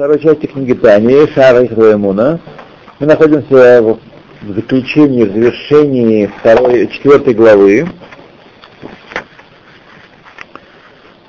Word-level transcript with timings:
второй 0.00 0.18
части 0.18 0.46
книги 0.46 0.72
Тани, 0.72 1.26
Шара 1.34 1.62
Ихроэмуна. 1.62 2.40
Мы 3.00 3.06
находимся 3.06 3.82
в 3.82 3.98
заключении, 4.46 5.24
в 5.24 5.32
завершении 5.34 6.24
второй, 6.38 6.86
четвертой 6.86 7.34
главы, 7.34 7.86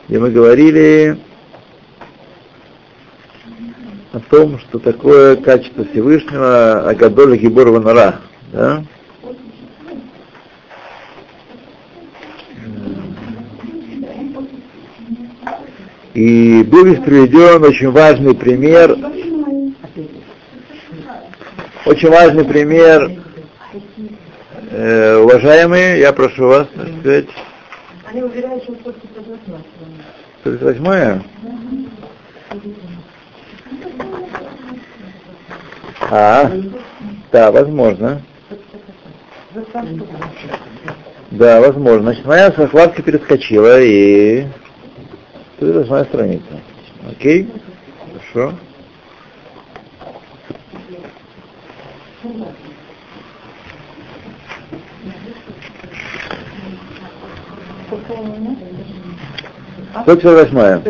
где 0.07 0.19
мы 0.19 0.31
говорили 0.31 1.17
о 4.13 4.21
том, 4.21 4.57
что 4.59 4.79
такое 4.79 5.35
качество 5.35 5.83
Всевышнего 5.83 6.89
Агадоля 6.89 7.35
Гибор 7.35 7.71
Ванара. 7.71 8.21
Да? 8.53 8.85
И 16.13 16.63
был 16.63 16.95
приведен 17.03 17.63
очень 17.63 17.89
важный 17.91 18.35
пример, 18.35 18.97
очень 21.85 22.09
важный 22.09 22.43
пример, 22.43 23.11
э, 24.71 25.17
уважаемые, 25.17 25.99
я 25.99 26.11
прошу 26.11 26.47
вас, 26.47 26.67
так 26.75 26.87
сказать. 26.99 27.27
Они 28.05 28.21
сейчас 28.33 28.61
158 30.43 31.21
А, 36.09 36.51
да, 37.31 37.51
возможно. 37.51 38.21
Да, 41.31 41.61
возможно. 41.61 42.01
Значит, 42.01 42.25
моя 42.25 42.51
вкладка 42.51 43.01
перескочила 43.01 43.81
и 43.81 44.47
108 45.61 46.05
страница. 46.05 46.59
Окей? 47.07 47.47
Хорошо. 48.33 48.55
Сто 60.03 60.15
восьмая. 60.33 60.81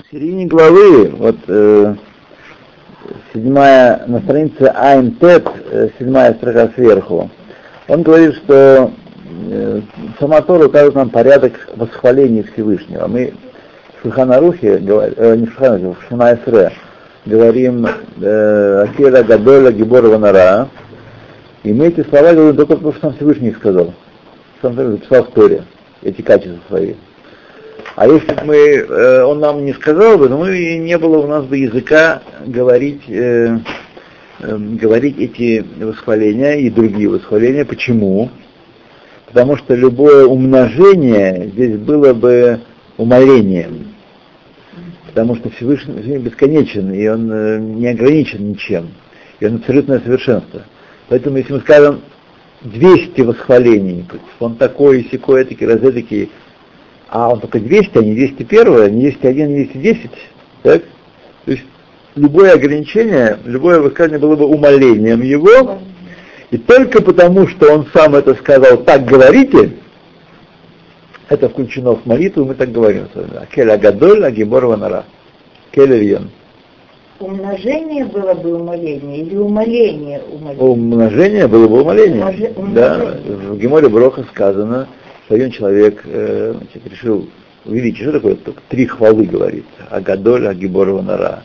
В 0.00 0.12
середине 0.12 0.46
главы, 0.46 1.10
вот 1.10 1.36
э, 1.46 1.94
седьмая, 3.32 4.04
на 4.08 4.20
странице 4.20 4.62
Аймтет, 4.74 5.48
э, 5.70 5.90
седьмая 5.98 6.34
строка 6.34 6.70
сверху, 6.74 7.30
он 7.86 8.02
говорит, 8.02 8.34
что 8.34 8.90
э, 9.48 9.80
сама 10.18 10.40
Тора 10.42 10.66
указывает 10.66 10.96
нам 10.96 11.10
порядок 11.10 11.68
восхваления 11.76 12.42
Всевышнего. 12.42 13.06
Мы 13.06 13.32
в 14.00 14.06
Шуханарухе, 14.06 14.80
э, 14.80 15.36
не 15.36 15.46
в 15.46 15.52
Шуханарухе, 15.52 16.00
в 16.00 16.08
Шунайсре, 16.08 16.72
говорим 17.26 17.86
э, 18.20 18.82
Акера 18.82 19.22
Гадоля 19.22 19.70
Гибора 19.72 20.08
Ванара, 20.08 20.68
и 21.62 21.72
мы 21.72 21.88
эти 21.88 22.02
слова 22.08 22.32
говорим 22.32 22.56
только 22.56 22.76
потому, 22.76 22.92
что 22.92 23.02
сам 23.02 23.16
Всевышний 23.16 23.48
их 23.48 23.58
сказал. 23.58 23.92
Сам 24.62 24.72
Всевышний 24.72 24.96
записал 24.98 25.24
в 25.24 25.30
Торе 25.32 25.64
эти 26.02 26.22
качества 26.22 26.58
свои. 26.68 26.94
А 27.96 28.06
если 28.08 28.32
бы 28.32 28.44
мы, 28.44 28.56
э, 28.56 29.22
он 29.24 29.40
нам 29.40 29.64
не 29.64 29.74
сказал 29.74 30.16
бы, 30.16 30.28
то 30.28 30.36
мы 30.38 30.78
не 30.78 30.96
было 30.96 31.18
у 31.18 31.26
нас 31.26 31.44
бы 31.44 31.58
языка 31.58 32.22
говорить, 32.46 33.02
э, 33.08 33.58
э, 34.40 34.56
говорить 34.56 35.18
эти 35.18 35.64
восхваления 35.78 36.54
и 36.54 36.70
другие 36.70 37.10
восхваления. 37.10 37.66
Почему? 37.66 38.30
Потому 39.26 39.56
что 39.58 39.74
любое 39.74 40.24
умножение 40.24 41.50
здесь 41.52 41.76
было 41.76 42.14
бы 42.14 42.60
умолением. 42.96 43.89
Потому 45.10 45.34
что 45.36 45.50
Всевышний, 45.50 46.18
бесконечен, 46.18 46.92
и 46.92 47.08
он 47.08 47.30
э, 47.32 47.58
не 47.58 47.88
ограничен 47.88 48.50
ничем. 48.50 48.90
И 49.40 49.46
он 49.46 49.56
абсолютное 49.56 49.98
совершенство. 49.98 50.62
Поэтому 51.08 51.36
если 51.38 51.54
мы 51.54 51.60
скажем 51.60 52.00
200 52.62 53.20
восхвалений, 53.22 54.06
он 54.38 54.54
такой, 54.54 55.08
секой, 55.10 55.44
такой, 55.44 55.66
разетакий, 55.66 56.30
а 57.08 57.30
он 57.30 57.40
только 57.40 57.58
200, 57.58 57.98
а 57.98 58.02
не 58.02 58.14
201, 58.14 58.94
не 58.94 59.10
201, 59.10 59.48
не 59.48 59.64
210, 59.64 60.10
так? 60.62 60.82
То 61.44 61.50
есть 61.50 61.64
любое 62.14 62.52
ограничение, 62.52 63.38
любое 63.44 63.80
высказывание 63.80 64.20
было 64.20 64.36
бы 64.36 64.46
умолением 64.46 65.22
его, 65.22 65.80
и 66.52 66.58
только 66.58 67.02
потому, 67.02 67.48
что 67.48 67.72
он 67.72 67.88
сам 67.92 68.14
это 68.14 68.34
сказал, 68.34 68.84
так 68.84 69.06
говорите, 69.06 69.72
это 71.30 71.48
включено 71.48 71.94
в 71.94 72.04
молитву, 72.06 72.44
мы 72.44 72.54
так 72.54 72.72
говорим 72.72 73.06
с 73.12 73.14
вами. 73.14 73.46
Келя 73.54 73.78
Гадоль, 73.78 74.24
Агибор 74.24 74.66
Ванара. 74.66 75.04
Кель 75.70 76.18
Умножение 77.20 78.06
было 78.06 78.34
бы 78.34 78.54
умоление 78.54 79.18
или 79.18 79.36
умоление 79.36 80.22
умоление? 80.32 80.62
Умножение 80.62 81.46
было 81.46 81.68
бы 81.68 81.82
умоление. 81.82 82.24
Умноже... 82.56 82.74
Да, 82.74 83.18
в 83.52 83.58
Геморе 83.58 83.88
Броха 83.88 84.24
сказано, 84.24 84.88
что 85.26 85.34
один 85.34 85.50
человек 85.50 86.02
э, 86.04 86.54
значит, 86.56 86.90
решил 86.90 87.28
увеличить. 87.64 88.02
Что 88.02 88.12
такое? 88.12 88.34
Только 88.36 88.62
три 88.68 88.86
хвалы 88.86 89.26
говорится. 89.26 89.68
Агадоль, 89.90 90.48
Агибор 90.48 91.02
Нара. 91.02 91.44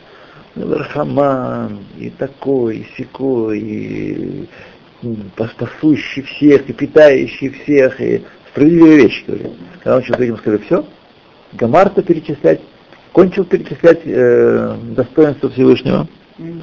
Рахаман, 0.56 1.80
и 1.98 2.08
такой, 2.08 2.78
и 2.78 2.86
секой, 2.96 3.60
и 3.60 4.48
спасущий 5.50 6.22
всех, 6.22 6.68
и 6.70 6.72
питающий 6.72 7.50
всех, 7.50 8.00
и 8.00 8.22
справедливые 8.56 8.96
вещи 8.96 9.24
говорит. 9.26 9.52
Когда 9.82 9.96
он 9.96 10.02
что-то 10.02 10.24
этим 10.24 10.38
сказали, 10.38 10.62
все, 10.62 10.84
Гамарта 11.52 12.02
перечислять, 12.02 12.60
кончил 13.12 13.44
перечислять 13.44 14.00
э, 14.04 14.76
достоинство 14.96 15.50
Всевышнего. 15.50 16.08
Mm-hmm. 16.38 16.62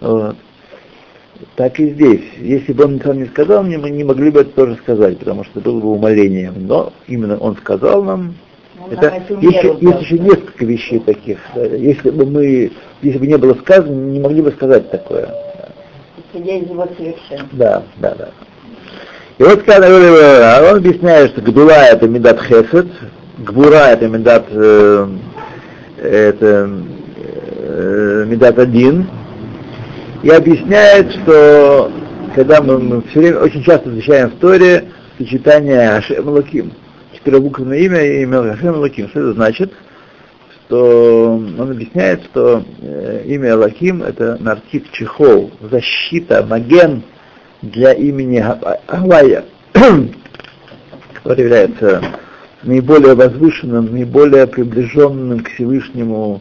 Вот. 0.00 0.36
Так 1.56 1.78
и 1.78 1.90
здесь. 1.90 2.22
Если 2.38 2.72
бы 2.72 2.84
он 2.84 3.00
сам 3.00 3.18
не 3.18 3.26
сказал, 3.26 3.62
мне 3.62 3.78
мы 3.78 3.90
не 3.90 4.02
могли 4.02 4.30
бы 4.30 4.40
это 4.40 4.50
тоже 4.50 4.76
сказать, 4.76 5.18
потому 5.18 5.44
что 5.44 5.60
было 5.60 5.80
бы 5.80 5.92
умолением. 5.92 6.66
Но 6.66 6.92
именно 7.06 7.38
он 7.38 7.56
сказал 7.56 8.02
нам, 8.02 8.34
ну, 8.76 8.88
это, 8.90 9.22
есть, 9.40 9.62
есть 9.62 10.00
еще 10.02 10.18
несколько 10.18 10.64
вещей 10.64 10.98
таких. 10.98 11.38
Да, 11.54 11.64
если 11.64 12.10
бы 12.10 12.26
мы, 12.26 12.72
если 13.02 13.18
бы 13.18 13.26
не 13.26 13.38
было 13.38 13.54
сказано, 13.54 13.94
не 13.94 14.20
могли 14.20 14.42
бы 14.42 14.50
сказать 14.50 14.90
такое. 14.90 15.32
Исходя 16.18 16.56
из 16.56 16.68
его 16.68 16.88
совершенно. 16.96 17.48
Да, 17.52 17.82
да, 17.98 18.14
да. 18.16 18.30
И 19.36 19.42
вот 19.42 19.64
когда 19.64 19.88
а 19.88 20.70
он 20.70 20.76
объясняет, 20.76 21.32
что 21.32 21.40
Гдула 21.40 21.72
это 21.72 22.06
Медат 22.06 22.40
Хесед, 22.42 22.86
Гбура 23.38 23.88
это 23.88 24.06
Медат 24.06 24.46
э, 24.50 25.08
это 26.00 26.70
э, 27.58 28.24
Медат 28.28 28.58
один, 28.60 29.08
и 30.22 30.30
объясняет, 30.30 31.10
что 31.12 31.90
когда 32.36 32.62
мы, 32.62 32.78
мы 32.78 33.02
все 33.02 33.20
время 33.20 33.38
очень 33.40 33.64
часто 33.64 33.90
встречаем 33.90 34.30
в 34.30 34.36
Торе 34.36 34.84
сочетание 35.18 35.96
Ашем 35.96 36.28
Лаким, 36.28 36.72
четырехбуквенное 37.14 37.78
имя 37.78 38.04
и 38.04 38.22
имя 38.22 38.52
Ашем 38.52 38.76
Лаким. 38.76 39.08
Что 39.08 39.20
это 39.20 39.32
значит? 39.32 39.72
Что 40.66 41.34
он 41.58 41.70
объясняет, 41.72 42.22
что 42.26 42.62
э, 42.80 43.24
имя 43.26 43.56
Лаким 43.56 44.04
это 44.04 44.38
нартик 44.40 44.92
чехол, 44.92 45.50
защита, 45.60 46.46
маген, 46.48 47.02
для 47.70 47.92
имени 47.92 48.44
Гавайя, 48.88 49.44
который 49.72 51.42
является 51.42 52.02
наиболее 52.62 53.14
возвышенным, 53.14 53.92
наиболее 53.92 54.46
приближенным 54.46 55.40
к 55.40 55.50
Всевышнему 55.50 56.40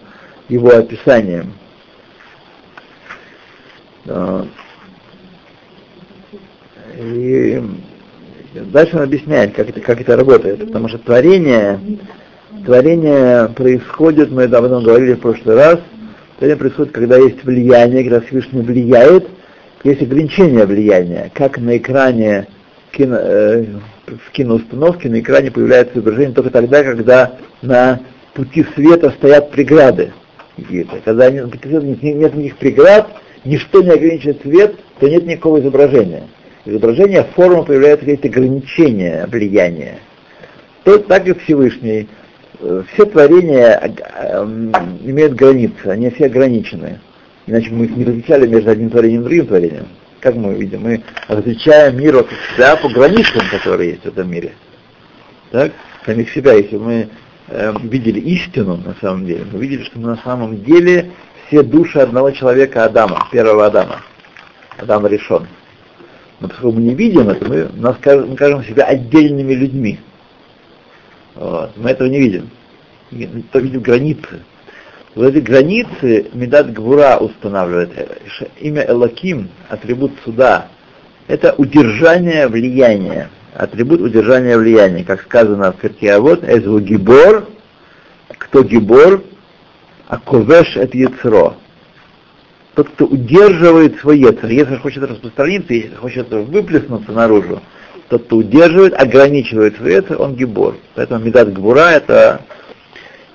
его 0.50 0.70
описанием. 0.70 1.54
И 6.98 7.64
дальше 8.54 8.98
он 8.98 9.04
объясняет, 9.04 9.56
как 9.56 9.70
это, 9.70 9.82
как 9.82 10.02
это 10.02 10.16
работает, 10.16 10.60
потому 10.68 10.88
что 10.90 10.98
творение, 11.00 11.80
творение 12.66 13.50
происходит, 13.50 14.32
мы 14.32 14.48
этом 14.66 14.84
говорили 14.84 15.14
в 15.14 15.22
прошлый 15.22 15.56
раз, 15.56 15.80
творение 16.38 16.60
происходит, 16.60 16.92
когда 16.92 17.18
есть 17.18 17.44
влияние, 17.44 18.04
когда 18.04 18.22
Всевышний 18.22 18.62
влияет, 18.62 19.28
есть 19.84 20.02
ограничение 20.02 20.66
влияния, 20.66 21.32
как 21.34 21.58
на 21.58 21.78
экране 21.78 22.48
кино, 22.92 23.18
э, 23.20 23.66
в 24.08 24.32
киноустановке 24.32 25.10
на 25.10 25.20
экране 25.20 25.52
появляется 25.52 25.96
изображение 25.96 26.34
только 26.34 26.50
тогда, 26.50 26.84
когда 26.84 27.38
на 27.62 28.00
пути 28.34 28.66
света 28.76 29.12
стоят 29.12 29.52
преграды 29.52 30.14
какие-то. 30.56 31.00
Когда 31.04 31.30
нет, 31.30 31.64
нет 31.64 32.02
никаких 32.36 32.58
преград, 32.58 33.10
ничто 33.44 33.82
не 33.82 33.90
ограничивает 33.90 34.42
свет, 34.42 34.76
то 35.00 35.10
нет 35.10 35.26
никакого 35.26 35.60
изображения. 35.60 36.24
Изображение 36.66 37.26
форма 37.36 37.64
появляется 37.64 38.06
какие-то 38.06 38.28
ограничения 38.30 39.28
влияния. 39.28 40.00
То 40.84 40.98
так 41.00 41.28
и 41.28 41.34
Всевышний. 41.34 42.08
Э, 42.60 42.84
все 42.94 43.06
творения 43.06 43.80
э, 43.82 44.44
имеют 45.04 45.34
границы, 45.34 45.88
они 45.88 46.10
все 46.10 46.28
ограничены. 46.28 47.00
Иначе 47.46 47.70
мы 47.72 47.86
их 47.86 47.98
не 47.98 48.06
различали 48.06 48.48
между 48.48 48.72
одним 48.72 48.90
творением 48.90 49.22
и 49.22 49.24
другим 49.26 49.48
творением. 49.48 49.88
Как 50.22 50.36
мы 50.36 50.54
видим? 50.54 50.82
Мы 50.82 51.04
различаем 51.28 51.98
мир 51.98 52.16
от 52.18 52.28
себя 52.56 52.78
по 52.78 52.88
границам, 52.90 53.42
которые 53.52 53.92
есть 53.92 54.04
в 54.04 54.08
этом 54.08 54.32
мире. 54.32 54.54
Так? 55.52 55.74
Самих 56.06 56.32
себя, 56.32 56.54
если 56.54 56.78
мы 56.78 57.10
э, 57.48 57.74
видели 57.84 58.20
истину 58.20 58.78
на 58.78 58.96
самом 59.02 59.26
деле, 59.26 59.46
мы 59.52 59.60
видели, 59.60 59.84
что 59.84 60.00
мы 60.00 60.08
на 60.08 60.18
самом 60.18 60.64
деле 60.64 61.12
все 61.48 61.62
души 61.62 62.00
одного 62.00 62.32
человека 62.32 62.86
Адама, 62.86 63.28
первого 63.32 63.66
Адама. 63.66 64.02
Адам 64.78 65.06
решен. 65.08 65.46
Но 66.40 66.48
поскольку 66.48 66.78
мы 66.78 66.82
не 66.82 66.96
видим 66.96 67.30
это, 67.30 67.46
мы, 67.46 67.70
нас, 67.74 67.98
мы 68.04 68.36
кажем 68.36 68.64
себя 68.64 68.86
отдельными 68.86 69.54
людьми. 69.54 70.00
Вот. 71.36 71.76
Мы 71.78 71.90
этого 71.90 72.08
не 72.08 72.20
видим. 72.20 72.50
Мы 73.12 73.44
видим 73.62 73.82
границы. 73.82 74.42
Вот 75.16 75.28
эти 75.28 75.40
границы 75.44 76.28
Медат 76.34 76.74
Гвура 76.74 77.18
устанавливает. 77.18 77.92
Имя 78.60 78.86
Элаким, 78.88 79.50
атрибут 79.70 80.12
суда, 80.26 80.70
это 81.28 81.54
удержание 81.58 82.48
влияния. 82.48 83.30
Атрибут 83.54 84.02
удержания 84.02 84.58
влияния. 84.58 85.04
Как 85.04 85.22
сказано 85.22 85.72
в 85.72 85.80
Киркиавод, 85.80 86.44
Эзву 86.44 86.80
Гибор, 86.80 87.48
кто 88.30 88.64
Гибор, 88.64 89.24
а 90.08 90.18
Ковеш 90.18 90.76
это 90.76 90.98
Яцро. 90.98 91.58
Тот, 92.74 92.90
кто 92.90 93.06
удерживает 93.06 94.00
свой 94.00 94.18
яцер. 94.18 94.50
Если 94.50 94.78
хочет 94.78 95.04
распространиться, 95.04 95.76
если 95.76 95.94
хочет 95.94 96.28
выплеснуться 96.32 97.12
наружу, 97.12 97.62
тот, 98.10 98.24
кто 98.24 98.38
удерживает, 98.38 99.00
ограничивает 99.00 99.78
свой 99.78 99.94
яцер, 99.94 100.20
он 100.20 100.36
гибор. 100.36 100.78
Поэтому 100.96 101.24
медат 101.24 101.54
гбура 101.54 101.92
это 101.92 102.42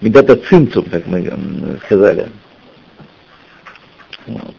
медата 0.01 0.37
цинцум, 0.37 0.85
как 0.91 1.07
мы 1.07 1.79
сказали. 1.87 2.29
Вот. 4.27 4.55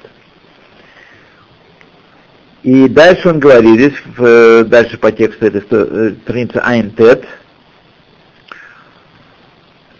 И 2.63 2.89
дальше 2.89 3.29
он 3.29 3.39
говорит, 3.39 3.75
здесь, 3.75 4.67
дальше 4.67 4.97
по 4.97 5.11
тексту 5.11 5.45
этой 5.45 5.63
э, 5.69 6.13
страницы 6.23 6.57
Айн 6.57 6.91
Тет, 6.91 7.25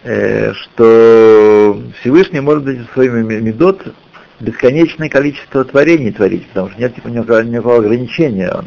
э, 0.02 0.52
что 0.52 1.82
Всевышний 2.00 2.40
может 2.40 2.64
дать 2.64 2.78
своими 2.92 3.40
медот 3.40 3.82
бесконечное 4.40 5.08
количество 5.08 5.64
творений 5.64 6.12
творить, 6.12 6.46
потому 6.48 6.70
что 6.70 6.80
нет 6.80 6.94
типа, 6.94 7.08
никакого, 7.08 7.40
никакого 7.40 7.76
ограничения 7.78 8.50
он, 8.50 8.66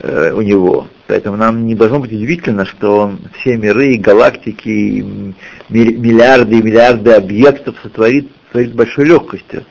э, 0.00 0.32
у 0.32 0.40
него. 0.42 0.88
Поэтому 1.06 1.36
нам 1.36 1.66
не 1.66 1.74
должно 1.74 2.00
быть 2.00 2.12
удивительно, 2.12 2.64
что 2.64 3.16
все 3.38 3.56
миры, 3.56 3.96
галактики, 3.96 5.32
миллиарды 5.68 6.58
и 6.58 6.62
миллиарды 6.62 7.12
объектов 7.12 7.76
сотворит, 7.82 8.30
творит 8.52 8.74
большой 8.74 9.06
легкостью. 9.06 9.64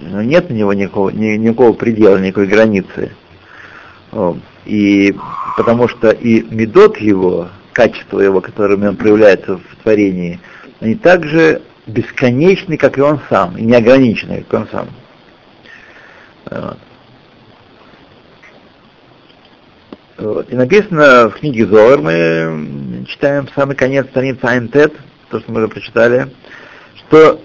Но 0.00 0.22
нет 0.22 0.50
у 0.50 0.54
него 0.54 0.72
никакого, 0.72 1.10
ни, 1.10 1.36
никакого 1.36 1.72
предела, 1.72 2.18
никакой 2.18 2.46
границы. 2.46 3.12
И 4.64 5.14
потому 5.56 5.88
что 5.88 6.10
и 6.10 6.42
медот 6.54 6.98
его, 6.98 7.48
качество 7.72 8.20
его, 8.20 8.40
которыми 8.40 8.86
он 8.88 8.96
проявляется 8.96 9.56
в 9.58 9.82
творении, 9.82 10.40
они 10.80 10.94
также 10.94 11.62
бесконечный, 11.86 12.76
как 12.76 12.98
и 12.98 13.00
он 13.00 13.20
сам, 13.28 13.56
и 13.56 13.62
неограниченный, 13.62 14.44
как 14.48 14.60
он 14.60 14.68
сам. 14.70 14.88
Вот. 16.50 16.78
Вот. 20.22 20.52
И 20.52 20.54
написано 20.54 21.30
в 21.30 21.40
книге 21.40 21.66
Зор, 21.66 22.00
мы 22.00 23.04
читаем 23.08 23.48
самый 23.56 23.74
конец 23.74 24.06
страницы 24.06 24.38
Айнтет, 24.44 24.92
то, 25.30 25.40
что 25.40 25.50
мы 25.50 25.58
уже 25.58 25.68
прочитали, 25.68 26.28
что 26.94 27.40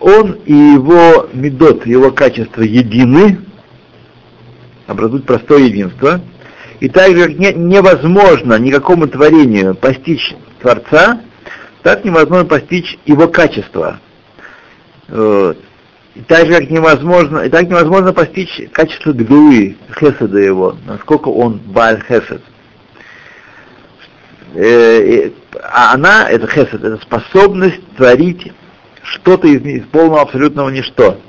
он 0.00 0.32
и 0.44 0.52
его 0.52 1.28
медот, 1.32 1.86
его 1.86 2.10
качество 2.10 2.62
едины, 2.62 3.38
образуют 4.88 5.24
простое 5.24 5.60
единство, 5.60 6.20
и 6.80 6.88
также 6.88 7.28
как 7.28 7.38
невозможно 7.38 8.58
никакому 8.58 9.06
творению 9.06 9.76
постичь 9.76 10.34
Творца, 10.60 11.20
так 11.84 12.04
невозможно 12.04 12.44
постичь 12.44 12.98
его 13.06 13.28
качество. 13.28 14.00
Вот. 15.06 15.58
И 16.16 16.22
так 16.22 16.46
же, 16.46 16.54
как 16.54 16.70
невозможно, 16.70 17.40
и 17.40 17.50
так 17.50 17.68
невозможно 17.68 18.14
постичь 18.14 18.70
качество 18.72 19.12
гдуи, 19.12 19.76
хеседа 19.98 20.38
его, 20.38 20.74
насколько 20.86 21.28
он 21.28 21.58
баль 21.58 22.02
хесед. 22.08 22.40
Э, 24.54 25.30
а 25.62 25.92
она, 25.92 26.26
это 26.30 26.46
хесед, 26.46 26.82
это 26.82 26.96
способность 27.02 27.86
творить 27.98 28.50
что-то 29.02 29.46
из, 29.46 29.60
из 29.60 29.84
полного 29.88 30.22
абсолютного 30.22 30.70
ничто 30.70 31.20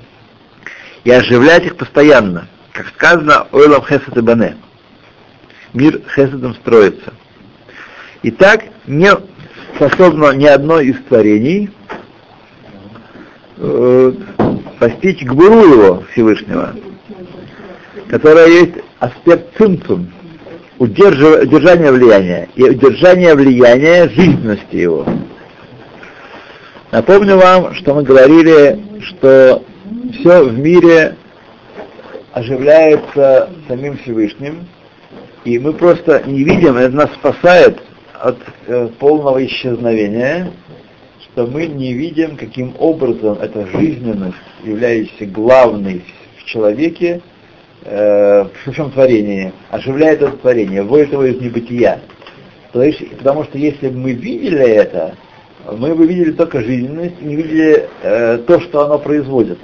и 1.04 1.12
оживлять 1.12 1.66
их 1.66 1.75
постоянно. 1.75 2.48
Как 2.72 2.88
сказано, 2.88 3.48
ойлам 3.51 3.84
хесед 3.84 4.16
и 4.16 4.22
бане. 4.22 4.56
Мир 5.74 6.00
хеседом 6.16 6.56
строится. 6.56 7.13
И 8.24 8.31
так 8.31 8.63
не 8.86 9.12
способно 9.75 10.31
ни 10.31 10.45
одно 10.45 10.80
из 10.80 10.95
творений 11.10 11.72
э, 13.57 14.13
постичь 14.79 15.24
гбуру 15.24 15.59
его 15.59 16.03
Всевышнего, 16.12 16.75
которая 18.09 18.47
есть 18.47 18.75
аспект 19.00 19.57
цимцум, 19.57 20.12
удержание 20.77 21.91
влияния 21.91 22.50
и 22.56 22.63
удержание 22.63 23.35
влияния 23.35 24.07
жизненности 24.09 24.75
его. 24.75 25.06
Напомню 26.91 27.38
вам, 27.38 27.74
что 27.74 27.95
мы 27.95 28.03
говорили, 28.03 28.79
что 29.01 29.63
все 30.13 30.44
в 30.44 30.57
мире 30.57 31.15
оживляется 32.31 33.50
самим 33.68 33.97
Всевышним, 33.97 34.68
и 35.44 35.59
мы 35.59 35.74
просто 35.74 36.24
не 36.25 36.44
видим, 36.44 36.77
это 36.77 36.95
нас 36.95 37.09
спасает 37.13 37.79
от 38.13 38.38
э, 38.68 38.89
полного 39.00 39.44
исчезновения, 39.45 40.51
что 41.38 41.45
мы 41.45 41.68
не 41.68 41.94
видим, 41.94 42.36
каким 42.36 42.74
образом 42.80 43.38
эта 43.39 43.68
жизненность, 43.68 44.38
являющаяся 44.63 45.28
главной 45.28 46.01
в 46.39 46.45
человеке, 46.45 47.22
э, 47.84 48.44
в 48.44 48.72
всем 48.72 48.89
творении, 48.89 49.53
оживляет 49.70 50.24
это 50.24 50.36
творение, 50.38 50.82
вводит 50.82 51.12
его 51.12 51.25
из 51.25 51.39
небытия. 51.39 52.00
Потому 52.74 53.44
что 53.44 53.60
если 53.60 53.89
бы 53.89 54.00
мы 54.00 54.13
видели 54.13 54.67
это, 54.67 55.13
мы 55.77 55.94
бы 55.94 56.08
видели 56.08 56.32
только 56.32 56.62
жизненность, 56.62 57.22
не 57.22 57.36
видели 57.36 57.88
э, 58.01 58.39
то, 58.48 58.60
что 58.60 58.86
оно 58.86 58.98
производит. 58.98 59.60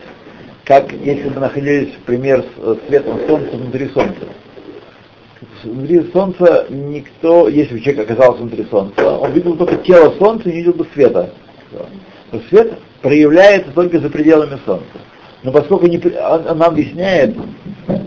Как 0.65 0.92
если 0.92 1.30
бы 1.30 1.39
находились, 1.39 1.96
пример, 2.06 2.46
с 2.56 2.88
светом 2.88 3.20
солнца 3.27 3.58
внутри 3.58 3.88
солнца 3.88 4.27
внутри 5.63 6.12
Солнца 6.12 6.68
никто, 6.70 7.48
если 7.48 7.75
бы 7.75 7.80
человек 7.80 8.12
оказался 8.12 8.42
внутри 8.42 8.65
Солнца, 8.70 9.18
он 9.18 9.32
видел 9.32 9.56
только 9.56 9.77
тело 9.77 10.13
Солнца 10.20 10.50
и 10.50 10.51
не 10.51 10.58
видел 10.60 10.74
бы 10.74 10.86
света. 10.94 11.32
Но 12.32 12.39
свет 12.50 12.80
проявляется 13.01 13.72
только 13.72 14.00
за 14.00 14.10
пределами 14.10 14.60
Солнца. 14.65 14.86
Но 15.44 15.51
поскольку 15.51 15.88
не, 15.88 15.98
он, 15.98 16.48
он 16.48 16.58
нам 16.58 16.70
объясняет, 16.70 17.36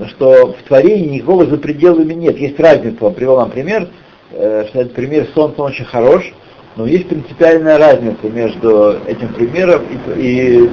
что 0.09 0.55
в 0.55 0.63
творении 0.67 1.17
никакого 1.17 1.47
за 1.47 1.59
пределами 1.59 2.15
нет. 2.15 2.39
Есть 2.39 2.59
разница, 2.59 3.05
он 3.05 3.15
привел 3.15 3.37
нам 3.37 3.51
пример, 3.51 3.89
э, 4.33 4.65
что 4.69 4.81
этот 4.81 4.95
пример 4.95 5.29
Солнца 5.35 5.63
очень 5.63 5.85
хорош, 5.85 6.33
но 6.77 6.87
есть 6.87 7.09
принципиальная 7.09 7.79
разница 7.79 8.29
между 8.29 8.99
этим 9.07 9.33
примером 9.35 9.83
и, 10.17 10.65
и 10.65 10.69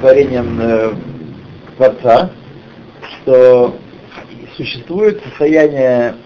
творением 0.00 0.60
э, 0.60 0.92
Творца, 1.76 2.30
что 3.22 3.74
существует 4.56 5.22
состояние 5.22 6.16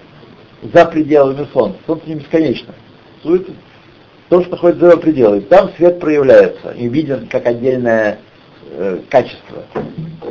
за 0.62 0.86
пределами 0.86 1.46
Солнца. 1.52 1.78
Солнце 1.86 2.08
не 2.08 2.14
бесконечно. 2.16 2.74
Существует 3.22 3.48
то, 4.32 4.40
что 4.40 4.52
находится 4.52 4.86
за 4.86 4.92
его 4.92 5.00
пределы. 5.02 5.40
Там 5.42 5.70
свет 5.76 6.00
проявляется 6.00 6.70
и 6.70 6.88
виден 6.88 7.26
как 7.26 7.44
отдельное 7.46 8.18
э, 8.70 9.00
качество. 9.10 9.64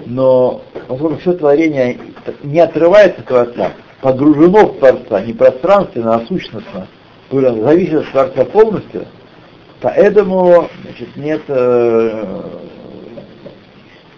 Но 0.08 0.64
поскольку 0.88 1.18
все 1.20 1.34
творение 1.34 2.00
не 2.42 2.62
отрывается 2.62 3.20
от 3.20 3.28
Творца, 3.28 3.74
погружено 4.02 4.66
в 4.66 4.80
Творца, 4.80 5.22
не 5.22 5.34
пространственно, 5.34 6.16
а 6.16 6.26
сущностно, 6.26 6.88
зависит 7.30 7.94
от 7.94 8.12
Творца 8.12 8.46
полностью, 8.46 9.06
поэтому 9.82 10.68
значит, 10.82 11.16
нет, 11.16 11.42
э, 11.48 12.42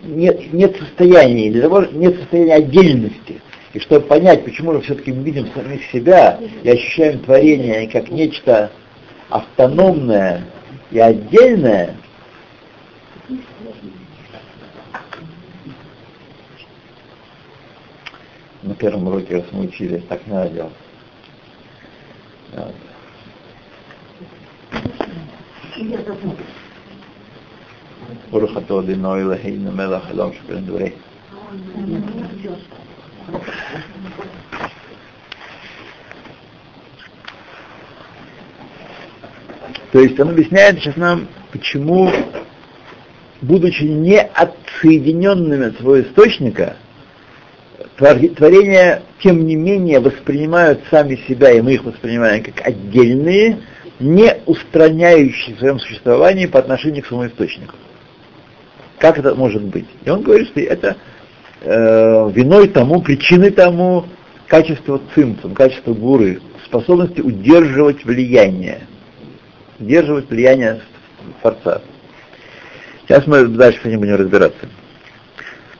нет, 0.06 0.54
нет 0.54 0.78
состояния, 0.78 1.52
для 1.52 1.64
того 1.64 1.82
нет 1.92 2.16
состояния 2.22 2.56
отдельности. 2.56 3.42
И 3.74 3.80
чтобы 3.80 4.06
понять, 4.06 4.46
почему 4.46 4.72
же 4.72 4.80
все-таки 4.80 5.12
мы 5.12 5.24
видим 5.24 5.50
самих 5.54 5.84
себя 5.92 6.40
и 6.64 6.70
ощущаем 6.70 7.20
творение 7.20 7.90
как 7.90 8.10
нечто 8.10 8.72
автономное 9.34 10.46
и 10.92 11.00
отдельное, 11.00 11.96
на 18.62 18.76
первом 18.76 19.08
уроке 19.08 19.38
раз 19.38 19.46
мы 19.52 19.66
учили, 19.66 19.98
так 20.08 20.28
надо 20.28 20.50
делать. 20.50 20.74
Вот. 22.56 22.76
ברוך 28.30 28.58
אתה 28.58 28.80
אדינו 28.80 29.16
אלוהינו 29.16 29.72
מלך 29.72 30.06
העולם 30.08 30.30
שבין 30.34 30.66
דברי. 30.66 30.90
То 39.94 40.00
есть 40.00 40.20
он 40.20 40.30
объясняет 40.30 40.80
сейчас 40.80 40.98
нам, 40.98 41.28
почему, 41.52 42.12
будучи 43.44 43.84
не 43.84 44.20
отсоединенными 44.20 45.68
от 45.68 45.78
своего 45.78 46.02
источника, 46.02 46.78
творения, 47.98 49.04
тем 49.22 49.46
не 49.46 49.56
менее, 49.56 50.00
воспринимают 50.00 50.82
сами 50.90 51.16
себя, 51.28 51.52
и 51.52 51.62
мы 51.62 51.76
их 51.76 51.84
воспринимаем 51.84 52.44
как 52.44 52.66
отдельные, 52.66 53.60
не 54.00 54.36
устраняющие 54.48 55.56
в 55.56 55.60
своем 55.60 55.78
существовании 55.78 56.48
по 56.48 56.58
отношению 56.58 57.04
к 57.04 57.06
своему 57.06 57.28
источнику. 57.28 57.76
Как 58.98 59.20
это 59.20 59.36
может 59.36 59.62
быть? 59.62 59.86
И 60.04 60.10
он 60.10 60.24
говорит, 60.24 60.48
что 60.48 60.60
это 60.60 60.98
э, 61.62 62.32
виной 62.34 62.68
тому, 62.70 63.00
причиной 63.04 63.52
тому 63.52 64.06
качество 64.48 65.00
цимцум, 65.14 65.54
качество 65.54 65.94
гуры, 65.94 66.42
способности 66.66 67.22
удерживать 67.22 68.04
влияние. 68.04 68.88
Удерживать 69.80 70.30
влияние 70.30 70.82
Творца. 71.42 71.82
Сейчас 73.02 73.28
мы 73.28 73.46
дальше 73.48 73.82
с 73.82 73.86
ним 73.86 74.00
будем 74.00 74.16
разбираться. 74.16 74.70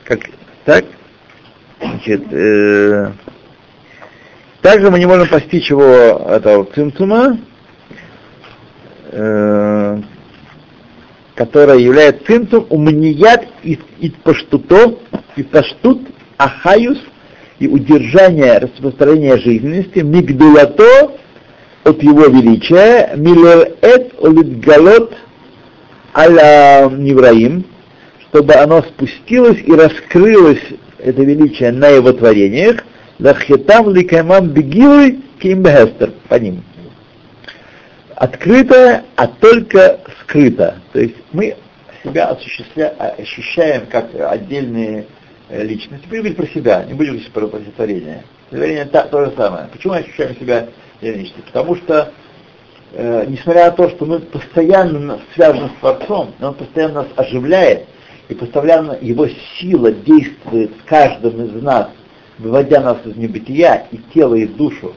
Как, 0.04 0.20
так, 0.64 0.84
значит, 1.80 2.22
э, 2.32 3.12
также 4.60 4.90
мы 4.90 4.98
не 4.98 5.06
можем 5.06 5.28
постичь 5.28 5.70
его 5.70 5.84
этого 5.84 6.64
цимцума, 6.74 7.38
э, 9.12 10.02
которая 11.34 11.78
является 11.78 12.24
цинцем 12.26 12.66
умният 12.70 13.46
и, 13.62 13.78
и 14.00 14.10
паштуто, 14.10 14.98
и 15.36 15.42
паштут, 15.42 16.02
ахаюс, 16.36 16.98
и 17.58 17.68
удержание 17.68 18.58
распространения 18.58 19.38
жизненности, 19.38 20.00
мигдулато 20.00 21.12
от 21.84 22.02
его 22.02 22.26
величия, 22.26 23.12
милерет 23.16 24.12
олитгалот 24.22 25.14
аля 26.14 26.88
Невраим, 26.90 27.64
чтобы 28.28 28.54
оно 28.54 28.82
спустилось 28.82 29.62
и 29.64 29.72
раскрылось, 29.72 30.62
это 30.98 31.22
величие, 31.22 31.72
на 31.72 31.88
его 31.88 32.12
творениях, 32.12 32.84
лахетам 33.18 33.94
ликаймам 33.94 34.48
бегилы 34.48 35.20
кимбехестер 35.40 36.12
по 36.28 36.34
ним 36.36 36.62
открытое, 38.16 39.04
а 39.16 39.26
только 39.26 40.00
скрыто. 40.22 40.76
То 40.92 41.00
есть 41.00 41.16
мы 41.32 41.56
себя 42.02 42.26
осуществля... 42.26 42.88
ощущаем 43.18 43.86
как 43.86 44.14
отдельные 44.14 45.06
э, 45.48 45.62
личности. 45.64 46.06
Говорить 46.06 46.36
про 46.36 46.46
себя, 46.46 46.84
не 46.84 46.94
будем 46.94 47.12
говорить 47.12 47.32
про 47.32 47.48
творение. 47.48 48.24
Творение 48.50 48.84
то, 48.86 49.02
то 49.10 49.24
же 49.24 49.32
самое. 49.36 49.68
Почему 49.72 49.94
мы 49.94 50.00
ощущаем 50.00 50.36
себя 50.36 50.68
личностью? 51.12 51.44
Потому 51.44 51.76
что, 51.76 52.12
э, 52.92 53.26
несмотря 53.26 53.66
на 53.66 53.70
то, 53.72 53.88
что 53.90 54.06
мы 54.06 54.20
постоянно 54.20 55.20
связаны 55.34 55.68
с 55.68 55.80
Творцом, 55.80 56.34
он 56.40 56.54
постоянно 56.54 57.02
нас 57.02 57.06
оживляет, 57.16 57.86
и 58.28 58.34
постоянно 58.34 58.96
его 59.00 59.28
сила 59.58 59.92
действует 59.92 60.72
в 60.72 60.84
каждом 60.88 61.44
из 61.44 61.62
нас, 61.62 61.88
выводя 62.38 62.80
нас 62.80 62.98
из 63.04 63.16
небытия 63.16 63.86
и 63.90 63.98
тело, 64.12 64.34
и 64.34 64.46
душу. 64.46 64.94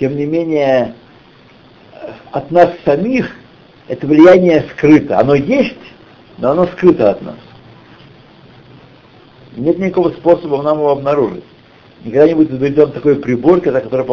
Тем 0.00 0.16
не 0.16 0.26
менее, 0.26 0.94
от 2.32 2.50
нас 2.50 2.70
самих 2.84 3.34
это 3.88 4.06
влияние 4.06 4.66
скрыто. 4.70 5.18
Оно 5.18 5.34
есть, 5.34 5.74
но 6.36 6.50
оно 6.50 6.66
скрыто 6.66 7.10
от 7.10 7.22
нас. 7.22 7.36
Нет 9.56 9.78
никакого 9.78 10.10
способа 10.10 10.62
нам 10.62 10.78
его 10.78 10.90
обнаружить. 10.90 11.44
Никогда 12.04 12.28
не 12.28 12.34
будет 12.34 12.50
изобретен 12.50 12.92
такой 12.92 13.16
прибор, 13.16 13.60
который 13.60 14.06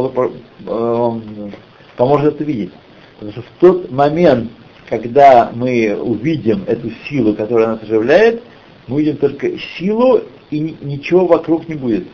э, 0.66 1.50
поможет 1.98 2.36
это 2.36 2.44
видеть. 2.44 2.72
Потому 3.14 3.32
что 3.32 3.42
в 3.42 3.60
тот 3.60 3.92
момент, 3.92 4.52
когда 4.90 5.52
мы 5.54 5.96
увидим 5.96 6.64
эту 6.68 6.92
силу, 7.08 7.34
которая 7.34 7.68
нас 7.68 7.84
оживляет, 7.84 8.42
мы 8.88 8.96
увидим 8.98 9.18
только 9.18 9.58
силу, 9.78 10.22
и 10.52 10.60
ничего 10.60 11.26
вокруг 11.26 11.68
не 11.68 11.76
будет. 11.76 12.08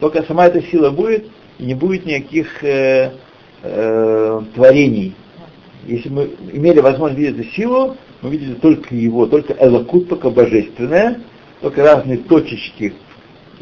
Только 0.00 0.22
сама 0.24 0.46
эта 0.46 0.62
сила 0.62 0.90
будет, 0.90 1.26
и 1.58 1.64
не 1.64 1.74
будет 1.74 2.04
никаких 2.04 2.62
э, 2.64 3.12
э, 3.62 4.40
творений, 4.54 5.14
если 5.86 6.08
мы 6.10 6.30
имели 6.52 6.80
возможность 6.80 7.18
видеть 7.18 7.40
эту 7.40 7.50
силу, 7.54 7.96
мы 8.20 8.30
видели 8.30 8.54
только 8.54 8.94
его, 8.94 9.26
только 9.26 9.54
элокут, 9.58 10.08
только 10.08 10.30
божественное, 10.30 11.20
только 11.60 11.82
разные 11.82 12.18
точечки. 12.18 12.94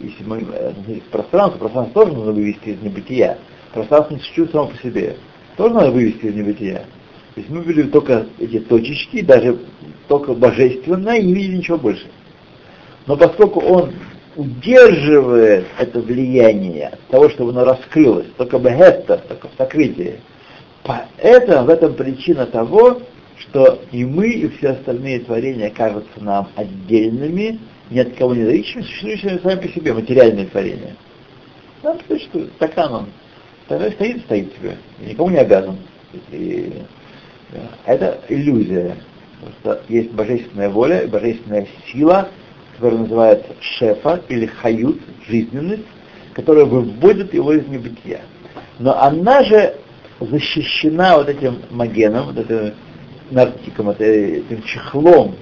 Если 0.03 0.25
мы 0.25 0.45
э, 0.53 0.73
пространство, 1.11 1.59
пространство 1.59 2.03
тоже 2.03 2.17
нужно 2.17 2.33
вывести 2.33 2.71
из 2.71 2.83
небытия. 2.83 3.39
Пространство 3.73 4.15
не 4.15 4.21
существует 4.21 4.53
само 4.53 4.67
по 4.69 4.77
себе. 4.79 5.17
Тоже 5.57 5.75
надо 5.75 5.91
вывести 5.91 6.27
из 6.27 6.35
небытия. 6.35 6.85
То 7.35 7.41
есть 7.41 7.51
мы 7.51 7.63
видели 7.63 7.89
только 7.89 8.27
эти 8.39 8.59
точечки, 8.59 9.21
даже 9.23 9.59
только 10.09 10.35
божественное, 10.35 11.19
и 11.19 11.27
не 11.27 11.35
видели 11.35 11.57
ничего 11.59 11.79
больше. 11.79 12.07
Но 13.07 13.17
поскольку 13.17 13.61
он 13.61 13.93
удерживает 14.37 15.67
это 15.79 16.01
влияние 16.01 16.89
от 16.89 17.01
того, 17.09 17.29
чтобы 17.31 17.51
оно 17.51 17.65
раскрылось, 17.65 18.27
только 18.37 18.59
бегетта, 18.59 19.23
только 19.29 19.49
в 19.49 19.53
сокрытии, 19.57 20.21
Поэтому 20.83 21.67
в 21.67 21.71
этом 21.71 21.95
причина 21.95 22.47
того, 22.47 23.03
что 23.39 23.81
и 23.93 24.05
мы, 24.05 24.29
и 24.29 24.49
все 24.49 24.71
остальные 24.71 25.21
творения 25.21 25.71
кажутся 25.71 26.23
нам 26.23 26.49
отдельными, 26.57 27.59
ни 27.91 27.99
от 27.99 28.15
кого 28.15 28.35
не 28.35 28.45
зависящими, 28.45 28.83
существующими 28.83 29.41
сами 29.43 29.61
по 29.61 29.69
себе, 29.69 29.93
материальные 29.93 30.47
творения. 30.47 30.97
Нам 31.83 31.99
существует, 32.09 32.51
стакан 32.57 32.93
он. 32.95 33.07
Тогда 33.69 33.91
стоит, 33.91 34.23
стоит 34.23 34.53
себе, 34.55 34.77
и 35.01 35.11
никому 35.11 35.31
не 35.31 35.39
обязан. 35.39 35.77
И, 36.31 36.73
это 37.85 38.21
иллюзия. 38.29 38.97
Потому 39.41 39.57
что 39.61 39.93
есть 39.93 40.13
божественная 40.13 40.69
воля 40.69 41.07
божественная 41.09 41.67
сила, 41.91 42.29
которая 42.77 43.01
называется 43.01 43.55
шефа 43.61 44.23
или 44.29 44.47
хают, 44.47 45.01
жизненность, 45.27 45.85
которая 46.35 46.65
выводит 46.65 47.35
его 47.35 47.53
из 47.53 47.67
небытия. 47.67 48.21
Но 48.79 48.99
она 49.01 49.43
же 49.45 49.77
защищена 50.21 51.19
вот 51.19 51.29
этим 51.29 51.59
магеном, 51.71 52.27
вот 52.27 52.39
этим 52.39 52.75
нартиком, 53.31 53.91
этим 53.91 54.63
чехлом, 54.63 55.37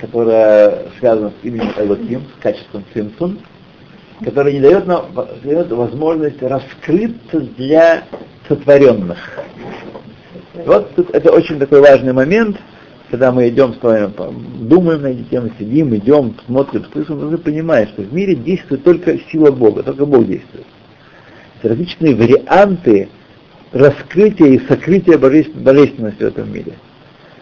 которое 0.00 0.86
связано 0.98 1.30
с 1.30 1.44
именем 1.44 1.72
Элоким, 1.76 2.22
с 2.38 2.42
качеством 2.42 2.84
Цимсун, 2.92 3.38
который 4.24 4.54
не 4.54 4.60
дает 4.60 4.86
нам 4.86 5.06
дает 5.42 5.70
возможность 5.70 6.42
раскрыться 6.42 7.40
для 7.56 8.04
сотворенных. 8.48 9.18
Вот 10.66 10.94
тут 10.94 11.10
это 11.14 11.32
очень 11.32 11.58
такой 11.58 11.80
важный 11.80 12.12
момент, 12.12 12.56
когда 13.10 13.32
мы 13.32 13.48
идем 13.48 13.74
с 13.74 13.82
вами, 13.82 14.10
думаем 14.60 15.02
на 15.02 15.08
эти 15.08 15.22
темы, 15.24 15.52
сидим, 15.58 15.94
идем, 15.94 16.34
смотрим, 16.46 16.84
слышим, 16.92 17.30
мы 17.30 17.38
понимать, 17.38 17.88
что 17.90 18.02
в 18.02 18.12
мире 18.12 18.34
действует 18.34 18.84
только 18.84 19.18
сила 19.30 19.50
Бога, 19.50 19.82
только 19.82 20.06
Бог 20.06 20.26
действует. 20.26 20.66
Различные 21.62 22.14
варианты 22.14 23.08
раскрытие 23.72 24.56
и 24.56 24.66
сокрытие 24.66 25.18
божественности 25.18 26.22
в 26.22 26.26
этом 26.26 26.52
мире. 26.52 26.72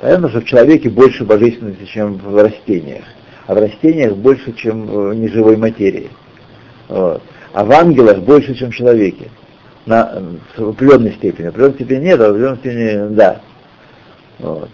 Понятно, 0.00 0.28
что 0.28 0.40
в 0.40 0.44
человеке 0.44 0.88
больше 0.88 1.24
божественности, 1.24 1.84
чем 1.86 2.18
в 2.18 2.36
растениях, 2.36 3.04
а 3.46 3.54
в 3.54 3.58
растениях 3.58 4.16
больше, 4.16 4.52
чем 4.52 4.86
в 4.86 5.14
неживой 5.14 5.56
материи. 5.56 6.08
Вот. 6.88 7.22
А 7.52 7.64
в 7.64 7.72
ангелах 7.72 8.20
больше, 8.20 8.54
чем 8.54 8.70
в 8.70 8.74
человеке. 8.74 9.28
На, 9.86 10.22
в 10.56 10.68
определенной 10.68 11.12
степени. 11.14 11.46
В 11.46 11.48
определенной 11.48 11.74
степени 11.74 12.04
нет, 12.04 12.20
а 12.20 12.28
в 12.28 12.30
определенной 12.30 12.58
степени 12.58 13.14
да. 13.14 13.40
Вот. 14.38 14.70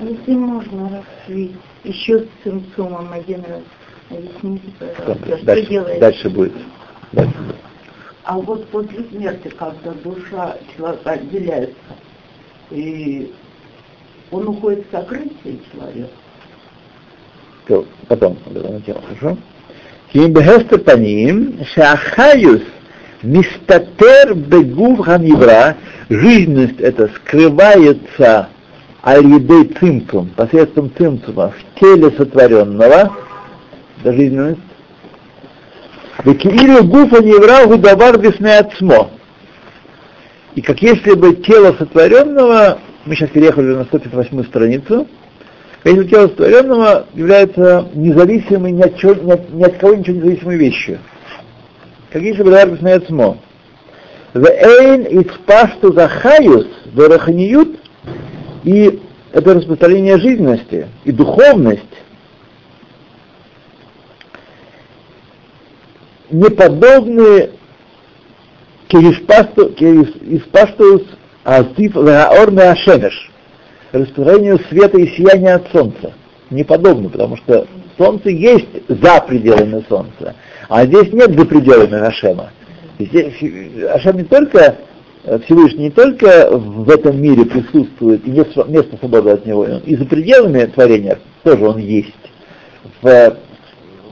Если 0.00 0.32
можно 0.32 0.90
раскрыть 0.90 1.52
еще 1.84 2.18
с 2.20 2.26
симптомом 2.44 3.12
один 3.12 3.42
раз, 3.42 3.62
объясните, 4.10 4.68
пожалуйста, 4.78 5.36
что 5.36 5.46
дальше? 5.46 5.98
Дальше 6.00 6.30
будет. 6.30 6.52
Дальше 7.12 7.38
будет. 7.38 7.56
А 8.24 8.38
вот 8.38 8.66
после 8.68 9.04
смерти, 9.10 9.48
когда 9.48 9.92
душа 10.04 10.56
человека 10.76 11.10
отделяется, 11.10 11.74
и 12.70 13.32
он 14.30 14.48
уходит 14.48 14.86
в 14.88 14.96
сокрытие 14.96 15.58
человека. 15.72 16.10
То, 17.66 17.86
потом, 18.08 18.38
хорошо? 18.44 19.38
Ким 20.12 20.32
бехестер 20.32 20.80
паним, 20.80 21.64
шахаюс 21.74 22.62
мистатер 23.22 24.34
бегув 24.34 25.04
ханивра, 25.04 25.76
жизненность 26.08 26.80
это 26.80 27.08
скрывается 27.16 28.48
аль-едей 29.04 29.74
цимцум, 29.78 30.30
посредством 30.36 30.90
цимцума 30.96 31.52
в 31.52 31.80
теле 31.80 32.10
сотворенного, 32.16 33.16
это 34.00 34.12
жизненность, 34.12 34.60
Векиилю 36.24 36.84
гуфа 36.84 37.22
неврагу 37.22 37.78
давар 37.78 38.18
отсмо. 38.18 39.10
И 40.54 40.60
как 40.60 40.82
если 40.82 41.14
бы 41.14 41.34
тело 41.36 41.74
сотворенного, 41.78 42.78
мы 43.04 43.14
сейчас 43.14 43.30
переехали 43.30 43.74
на 43.74 43.84
158 43.84 44.44
страницу, 44.44 45.06
если 45.84 46.04
тело 46.04 46.28
сотворенного 46.28 47.06
является 47.14 47.88
независимой, 47.94 48.72
ни 48.72 48.82
от, 48.82 48.98
чего, 48.98 49.14
ни, 49.14 49.62
от, 49.64 49.78
кого 49.78 49.94
ничего 49.94 50.16
независимой 50.16 50.56
вещью. 50.56 50.98
Как 52.10 52.22
если 52.22 52.42
бы 52.42 52.50
давар 52.50 52.96
отсмо. 52.96 53.38
Вейн 54.34 55.06
испашту 55.22 55.92
захаюс 55.92 56.66
дораханиют, 56.92 57.80
и 58.64 59.00
это 59.32 59.54
распространение 59.54 60.18
жизненности 60.18 60.88
и 61.04 61.12
духовность 61.12 61.84
неподобны 66.30 67.50
киришпастус 68.88 69.72
азив 71.44 71.96
лаорны 71.96 72.60
ашемеш, 72.60 73.30
распространению 73.92 74.60
света 74.68 74.98
и 74.98 75.08
сияния 75.16 75.54
от 75.54 75.70
солнца. 75.72 76.12
Неподобно, 76.50 77.08
потому 77.08 77.36
что 77.36 77.66
солнце 77.96 78.30
есть 78.30 78.68
за 78.88 79.20
пределами 79.20 79.84
солнца, 79.88 80.34
а 80.68 80.84
здесь 80.84 81.12
нет 81.12 81.38
за 81.38 81.46
пределами 81.46 82.06
Ашема. 82.06 82.50
Здесь 82.98 83.34
Ашем 83.94 84.16
не 84.16 84.24
только 84.24 84.78
Всевышний 85.44 85.84
не 85.84 85.90
только 85.90 86.50
в 86.50 86.90
этом 86.90 87.20
мире 87.20 87.44
присутствует, 87.44 88.26
и 88.26 88.30
нет 88.30 88.48
места 88.68 88.96
свободы 88.98 89.30
от 89.30 89.46
него, 89.46 89.64
и 89.64 89.96
за 89.96 90.04
пределами 90.06 90.64
творения 90.64 91.18
тоже 91.44 91.68
он 91.68 91.78
есть. 91.78 92.14
В 93.02 93.36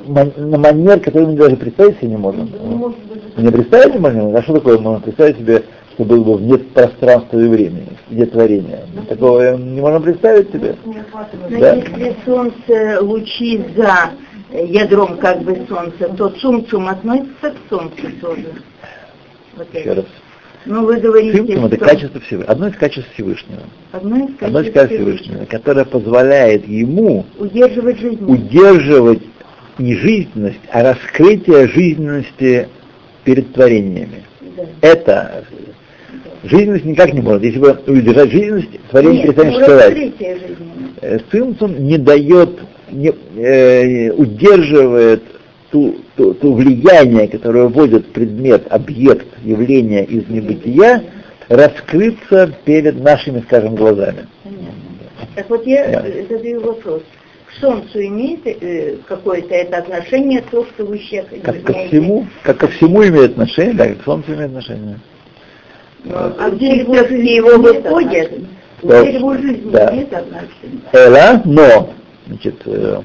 на 0.06 0.58
манер, 0.58 1.00
который 1.00 1.26
мы 1.26 1.34
даже 1.34 1.56
представить 1.56 1.98
себе 1.98 2.10
не 2.10 2.16
можем. 2.16 2.50
Не, 3.36 3.44
не 3.44 3.50
представить 3.50 3.94
не 3.94 4.00
можем? 4.00 4.34
А 4.34 4.42
что 4.42 4.54
такое 4.54 4.78
можно 4.78 5.00
представить 5.00 5.36
себе, 5.36 5.64
что 5.98 6.04
было 6.04 6.22
бы 6.22 6.34
вне 6.36 6.58
пространства 6.58 7.40
и 7.40 7.48
времени, 7.48 7.88
где 8.08 8.24
творения? 8.24 8.84
Такого 9.08 9.56
не 9.56 9.80
можем 9.80 10.04
представить 10.04 10.52
себе. 10.52 10.76
Но 10.84 10.94
да? 11.58 11.74
если 11.74 12.16
солнце 12.24 13.00
лучи 13.00 13.60
за 13.76 14.10
ядром 14.52 15.18
как 15.18 15.42
бы 15.42 15.60
солнца, 15.68 16.08
то 16.16 16.28
цум-цум 16.28 16.86
относится 16.86 17.50
к 17.50 17.56
солнцу 17.68 18.06
тоже. 18.20 18.46
Вот 19.56 19.66
Еще 19.74 19.92
раз. 19.92 20.04
Ну, 20.66 20.84
вы 20.84 21.00
говорите, 21.00 21.38
Цимцум 21.38 21.66
это 21.66 21.76
качество 21.78 22.20
Всевышнего, 22.20 22.52
одно 22.52 22.68
из 22.68 22.76
качеств 22.76 23.10
Всевышнего. 23.14 23.62
Одно 23.90 24.16
из 24.18 24.22
качеств, 24.22 24.42
одно 24.42 24.60
из 24.60 24.72
качеств 24.72 24.94
Всевышнего, 24.94 25.16
Всевышнего, 25.16 25.44
которое 25.46 25.84
позволяет 25.84 26.68
ему 26.68 27.26
удерживать 27.38 27.98
жизнь. 27.98 28.24
Удерживать 28.24 29.22
не 29.78 29.96
жизненность, 29.96 30.60
а 30.70 30.82
раскрытие 30.82 31.66
жизненности 31.68 32.68
перед 33.24 33.52
творениями. 33.52 34.22
Да. 34.56 34.64
Это 34.80 35.44
жизненность 36.44 36.84
никак 36.84 37.12
не 37.12 37.20
может. 37.20 37.42
Если 37.42 37.58
бы 37.58 37.78
удержать 37.86 38.30
жизненность, 38.30 38.68
творение 38.90 39.22
перестанет 39.24 39.54
существовать. 39.54 41.24
Цимцум 41.30 41.74
э, 41.74 41.78
не 41.80 41.98
дает, 41.98 42.50
не, 42.90 43.12
э, 43.36 44.10
удерживает 44.12 45.22
ту, 45.70 45.96
ту, 46.16 46.34
ту 46.34 46.54
влияние, 46.54 47.28
которое 47.28 47.68
вводит 47.68 48.12
предмет, 48.12 48.66
объект, 48.70 49.26
явление 49.42 50.04
из 50.04 50.28
небытия, 50.28 51.04
раскрыться 51.48 52.54
перед 52.64 53.02
нашими, 53.02 53.40
скажем, 53.40 53.74
глазами. 53.74 54.26
Понятно. 54.42 54.72
Так 55.34 55.50
вот 55.50 55.66
я 55.66 55.88
да. 55.88 56.04
задаю 56.28 56.60
вопрос 56.60 57.02
солнцу 57.60 57.98
имеет 58.00 58.46
э, 58.46 58.96
какое-то 59.06 59.54
это 59.54 59.78
отношение, 59.78 60.42
то, 60.50 60.64
что 60.66 60.84
вы 60.84 60.98
сейчас 60.98 61.26
как 61.42 61.62
ко 61.62 61.72
всему, 61.72 62.26
как 62.42 62.58
ко 62.58 62.68
всему 62.68 63.06
имеет 63.06 63.32
отношение, 63.32 63.74
да, 63.74 63.88
к 63.88 64.04
солнцу 64.04 64.34
имеет 64.34 64.48
отношение. 64.48 64.98
Ну, 66.04 66.14
а 66.14 66.50
где 66.50 66.76
его, 66.76 66.96
его 66.96 67.58
выходят, 67.58 68.32
где 68.82 69.14
его 69.14 69.34
жизнь 69.34 69.70
да. 69.70 69.92
имеет 69.92 70.12
отношение. 70.12 70.80
Эла, 70.92 71.42
но, 71.44 71.90
значит, 72.26 72.54
э, 72.66 73.00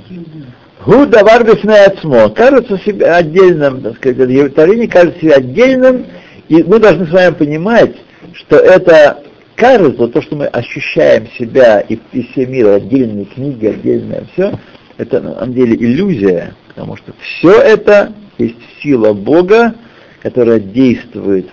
Гу 0.85 1.05
давар 1.05 1.43
отсмо. 1.49 2.29
Кажется 2.29 2.77
себе 2.79 3.05
отдельным, 3.07 3.81
так 3.81 3.95
сказать, 3.95 4.53
творение 4.53 4.87
кажется 4.87 5.19
себе 5.19 5.33
отдельным, 5.35 6.05
и 6.49 6.61
мы 6.63 6.79
должны 6.79 7.07
с 7.07 7.11
вами 7.11 7.33
понимать, 7.33 7.95
что 8.33 8.57
это 8.57 9.23
кажется, 9.55 10.07
то, 10.07 10.21
что 10.21 10.35
мы 10.35 10.45
ощущаем 10.47 11.27
себя 11.37 11.79
и, 11.79 11.97
и 12.11 12.23
все 12.31 12.45
мир, 12.45 12.67
отдельные 12.69 13.25
книги, 13.25 13.67
отдельное 13.67 14.25
все, 14.33 14.59
это 14.97 15.21
на 15.21 15.33
самом 15.35 15.53
деле 15.53 15.75
иллюзия, 15.75 16.53
потому 16.67 16.97
что 16.97 17.13
все 17.21 17.61
это 17.61 18.13
есть 18.37 18.57
сила 18.81 19.13
Бога, 19.13 19.75
которая 20.21 20.59
действует. 20.59 21.47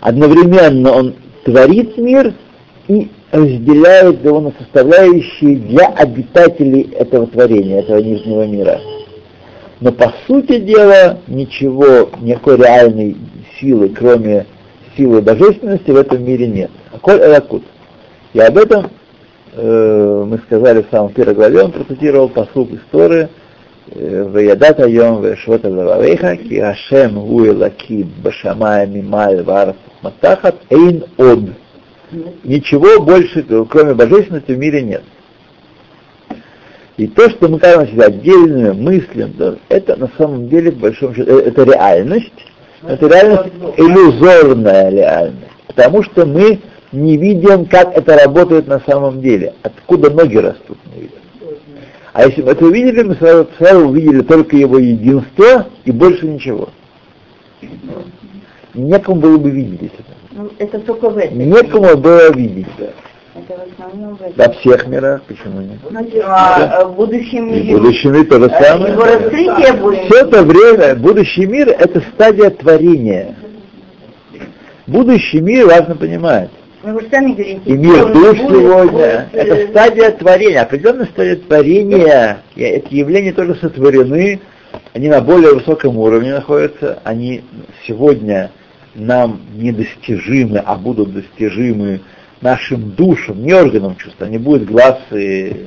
Одновременно 0.00 0.92
Он 0.92 1.14
творит 1.44 1.96
мир 1.98 2.34
и 2.88 3.10
разделяет 3.30 4.24
его 4.24 4.40
на 4.40 4.52
составляющие 4.58 5.56
для 5.56 5.86
обитателей 5.86 6.92
этого 6.92 7.26
творения, 7.26 7.80
этого 7.80 7.98
нижнего 7.98 8.46
мира. 8.46 8.80
Но 9.80 9.92
по 9.92 10.12
сути 10.26 10.58
дела 10.60 11.18
ничего, 11.26 12.10
никакой 12.20 12.56
реальной 12.56 13.16
силы, 13.60 13.90
кроме 13.90 14.46
силы 14.96 15.20
божественности 15.22 15.90
в 15.90 15.96
этом 15.96 16.24
мире 16.24 16.48
нет. 16.48 16.70
Коль 17.00 17.20
элакут. 17.20 17.62
И 18.32 18.40
об 18.40 18.56
этом 18.58 18.90
э, 19.52 20.24
мы 20.26 20.38
сказали 20.38 20.82
в 20.82 20.90
самом 20.90 21.12
первой 21.12 21.34
главе, 21.34 21.62
он 21.62 21.72
процитировал 21.72 22.28
посуд 22.28 22.72
истории 22.72 23.28
וידעת 24.31 24.79
היום 24.79 25.19
וישבות 25.21 25.65
על 25.65 25.71
לבביך 25.71 26.25
כי 26.47 26.63
השם 26.63 27.09
הוא 27.15 27.45
אלוקים 27.45 28.05
בשמיים 28.21 28.93
ממעל 28.93 29.41
וארץ 29.45 29.75
מתחת 30.03 30.53
אין 30.71 30.99
עוד. 31.15 31.49
Ничего 32.43 33.01
больше, 33.01 33.43
кроме 33.69 33.95
божественности, 33.95 34.51
в 34.51 34.57
мире 34.59 34.83
нет. 34.83 35.01
И 36.97 37.07
то, 37.07 37.27
что 37.29 37.47
мы 37.47 37.57
кажем 37.57 37.87
себя 37.87 38.05
отдельными, 38.05 38.71
мыслим, 38.71 39.33
это 39.69 39.95
на 39.95 40.09
самом 40.15 40.47
деле, 40.47 40.71
в 40.71 40.77
большом 40.77 41.15
счету, 41.15 41.39
э, 41.39 41.47
это 41.47 41.63
реальность, 41.63 42.45
это 42.87 43.07
реальность 43.07 43.51
иллюзорная 43.77 44.91
реальность, 44.91 45.47
потому 45.67 46.03
что 46.03 46.25
мы 46.27 46.59
не 46.91 47.17
видим, 47.17 47.65
как 47.65 47.97
это 47.97 48.15
работает 48.15 48.67
на 48.67 48.79
самом 48.81 49.21
деле, 49.21 49.53
откуда 49.63 50.11
ноги 50.11 50.37
растут, 50.37 50.77
не 50.93 51.01
видим. 51.01 51.17
А 52.18 52.24
если 52.24 52.42
мы 52.42 52.50
это 52.50 52.64
увидели, 52.64 53.04
мы 53.04 53.14
сразу, 53.14 53.46
сразу 53.58 53.90
увидели 53.90 54.22
только 54.22 54.56
его 54.56 54.76
единство 54.76 55.68
и 55.84 55.92
больше 55.92 56.26
ничего. 56.26 56.68
Некому 58.74 59.20
было 59.20 59.38
бы 59.38 59.50
видеть 59.50 59.92
это. 59.96 60.16
Ну, 60.32 60.50
это 60.58 60.80
только 60.80 61.10
в 61.10 61.16
этом. 61.16 61.38
Некому 61.38 61.96
было 61.96 62.32
видеть, 62.32 62.66
да. 62.76 62.88
Во 64.36 64.52
всех 64.54 64.88
мирах, 64.88 65.22
почему 65.28 65.60
нет? 65.60 65.78
А, 66.24 66.86
в 66.86 66.96
будущем 66.96 67.52
мире. 67.52 67.76
В 67.76 67.82
будущем 67.82 68.12
мире 68.12 68.24
то 68.24 68.40
же 68.40 68.46
а, 68.46 68.64
самое. 68.64 68.92
Его 68.94 69.04
раскрытие 69.04 69.72
будет. 69.74 70.00
Все 70.06 70.18
это 70.22 70.42
время, 70.42 70.96
будущий 70.96 71.46
мир 71.46 71.68
это 71.68 72.02
стадия 72.14 72.50
творения. 72.50 73.36
Будущий 74.88 75.40
мир 75.40 75.68
важно 75.68 75.94
понимать. 75.94 76.50
Ну, 76.82 76.94
вы 76.94 77.08
сами 77.10 77.32
говорите, 77.32 77.60
и 77.64 77.72
мир 77.72 78.12
душ 78.12 78.38
сегодня, 78.38 79.28
будет, 79.32 79.34
это 79.34 79.68
стадия 79.68 80.10
творения, 80.12 80.62
определенная 80.62 81.06
стадия 81.06 81.36
творения, 81.36 82.38
эти 82.54 82.94
явления 82.94 83.32
только 83.32 83.54
сотворены, 83.54 84.40
они 84.94 85.08
на 85.08 85.20
более 85.20 85.54
высоком 85.54 85.98
уровне 85.98 86.34
находятся, 86.34 87.00
они 87.02 87.42
сегодня 87.84 88.52
нам 88.94 89.40
недостижимы, 89.56 90.58
а 90.58 90.76
будут 90.76 91.12
достижимы 91.12 92.00
нашим 92.42 92.92
душам, 92.92 93.42
не 93.44 93.54
органам 93.54 93.96
чувства, 93.96 94.26
не 94.26 94.38
будет 94.38 94.66
глаз 94.66 94.98
и 95.10 95.66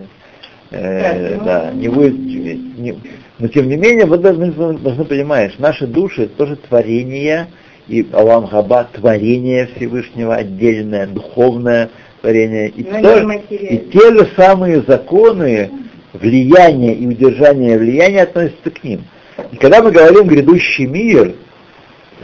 э, 0.69 1.39
да, 1.43 1.71
не 1.73 1.89
будет, 1.89 2.17
не, 2.17 2.95
но 3.37 3.47
тем 3.49 3.67
не 3.67 3.75
менее, 3.75 4.05
вы 4.05 4.17
должны, 4.17 4.51
должны 4.51 5.03
понимать, 5.03 5.59
наши 5.59 5.87
души 5.87 6.27
тоже 6.27 6.55
творение, 6.55 7.47
и 7.91 8.07
Алам 8.13 8.47
Хаба 8.47 8.87
творение 8.93 9.67
Всевышнего, 9.75 10.35
отдельное, 10.35 11.07
духовное 11.07 11.89
творение, 12.21 12.69
и, 12.69 12.83
то, 12.83 13.31
и 13.49 13.77
те 13.91 14.13
же 14.13 14.29
самые 14.35 14.81
законы 14.81 15.69
влияния 16.13 16.93
и 16.93 17.05
удержания 17.05 17.77
влияния 17.77 18.23
относятся 18.23 18.69
к 18.69 18.83
ним. 18.83 19.03
И 19.51 19.57
когда 19.57 19.81
мы 19.81 19.91
говорим 19.91 20.27
грядущий 20.27 20.85
мир, 20.85 21.35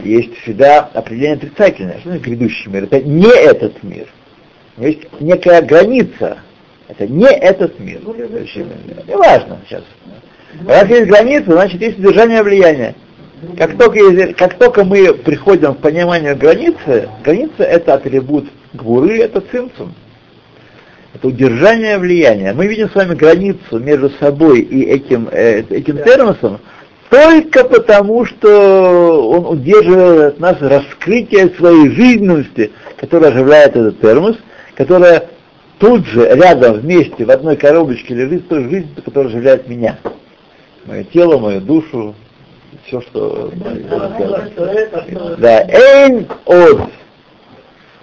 есть 0.02 0.34
всегда 0.42 0.80
определение 0.80 1.36
отрицательное. 1.36 1.98
Что 1.98 2.10
значит 2.10 2.24
грядущий 2.24 2.70
мир? 2.70 2.84
Это 2.84 3.00
не 3.00 3.28
этот 3.28 3.82
мир 3.82 4.06
есть 4.86 5.20
некая 5.20 5.62
граница. 5.62 6.38
Это 6.88 7.06
не 7.06 7.26
этот 7.26 7.78
мир. 7.80 8.00
Не 8.00 9.16
важно 9.16 9.60
сейчас. 9.66 9.84
Раз 10.66 10.88
есть 10.88 11.06
граница, 11.06 11.52
значит 11.52 11.80
есть 11.80 11.98
удержание 11.98 12.42
влияния. 12.42 12.94
Как 13.56 13.76
только, 13.76 14.32
как 14.34 14.58
только 14.58 14.84
мы 14.84 15.14
приходим 15.14 15.74
к 15.74 15.78
пониманию 15.78 16.36
границы, 16.36 17.08
граница 17.22 17.62
это 17.62 17.94
атрибут 17.94 18.46
гуры, 18.72 19.18
это 19.18 19.40
цимцум. 19.40 19.94
Это 21.14 21.28
удержание 21.28 21.98
влияния. 21.98 22.52
Мы 22.52 22.66
видим 22.66 22.90
с 22.90 22.94
вами 22.94 23.14
границу 23.14 23.78
между 23.78 24.10
собой 24.10 24.60
и 24.60 24.82
этим, 24.82 25.28
э, 25.30 25.60
этим 25.70 25.98
термосом 25.98 26.60
только 27.10 27.64
потому, 27.64 28.26
что 28.26 29.30
он 29.30 29.46
удерживает 29.58 30.34
от 30.34 30.40
нас 30.40 30.56
раскрытие 30.60 31.50
своей 31.56 31.90
жизненности, 31.90 32.72
которое 32.98 33.28
оживляет 33.28 33.76
этот 33.76 34.00
термос, 34.00 34.36
которая 34.74 35.28
тут 35.78 36.06
же, 36.06 36.28
рядом, 36.28 36.80
вместе, 36.80 37.24
в 37.24 37.30
одной 37.30 37.56
коробочке 37.56 38.14
лежит 38.14 38.48
той 38.48 38.68
жизнь, 38.68 38.88
которая 39.02 39.30
оживляет 39.30 39.68
меня. 39.68 39.98
Мое 40.84 41.04
тело, 41.04 41.38
мою 41.38 41.60
душу, 41.60 42.14
все, 42.84 43.00
что... 43.02 43.50
Да, 45.38 45.62
эйн 45.68 46.26
от. 46.46 46.80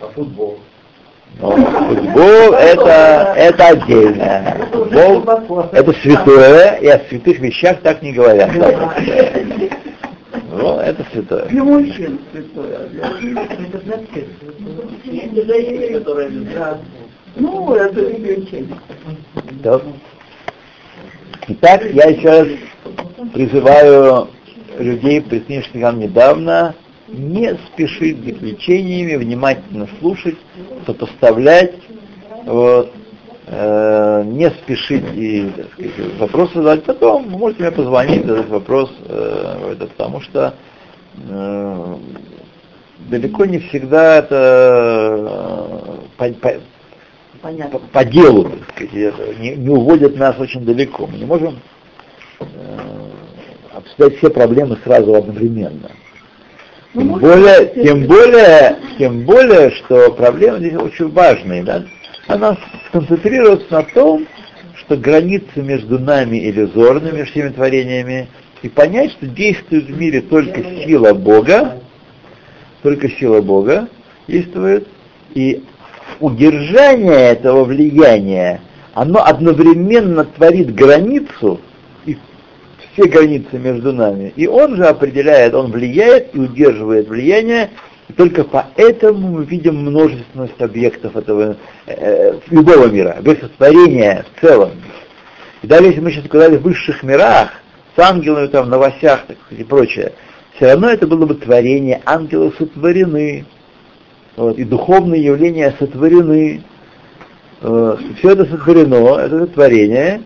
А 0.01 0.07
футбол? 0.13 0.59
Но 1.39 1.51
футбол 1.51 2.53
это, 2.53 3.33
это 3.35 3.67
отдельно. 3.67 4.67
Футбол 4.71 5.23
это 5.71 5.93
святое, 6.01 6.77
и 6.77 6.87
о 6.87 6.99
святых 7.07 7.39
вещах 7.39 7.81
так 7.81 8.01
не 8.01 8.13
говорят. 8.13 8.51
Ну, 10.51 10.79
это 10.79 11.05
святое. 11.11 11.45
Для 11.47 11.63
мужчин 11.63 12.19
святое, 12.31 12.77
а 12.77 12.85
это 12.85 13.79
для 13.81 13.97
всех. 14.05 14.25
Ну, 17.35 17.73
это. 17.73 18.01
Итак, 21.47 21.83
я 21.91 22.05
раз 22.23 22.47
призываю 23.33 24.29
людей, 24.79 25.21
приснивших 25.21 25.75
нам 25.75 25.99
недавно, 25.99 26.75
не 27.07 27.55
спешить 27.67 28.19
с 28.21 28.25
заключениями, 28.25 29.15
внимательно 29.15 29.87
слушать, 29.99 30.37
сопоставлять, 30.85 31.75
вот, 32.45 32.91
э, 33.47 34.23
не 34.25 34.49
спешить 34.49 35.05
и 35.13 35.51
так 35.55 35.71
сказать, 35.73 36.17
вопросы 36.19 36.53
задать. 36.55 36.83
Потом 36.83 37.29
вы 37.29 37.37
можете 37.37 37.63
мне 37.63 37.71
позвонить, 37.71 38.25
задать 38.25 38.49
вопрос, 38.49 38.91
э, 39.07 39.73
это, 39.73 39.87
потому 39.87 40.21
что 40.21 40.55
э, 41.29 41.95
далеко 43.09 43.45
не 43.45 43.59
всегда 43.59 44.17
это 44.17 45.99
э, 46.17 46.33
по, 46.33 46.33
по, 46.33 46.53
Понятно. 47.41 47.79
по, 47.79 47.87
по 47.87 48.05
делу, 48.05 48.49
так 48.49 48.71
сказать, 48.71 49.39
не, 49.39 49.55
не 49.55 49.69
уводят 49.69 50.15
нас 50.15 50.39
очень 50.39 50.65
далеко. 50.65 51.05
Мы 51.05 51.19
не 51.19 51.25
можем 51.25 51.59
э, 52.39 52.45
обсуждать 53.85 54.17
все 54.17 54.29
проблемы 54.29 54.77
сразу 54.83 55.15
одновременно. 55.15 55.91
Ну, 56.93 57.01
Тем 57.01 57.19
более, 57.19 57.65
тем 57.83 58.07
более, 58.07 58.75
тем 58.97 59.21
более, 59.25 59.71
что 59.71 60.11
проблема 60.11 60.59
здесь 60.59 60.75
очень 60.75 61.11
важная, 61.11 61.63
да? 61.63 61.83
Она 62.27 62.57
сконцентрируется 62.87 63.67
на 63.69 63.83
том, 63.83 64.25
что 64.75 64.95
границы 64.95 65.61
между 65.61 65.99
нами 65.99 66.49
иллюзорны, 66.49 67.11
между 67.11 67.31
всеми 67.31 67.49
творениями, 67.49 68.29
и 68.61 68.69
понять, 68.69 69.11
что 69.11 69.27
действует 69.27 69.85
в 69.85 69.97
мире 69.99 70.21
только 70.21 70.63
сила 70.63 71.13
Бога, 71.13 71.79
только 72.81 73.09
сила 73.09 73.41
Бога 73.41 73.89
действует, 74.27 74.87
и 75.33 75.63
удержание 76.19 77.31
этого 77.31 77.65
влияния, 77.65 78.61
оно 78.93 79.23
одновременно 79.23 80.23
творит 80.23 80.73
границу, 80.73 81.59
все 82.95 83.07
границы 83.09 83.57
между 83.57 83.91
нами. 83.93 84.33
И 84.35 84.47
он 84.47 84.75
же 84.75 84.85
определяет, 84.85 85.53
он 85.53 85.71
влияет 85.71 86.33
и 86.33 86.39
удерживает 86.39 87.07
влияние, 87.07 87.71
и 88.07 88.13
только 88.13 88.43
поэтому 88.43 89.29
мы 89.29 89.45
видим 89.45 89.77
множественность 89.77 90.59
объектов 90.61 91.15
этого 91.15 91.57
э, 91.87 92.39
любого 92.49 92.87
мира, 92.87 93.15
объектов 93.17 93.51
творения 93.57 94.25
в 94.35 94.41
целом. 94.41 94.71
И 95.61 95.67
даже 95.67 95.87
если 95.87 95.99
мы 95.99 96.11
сейчас 96.11 96.25
оказались 96.25 96.59
в 96.59 96.63
высших 96.63 97.03
мирах, 97.03 97.49
с 97.95 97.99
ангелами, 97.99 98.47
там, 98.47 98.65
на 98.65 98.77
новостях 98.77 99.25
так 99.27 99.37
и 99.51 99.63
прочее, 99.63 100.13
все 100.55 100.71
равно 100.71 100.89
это 100.89 101.07
было 101.07 101.25
бы 101.25 101.35
творение, 101.35 102.01
ангелы 102.05 102.53
сотворены, 102.57 103.45
вот, 104.35 104.57
и 104.57 104.63
духовные 104.63 105.23
явления 105.23 105.73
сотворены, 105.79 106.61
э, 107.61 107.97
все 108.19 108.31
это 108.31 108.45
сотворено, 108.45 109.17
это 109.17 109.47
творение, 109.47 110.21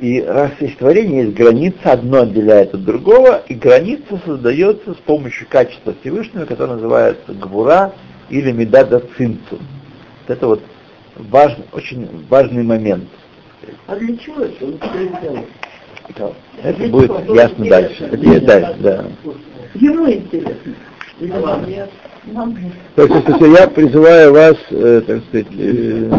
и 0.00 0.22
раз 0.22 0.52
есть 0.60 0.78
творение, 0.78 1.24
есть 1.24 1.36
граница, 1.36 1.92
одно 1.92 2.22
отделяет 2.22 2.74
от 2.74 2.84
другого, 2.84 3.42
и 3.48 3.54
граница 3.54 4.20
создается 4.24 4.94
с 4.94 4.98
помощью 4.98 5.46
качества 5.48 5.94
Всевышнего, 6.00 6.44
которое 6.44 6.74
называется 6.74 7.32
гвура 7.32 7.92
или 8.30 8.52
медада 8.52 9.02
цинцу. 9.16 9.40
Вот 9.50 10.28
это 10.28 10.46
вот 10.46 10.62
важный, 11.16 11.64
очень 11.72 12.26
важный 12.28 12.62
момент. 12.62 13.08
А 13.86 13.96
для 13.96 14.16
чего 14.16 14.42
это? 14.42 14.66
Да. 16.16 16.32
Это 16.62 16.88
будет 16.88 17.12
ясно 17.28 17.68
дальше. 17.68 18.04
Это 18.04 18.40
дальше, 18.40 18.76
да. 18.78 19.04
Ему 19.74 20.10
интересно. 20.10 20.74
Или 21.20 21.30
вам. 21.32 21.66
Так 22.94 23.10
что 23.10 23.46
я 23.46 23.68
призываю 23.68 24.32
вас, 24.32 24.56
э, 24.70 25.02
так 25.06 25.22
сказать, 25.28 25.46
э, 25.56 26.10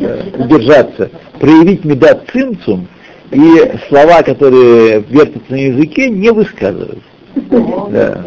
э, 0.00 0.42
удержаться, 0.42 1.10
проявить 1.38 1.84
медат 1.84 2.24
цинцум 2.32 2.88
и 3.30 3.72
слова, 3.88 4.22
которые 4.22 5.00
вертятся 5.08 5.52
на 5.52 5.56
языке, 5.56 6.08
не 6.08 6.30
высказывать. 6.30 7.02
Да, 7.34 8.24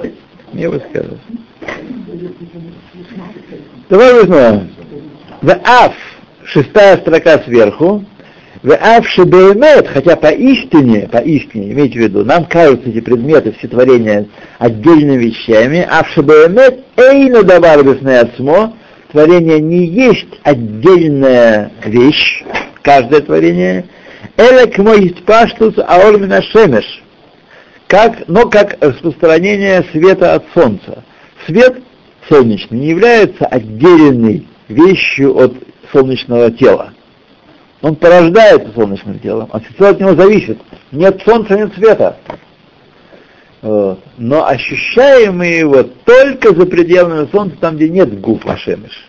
не 0.53 0.67
высказывать. 0.67 1.19
Давай 3.89 4.13
возьмем. 4.13 4.69
В 5.41 5.49
аф, 5.63 5.93
шестая 6.43 6.97
строка 6.97 7.39
сверху, 7.39 8.03
хотя 8.65 10.15
поистине, 10.15 11.07
поистине, 11.11 11.71
имейте 11.71 11.99
в 11.99 12.01
виду, 12.01 12.25
нам 12.25 12.45
кажутся 12.45 12.89
эти 12.89 12.99
предметы, 12.99 13.53
все 13.57 13.67
творения 13.67 14.25
отдельными 14.57 15.25
вещами, 15.25 15.87
аф 15.87 16.09
шебеемет 16.09 16.79
эйну 16.97 17.43
давар 17.43 17.85
отсмо, 17.87 18.73
творение 19.11 19.59
не 19.59 19.85
есть 19.85 20.39
отдельная 20.41 21.71
вещь, 21.85 22.43
каждое 22.81 23.21
творение, 23.21 23.85
элек 24.35 24.79
мой 24.79 25.15
паштус 25.27 25.75
аормина 25.77 26.41
шемеш, 26.41 27.03
как, 27.85 28.27
но 28.27 28.49
как 28.49 28.77
распространение 28.81 29.85
света 29.91 30.33
от 30.33 30.43
солнца. 30.55 31.03
Свет 31.45 31.83
солнечный 32.27 32.79
не 32.79 32.87
является 32.87 33.45
отдельной 33.45 34.47
вещью 34.69 35.37
от 35.37 35.53
солнечного 35.93 36.49
тела. 36.49 36.94
Он 37.85 37.95
порождается 37.97 38.71
солнечным 38.73 39.19
телом, 39.19 39.47
а 39.51 39.59
все 39.59 39.89
от 39.89 39.99
него 39.99 40.15
зависит. 40.15 40.57
Нет 40.91 41.21
солнца, 41.23 41.55
нет 41.55 41.71
света. 41.75 42.17
Вот. 43.61 43.99
Но 44.17 44.47
ощущаем 44.47 45.37
мы 45.37 45.45
его 45.45 45.83
только 46.03 46.55
за 46.55 46.65
пределами 46.65 47.29
солнца, 47.31 47.55
там, 47.61 47.75
где 47.75 47.87
нет 47.87 48.19
губ 48.19 48.43
Ашемиш. 48.49 49.07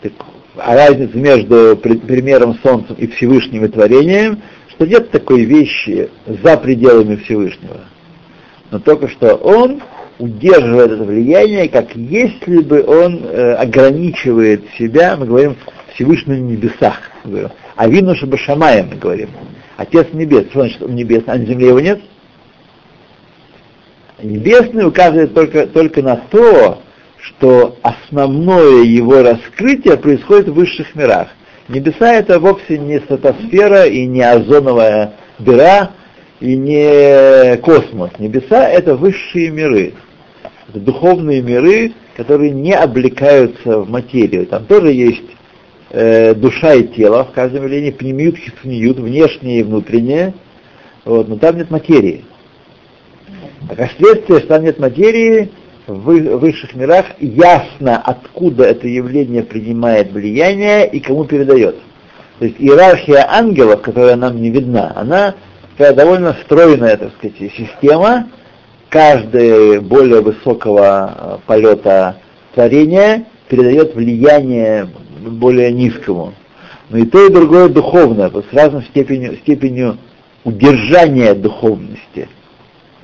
Так, 0.00 0.12
а 0.56 0.74
разница 0.74 1.14
между 1.18 1.76
примером 1.76 2.58
солнца 2.62 2.94
и 2.94 3.06
Всевышним 3.06 3.66
и 3.66 3.68
творением, 3.68 4.40
что 4.70 4.86
нет 4.86 5.10
такой 5.10 5.44
вещи 5.44 6.08
за 6.26 6.56
пределами 6.56 7.16
Всевышнего. 7.16 7.80
Но 8.70 8.78
только 8.78 9.08
что 9.08 9.34
он 9.34 9.82
удерживает 10.18 10.92
это 10.92 11.04
влияние, 11.04 11.68
как 11.68 11.94
если 11.96 12.62
бы 12.62 12.82
он 12.82 13.26
э, 13.26 13.52
ограничивает 13.56 14.62
себя, 14.78 15.18
мы 15.18 15.26
говорим, 15.26 15.58
Всевышний 15.94 16.36
в 16.36 16.40
небесах. 16.40 17.00
А 17.76 17.88
вину 17.88 18.14
Шабашамая 18.14 18.82
мы 18.84 18.96
говорим. 18.96 19.30
Отец 19.76 20.08
небес. 20.12 20.46
Что 20.50 20.60
значит 20.60 20.82
он 20.82 20.94
небес? 20.94 21.22
А 21.26 21.36
на 21.36 21.44
земле 21.44 21.68
его 21.68 21.80
нет? 21.80 22.00
Небесный 24.22 24.86
указывает 24.86 25.34
только, 25.34 25.66
только 25.66 26.02
на 26.02 26.16
то, 26.16 26.82
что 27.18 27.76
основное 27.82 28.84
его 28.84 29.22
раскрытие 29.22 29.96
происходит 29.96 30.48
в 30.48 30.54
высших 30.54 30.94
мирах. 30.94 31.28
Небеса 31.68 32.12
это 32.12 32.38
вовсе 32.38 32.78
не 32.78 32.98
стратосфера 33.00 33.86
и 33.86 34.06
не 34.06 34.22
озоновая 34.22 35.14
дыра 35.38 35.92
и 36.40 36.56
не 36.56 37.56
космос. 37.58 38.10
Небеса 38.18 38.68
это 38.68 38.96
высшие 38.96 39.50
миры. 39.50 39.94
Это 40.68 40.80
духовные 40.80 41.40
миры, 41.42 41.92
которые 42.16 42.50
не 42.50 42.72
облекаются 42.72 43.80
в 43.80 43.90
материю. 43.90 44.46
Там 44.46 44.66
тоже 44.66 44.92
есть 44.92 45.22
э, 45.92 46.34
душа 46.34 46.74
и 46.74 46.84
тело 46.88 47.24
в 47.24 47.32
каждом 47.32 47.62
явлении, 47.62 47.90
пнемиют, 47.90 48.36
хисниют, 48.36 48.98
внешнее 48.98 49.60
и 49.60 49.62
внутреннее, 49.62 50.34
вот, 51.04 51.28
но 51.28 51.36
там 51.36 51.56
нет 51.56 51.70
материи. 51.70 52.24
А 53.68 53.76
как 53.76 53.92
следствие, 53.92 54.40
что 54.40 54.48
там 54.48 54.64
нет 54.64 54.78
материи, 54.78 55.50
в 55.86 56.38
высших 56.38 56.74
мирах 56.74 57.06
ясно, 57.18 57.98
откуда 57.98 58.64
это 58.64 58.86
явление 58.86 59.42
принимает 59.42 60.12
влияние 60.12 60.88
и 60.88 61.00
кому 61.00 61.24
передает. 61.24 61.76
То 62.38 62.46
есть 62.46 62.56
иерархия 62.58 63.26
ангелов, 63.28 63.82
которая 63.82 64.16
нам 64.16 64.40
не 64.40 64.50
видна, 64.50 64.92
она 64.94 65.34
такая 65.76 65.94
довольно 65.94 66.36
стройная, 66.44 66.96
так 66.96 67.12
сказать, 67.14 67.52
система, 67.56 68.28
каждое 68.88 69.80
более 69.80 70.20
высокого 70.20 71.14
э, 71.14 71.38
полета 71.46 72.16
творения 72.54 73.26
передает 73.48 73.94
влияние 73.94 74.88
более 75.30 75.72
низкому. 75.72 76.34
Но 76.90 76.98
и 76.98 77.06
то, 77.06 77.26
и 77.26 77.32
другое 77.32 77.68
духовное, 77.68 78.30
с 78.30 78.52
разной 78.52 78.84
степенью, 78.84 79.36
степенью 79.38 79.96
удержания 80.44 81.34
духовности. 81.34 82.28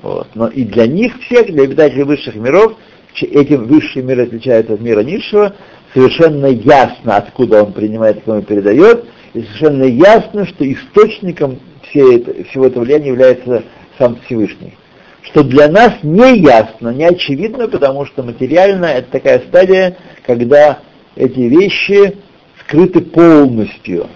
Вот. 0.03 0.29
Но 0.35 0.49
и 0.49 0.65
для 0.65 0.87
них 0.87 1.19
всех, 1.23 1.47
для 1.47 1.65
обитателей 1.65 2.05
высших 2.05 2.35
миров, 2.35 2.75
этим 3.21 3.65
высший 3.65 4.03
мир 4.03 4.21
отличается 4.21 4.75
от 4.75 4.81
мира 4.81 5.01
низшего, 5.01 5.55
совершенно 5.95 6.47
ясно, 6.47 7.17
откуда 7.17 7.65
он 7.65 7.73
принимает, 7.73 8.23
кому 8.25 8.43
передает, 8.43 9.05
и 9.35 9.43
совершенно 9.43 9.85
ясно, 9.85 10.47
что 10.47 10.71
источником 10.71 11.59
всей 11.89 12.45
всего 12.51 12.67
этого 12.67 12.85
влияния 12.85 13.09
является 13.09 13.65
сам 13.99 14.19
Всевышний. 14.27 14.75
Что 15.23 15.43
для 15.43 15.69
нас 15.69 15.95
не 16.03 16.39
ясно, 16.39 16.91
не 16.91 17.05
очевидно, 17.05 17.69
потому 17.69 18.07
что 18.07 18.23
материально 18.23 18.87
это 18.87 19.11
такая 19.11 19.41
стадия, 19.41 19.97
когда 20.25 20.79
эти 21.19 21.41
вещи 21.41 22.17
скрыты 22.61 23.01
полностью. 23.01 24.07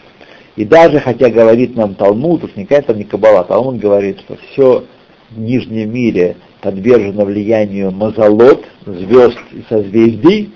И 0.54 0.64
даже, 0.64 1.00
хотя 1.00 1.30
говорит 1.30 1.76
нам 1.76 1.94
Талмуд, 1.94 2.44
уж 2.44 2.54
никакая 2.54 2.82
там 2.82 2.98
не 2.98 3.04
Кабала, 3.04 3.44
Талмуд 3.44 3.78
говорит, 3.78 4.20
что 4.20 4.36
все 4.36 4.84
в 5.30 5.38
нижнем 5.38 5.92
мире 5.92 6.36
подвержено 6.60 7.24
влиянию 7.24 7.90
мазолот, 7.90 8.64
звезд 8.86 9.38
и 9.50 9.64
созвездий, 9.68 10.52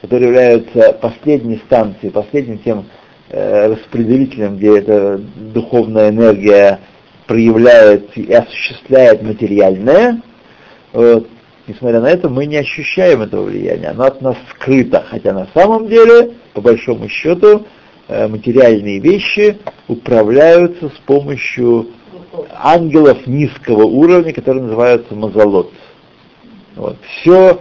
которые 0.00 0.28
являются 0.28 0.92
последней 0.92 1.56
станцией, 1.66 2.12
последним 2.12 2.58
тем 2.58 2.86
э, 3.30 3.72
распределителем, 3.72 4.58
где 4.58 4.78
эта 4.78 5.20
духовная 5.36 6.10
энергия 6.10 6.78
проявляет 7.26 8.16
и 8.16 8.32
осуществляет 8.32 9.22
материальное. 9.22 10.20
Вот. 10.92 11.28
Несмотря 11.66 12.00
на 12.00 12.10
это, 12.10 12.28
мы 12.28 12.46
не 12.46 12.56
ощущаем 12.56 13.22
этого 13.22 13.44
влияния. 13.44 13.88
Оно 13.88 14.04
от 14.04 14.20
нас 14.20 14.36
скрыто, 14.50 15.04
хотя 15.08 15.32
на 15.32 15.46
самом 15.54 15.86
деле, 15.86 16.32
по 16.54 16.60
большому 16.60 17.08
счету, 17.08 17.66
э, 18.08 18.26
материальные 18.26 18.98
вещи 18.98 19.58
управляются 19.86 20.88
с 20.88 20.98
помощью 21.06 21.88
ангелов 22.52 23.26
низкого 23.26 23.84
уровня, 23.84 24.32
которые 24.32 24.64
называются 24.64 25.14
мазолот. 25.14 25.72
Вот. 26.74 26.96
Все, 27.20 27.60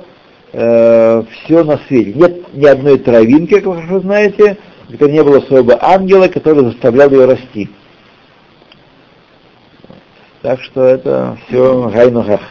э, 0.54 1.24
все 1.32 1.64
на 1.64 1.78
свете. 1.88 2.14
Нет 2.14 2.54
ни 2.54 2.66
одной 2.66 2.98
травинки, 2.98 3.56
как 3.56 3.66
вы 3.66 3.76
хорошо 3.76 4.00
знаете, 4.00 4.58
где 4.90 5.12
не 5.12 5.24
было 5.24 5.42
своего 5.42 5.78
ангела, 5.80 6.28
который 6.28 6.66
заставлял 6.72 7.12
ее 7.12 7.26
расти. 7.26 7.70
Так 10.42 10.60
что 10.64 10.84
это 10.84 11.38
все 11.48 11.88
гайнухах. 11.90 12.42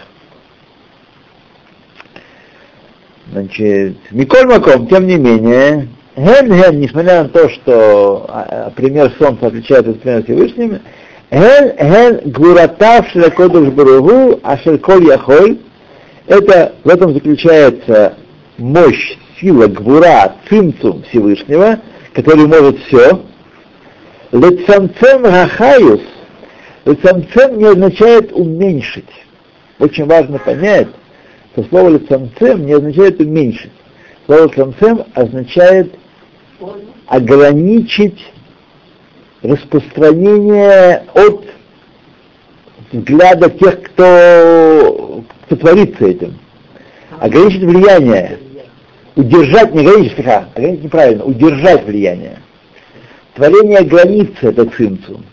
Значит, 3.33 3.97
Миколь 4.11 4.47
Маком, 4.47 4.89
тем 4.89 5.07
не 5.07 5.17
менее, 5.17 5.89
Ген 6.17 6.49
Ген, 6.49 6.81
несмотря 6.81 7.23
на 7.23 7.29
то, 7.29 7.49
что 7.49 8.27
а, 8.29 8.67
а, 8.67 8.71
пример 8.71 9.13
Солнца 9.19 9.47
отличается 9.47 9.93
от 9.93 10.01
примера 10.01 10.23
Всевышним, 10.23 10.81
Ген 11.31 11.73
Ген 11.79 12.33
Гуратав 12.33 13.09
Шелакодуш 13.09 13.69
Баругу 13.69 14.41
Ашельколь 14.43 15.07
Яхоль, 15.07 15.59
это, 16.27 16.75
в 16.83 16.89
этом 16.89 17.15
заключается 17.15 18.15
мощь, 18.59 19.17
сила 19.41 19.69
Гвура, 19.69 20.35
цимцум 20.49 21.05
Всевышнего, 21.05 21.79
который 22.13 22.47
может 22.47 22.79
все. 22.85 23.23
Лецамцем 24.33 25.25
Рахаюс, 25.25 26.03
Лецамцем 26.85 27.59
не 27.59 27.67
означает 27.67 28.33
уменьшить. 28.33 29.09
Очень 29.79 30.07
важно 30.07 30.39
понять, 30.39 30.89
что 31.53 31.65
слово 31.65 31.91
лицамцем 31.91 32.67
не 32.67 32.73
означает 32.73 33.21
уменьшить. 33.21 33.73
Слово 34.27 34.45
лицамцем 34.45 35.05
означает 35.15 35.95
ограничить 37.07 38.25
распространение 39.43 41.05
от 41.15 41.45
взгляда 42.93 43.51
тех, 43.51 43.83
кто, 43.83 45.25
кто 45.47 45.57
творится 45.57 46.07
этим. 46.07 46.39
Ограничить 47.19 47.63
влияние. 47.63 48.39
Удержать, 49.17 49.75
не 49.75 49.81
ограничить, 49.81 50.27
а 50.27 50.49
ограничить 50.55 50.85
неправильно, 50.85 51.25
удержать 51.25 51.85
влияние. 51.85 52.39
Творение 53.35 53.83
границы— 53.83 54.37
это 54.43 54.67
цинцум. 54.67 55.25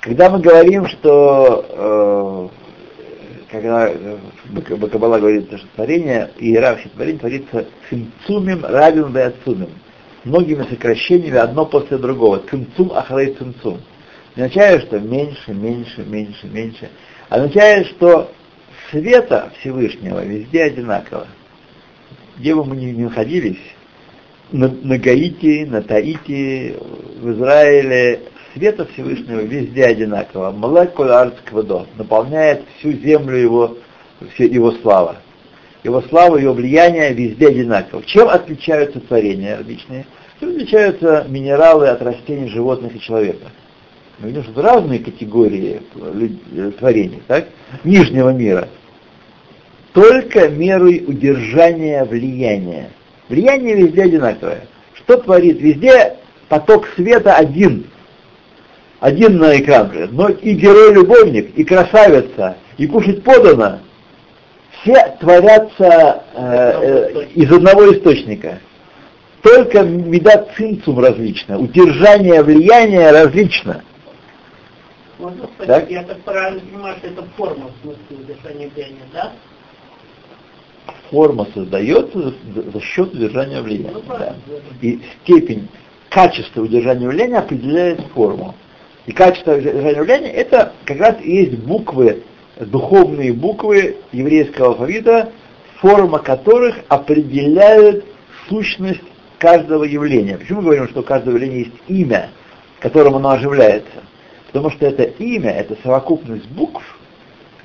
Когда 0.00 0.30
мы 0.30 0.38
говорим, 0.38 0.86
что 0.86 2.50
э, 2.50 2.63
когда 3.54 3.88
э, 3.88 4.18
Бакабала 4.76 5.20
говорит, 5.20 5.46
что 5.46 5.66
творение, 5.76 6.30
иерархия 6.38 6.90
творения 6.90 7.20
творится 7.20 7.66
цимцумим 7.88 8.64
равен 8.64 9.12
веацумим. 9.12 9.70
Многими 10.24 10.64
сокращениями, 10.64 11.36
одно 11.36 11.64
после 11.66 11.98
другого. 11.98 12.42
Цимцум 12.50 12.92
ахрей 12.92 13.34
цимцум. 13.34 13.80
Означает, 14.34 14.82
что 14.82 14.98
меньше, 14.98 15.52
меньше, 15.52 16.02
меньше, 16.04 16.46
меньше. 16.48 16.90
Означает, 17.28 17.86
что 17.88 18.32
света 18.90 19.52
Всевышнего 19.60 20.24
везде 20.24 20.64
одинаково. 20.64 21.28
Где 22.36 22.54
бы 22.56 22.64
мы 22.64 22.74
ни 22.74 22.90
находились, 23.02 23.60
на, 24.50 24.68
на 24.68 24.98
Гаити, 24.98 25.64
на 25.64 25.82
Таити, 25.82 26.74
в 27.20 27.30
Израиле, 27.32 28.20
света 28.54 28.86
Всевышнего 28.86 29.40
везде 29.40 29.84
одинаково. 29.84 30.52
Молекула 30.52 31.22
арцквадо 31.22 31.86
наполняет 31.96 32.62
всю 32.78 32.92
землю 32.92 33.36
его, 33.36 33.78
все 34.34 34.46
его 34.46 34.72
слава. 34.72 35.16
Его 35.82 36.00
слава, 36.02 36.38
его 36.38 36.54
влияние 36.54 37.12
везде 37.12 37.48
одинаково. 37.48 38.02
Чем 38.04 38.28
отличаются 38.28 39.00
творения 39.00 39.58
различные? 39.58 40.06
Чем 40.40 40.50
отличаются 40.50 41.26
минералы 41.28 41.88
от 41.88 42.00
растений, 42.00 42.48
животных 42.48 42.96
и 42.96 43.00
человека? 43.00 43.50
Мы 44.18 44.28
видим, 44.28 44.44
что 44.44 44.62
разные 44.62 45.00
категории 45.00 45.82
творений, 46.78 47.22
так? 47.26 47.48
Нижнего 47.82 48.30
мира. 48.30 48.68
Только 49.92 50.48
мерой 50.48 51.04
удержания 51.06 52.04
влияния. 52.04 52.90
Влияние 53.28 53.74
везде 53.74 54.04
одинаковое. 54.04 54.66
Что 54.94 55.18
творит? 55.18 55.60
Везде 55.60 56.16
поток 56.48 56.86
света 56.96 57.36
один 57.36 57.86
один 59.04 59.36
на 59.36 59.60
экран, 59.60 59.92
но 60.12 60.30
и 60.30 60.54
герой-любовник, 60.54 61.54
и 61.58 61.62
красавица, 61.62 62.56
и 62.78 62.86
кушать 62.86 63.22
подано, 63.22 63.80
все 64.80 65.14
творятся 65.20 66.22
э, 66.32 67.12
э, 67.12 67.26
из 67.34 67.52
одного 67.52 67.92
источника. 67.92 68.60
Только 69.42 69.82
меда 69.82 70.46
цинцум 70.56 71.00
различно, 71.00 71.58
удержание 71.58 72.42
влияния 72.42 73.10
различно. 73.10 73.84
Можно 75.18 75.48
спросить, 75.48 75.90
я 75.90 76.02
так 76.04 76.22
правильно 76.22 76.60
понимаю, 76.62 76.96
что 76.96 77.08
это 77.08 77.24
форма 77.36 77.66
в 77.66 77.82
смысле 77.82 78.24
удержания 78.24 78.70
влияния, 78.74 79.06
да? 79.12 79.32
Форма 81.10 81.46
создается 81.52 82.32
за, 82.54 82.70
за 82.72 82.80
счет 82.80 83.12
удержания 83.12 83.60
влияния. 83.60 83.92
Ну, 83.92 84.02
да. 84.08 84.34
И 84.80 84.98
степень 85.20 85.68
качества 86.08 86.62
удержания 86.62 87.06
влияния 87.06 87.40
определяет 87.40 88.00
форму. 88.14 88.54
И 89.06 89.12
качество 89.12 89.52
явления 89.52 90.30
это 90.30 90.72
как 90.84 90.98
раз 90.98 91.16
и 91.20 91.30
есть 91.30 91.58
буквы, 91.58 92.22
духовные 92.58 93.32
буквы 93.32 93.96
еврейского 94.12 94.68
алфавита, 94.68 95.30
форма 95.80 96.18
которых 96.18 96.76
определяют 96.88 98.04
сущность 98.48 99.02
каждого 99.38 99.84
явления. 99.84 100.38
Почему 100.38 100.60
мы 100.60 100.64
говорим, 100.64 100.88
что 100.88 101.00
у 101.00 101.02
каждого 101.02 101.34
явления 101.34 101.58
есть 101.60 101.76
имя, 101.88 102.30
которым 102.80 103.16
оно 103.16 103.30
оживляется? 103.30 104.02
Потому 104.46 104.70
что 104.70 104.86
это 104.86 105.02
имя, 105.02 105.50
это 105.50 105.76
совокупность 105.82 106.48
букв, 106.48 106.82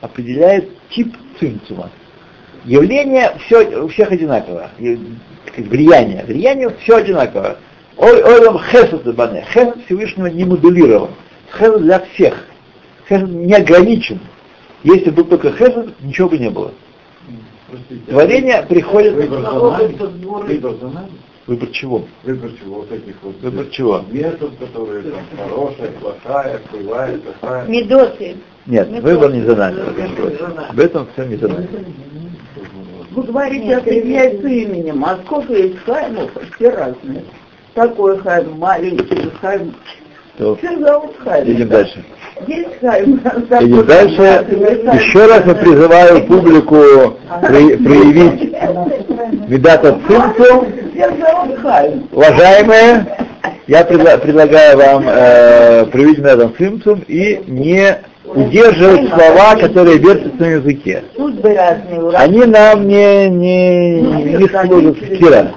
определяет 0.02 0.70
тип 0.90 1.16
цимцума. 1.40 1.90
Явление 2.66 3.34
все, 3.46 3.84
у 3.84 3.88
всех 3.88 4.12
одинаково. 4.12 4.72
Влияние. 5.56 6.26
Влияние 6.26 6.76
все 6.82 6.98
одинаково. 6.98 7.58
Ой, 7.96 8.24
ой, 8.24 8.46
вам 8.46 8.60
хесед 8.60 9.16
бане. 9.16 9.46
Хесед 9.54 9.86
Всевышнего 9.86 10.28
не 10.28 10.44
модулирован. 10.44 11.12
Хесед 11.58 11.82
для 11.82 12.00
всех. 12.00 12.46
Хесед 13.08 13.28
не 13.30 13.54
ограничен. 13.54 14.20
Если 14.84 15.10
бы 15.10 15.24
только 15.24 15.52
хесед, 15.52 16.00
ничего 16.02 16.30
бы 16.30 16.38
не 16.38 16.50
было. 16.50 16.72
Простите, 17.70 18.02
Творение 18.12 18.64
приходит... 18.68 19.14
Выбор 19.14 19.42
за 19.42 19.52
нами? 19.52 19.94
Выбор 20.48 20.76
за 20.82 20.88
нами? 20.88 21.12
Выбор 21.48 21.70
чего? 21.70 22.06
Выбор 22.24 22.52
чего? 22.62 22.76
Вот 22.76 22.92
этих 22.92 23.16
вот 23.24 23.36
Выбор 23.42 23.66
чего? 23.72 24.06
метод, 24.12 24.52
которые 24.60 25.02
там 25.04 25.20
хорошая, 25.36 25.92
плохая, 26.00 26.60
плохая, 26.72 27.18
плохая. 27.18 27.68
Медоты. 27.68 28.36
Нет, 28.68 28.90
Медоты. 28.90 29.14
выбор 29.14 29.34
не 29.34 29.42
за 29.42 29.56
нами. 29.56 29.82
В 30.74 30.80
этом 30.80 31.08
все 31.14 31.26
не 31.26 31.36
за 31.38 31.48
нами. 31.48 31.68
Вы 33.12 33.24
говорите, 33.24 33.76
определяется 33.76 34.48
именем, 34.48 35.04
а 35.04 35.18
сколько 35.26 35.54
есть 35.54 35.80
хаймов, 35.80 36.30
все 36.56 36.70
разные. 36.70 37.24
Такой 37.74 38.20
хайм, 38.20 38.58
маленький 38.60 39.30
хайм, 39.42 39.74
то 40.40 40.58
Хайм. 41.26 41.52
идем 41.52 41.68
дальше. 41.68 42.04
Идем 42.48 43.86
дальше. 43.86 44.46
Еще 44.94 45.26
раз 45.26 45.46
я 45.46 45.54
призываю 45.54 46.26
публику 46.26 46.78
при, 47.42 47.76
проявить 47.76 48.54
Медата 49.50 50.00
Цинцу. 50.08 50.66
Уважаемые, 52.14 53.06
Я 53.68 53.82
предла- 53.84 54.18
предлагаю 54.18 54.78
вам 54.78 55.04
э, 55.08 55.86
привить 55.92 56.20
рядом 56.20 56.54
цимцум 56.58 57.04
и 57.08 57.42
не 57.48 57.98
удерживать 58.26 59.10
слова, 59.10 59.56
которые 59.60 59.98
вертятся 59.98 60.42
на 60.42 60.46
языке. 60.46 61.04
Они 62.16 62.46
нам 62.46 62.88
не, 62.88 63.30
не, 63.30 64.02
не 64.02 64.48
служат 64.48 65.00
кира. 65.18 65.52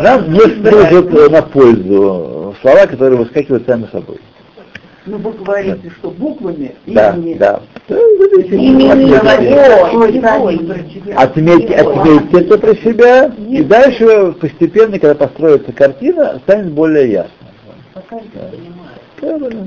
Нам 0.00 0.32
не 0.32 0.40
служат 0.40 1.14
э, 1.14 1.28
на 1.30 1.42
пользу 1.42 2.37
слова, 2.60 2.86
которые 2.86 3.18
выскакивают 3.18 3.66
сами 3.66 3.86
собой. 3.92 4.18
Ну, 5.06 5.16
вы 5.18 5.32
говорите, 5.32 5.90
что 5.98 6.10
буквами 6.10 6.74
Да, 6.86 7.14
имени. 7.14 7.34
да. 7.34 7.60
Имени 7.88 8.92
Ой, 10.42 10.56
его. 10.58 11.20
Отметьте, 11.20 11.74
отметьте 11.76 12.40
это 12.40 12.58
про 12.58 12.74
себя, 12.76 13.32
и 13.48 13.62
дальше 13.62 14.32
постепенно, 14.38 14.98
когда 14.98 15.14
построится 15.14 15.72
картина, 15.72 16.38
станет 16.44 16.72
более 16.72 17.10
ясно. 17.10 17.32
Пока 17.94 18.16
не 18.16 18.28
Да. 18.34 18.50
понимаю. 18.50 19.50
Да. 19.50 19.66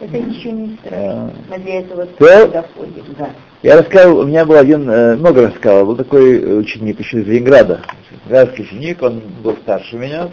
Это 0.00 0.16
еще 0.16 0.50
не 0.50 0.76
страшно. 0.84 1.32
Мы 1.48 1.58
для 1.58 1.80
этого 1.80 2.08
Да. 2.18 2.46
доходим. 2.48 3.04
Да. 3.16 3.30
Я 3.62 3.76
рассказывал, 3.78 4.20
у 4.20 4.26
меня 4.26 4.44
был 4.44 4.56
один, 4.56 4.90
э, 4.90 5.14
много 5.16 5.42
рассказывал, 5.42 5.86
был 5.86 5.96
такой 5.96 6.42
э, 6.42 6.54
ученик 6.56 6.98
еще 6.98 7.20
из 7.20 7.26
Ленинграда. 7.28 7.80
Ленинградский 8.26 8.64
ученик, 8.64 9.02
он 9.02 9.22
был 9.42 9.56
старше 9.62 9.96
меня. 9.96 10.28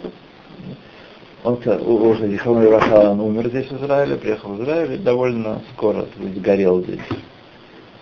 Он 1.44 1.58
уже 1.66 2.28
Зихроной 2.28 2.70
Раша, 2.70 3.10
он 3.10 3.20
умер 3.20 3.48
здесь 3.48 3.66
в 3.68 3.82
Израиле, 3.82 4.16
приехал 4.16 4.50
в 4.50 4.62
Израиль 4.62 4.98
довольно 4.98 5.60
скоро 5.74 6.06
сгорел 6.36 6.82
здесь. 6.82 7.00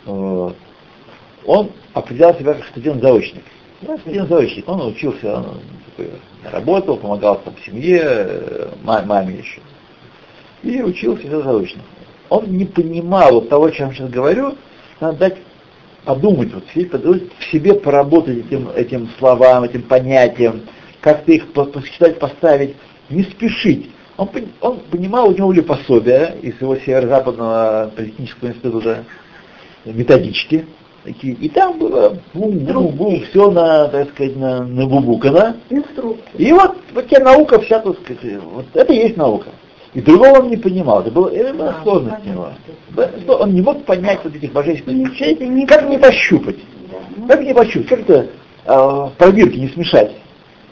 Вот. 0.05 0.57
Он 1.47 1.71
определял 1.95 2.35
себя 2.35 2.55
как 2.55 2.67
студент-заочник. 2.67 3.43
Да, 3.81 3.97
студент-заочник. 3.99 4.69
Он 4.69 4.89
учился, 4.89 5.37
он 5.37 5.61
такой, 5.97 6.13
работал, 6.53 6.99
помогал 6.99 7.41
там 7.43 7.55
семье, 7.65 8.03
э, 8.03 8.69
ма- 8.83 9.05
маме 9.07 9.37
еще. 9.37 9.61
И 10.63 10.83
учился 10.83 11.23
все 11.27 11.43
заочно. 11.43 11.81
Он 12.29 12.45
не 12.45 12.67
понимал 12.67 13.33
вот 13.33 13.49
того, 13.49 13.65
о 13.67 13.71
чем 13.71 13.89
я 13.89 13.95
сейчас 13.95 14.11
говорю, 14.11 14.55
надо 15.01 15.19
дать 15.19 15.37
подумать, 16.05 16.53
вот, 16.53 16.65
сидеть, 16.75 16.91
подумать, 16.91 17.23
в 17.39 17.45
себе 17.51 17.73
поработать 17.73 18.39
этим, 18.47 18.69
этим 18.69 19.09
словам, 19.19 19.65
этим 19.65 19.83
понятиям, 19.83 20.63
как-то 21.01 21.33
их 21.33 21.53
по- 21.55 21.65
посчитать, 21.65 22.19
поставить, 22.19 22.77
не 23.11 23.25
спешить. 23.25 23.91
Он, 24.17 24.29
он 24.61 24.81
понимал, 24.91 25.29
у 25.29 25.33
него 25.33 25.49
были 25.49 25.61
пособия 25.61 26.37
из 26.43 26.61
его 26.61 26.77
северо-западного 26.77 27.91
политехнического 27.97 28.49
института, 28.49 29.05
методички 29.85 30.67
такие, 31.05 31.35
и 31.35 31.49
там 31.49 31.79
было 31.79 32.19
бум-бум-бум, 32.35 33.23
все 33.31 33.51
на, 33.51 33.89
так 33.89 34.11
сказать, 34.11 34.37
на, 34.37 34.65
на 34.65 34.87
бубукана. 34.87 35.57
Инструкция. 35.71 36.31
И 36.37 36.53
вот, 36.53 36.77
вот 36.93 37.09
тебе 37.09 37.21
наука 37.21 37.61
вся, 37.61 37.81
так 37.81 37.99
сказать, 38.01 38.43
вот 38.43 38.67
это 38.75 38.93
и 38.93 38.97
есть 38.97 39.17
наука. 39.17 39.49
И 39.95 40.01
другого 40.01 40.41
он 40.41 40.51
не 40.51 40.57
понимал, 40.57 41.01
это, 41.01 41.11
было, 41.11 41.29
это 41.31 41.53
была 41.53 41.77
сложность 41.83 42.25
у 42.25 42.29
него. 42.29 42.49
Что 43.23 43.39
Он 43.39 43.53
не 43.53 43.61
мог 43.61 43.85
понять 43.85 44.21
вот 44.23 44.35
этих 44.35 44.53
божественных 44.53 45.11
вещей, 45.11 45.37
не 45.49 45.67
как 45.67 45.89
не 45.89 45.99
пощупать, 45.99 46.59
Да, 46.91 46.99
ну, 47.17 47.27
как 47.27 47.43
не 47.43 47.53
пощупать, 47.53 47.89
как 47.89 48.01
это 48.01 48.27
а, 48.67 49.07
в 49.07 49.13
пробирке 49.15 49.59
не 49.59 49.69
смешать, 49.69 50.13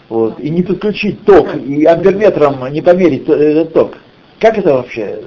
вот, 0.09 0.41
и 0.41 0.51
не 0.51 0.63
подключить 0.63 1.25
ток, 1.25 1.55
и 1.55 1.85
амперметром 1.85 2.73
не 2.73 2.81
померить 2.81 3.29
этот 3.29 3.73
ток. 3.73 3.99
Как 4.39 4.59
это 4.59 4.75
вообще? 4.75 5.21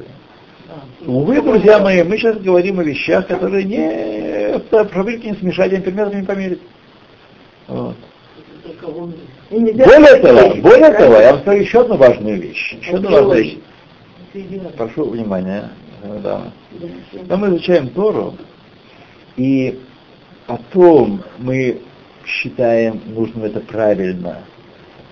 Увы, 1.05 1.41
друзья 1.41 1.79
мои, 1.79 2.03
мы 2.03 2.17
сейчас 2.17 2.37
говорим 2.37 2.79
о 2.79 2.83
вещах, 2.83 3.27
которые 3.27 3.63
не 3.63 4.57
в 4.57 4.85
пробирке 4.85 5.31
не 5.31 5.35
смешать, 5.35 5.73
амперметром 5.73 6.19
не 6.19 6.25
померить. 6.25 6.61
Вот. 7.67 7.95
Более 9.51 10.15
того, 10.17 10.55
более 10.55 10.91
того, 10.93 11.15
я 11.19 11.33
вам 11.33 11.41
скажу 11.41 11.59
еще 11.59 11.81
одну 11.81 11.97
важную 11.97 12.41
вещь. 12.41 12.77
Еще 12.81 12.95
одну 12.95 13.11
важную 13.11 13.43
вещь. 13.43 13.57
Прошу 14.77 15.09
внимания, 15.09 15.69
дамы. 16.23 16.51
Когда 17.11 17.37
мы 17.37 17.49
изучаем 17.49 17.89
Тору, 17.89 18.35
и 19.35 19.79
потом 20.47 21.21
мы 21.37 21.81
считаем 22.25 23.01
нужным 23.07 23.43
это 23.43 23.59
правильно 23.59 24.39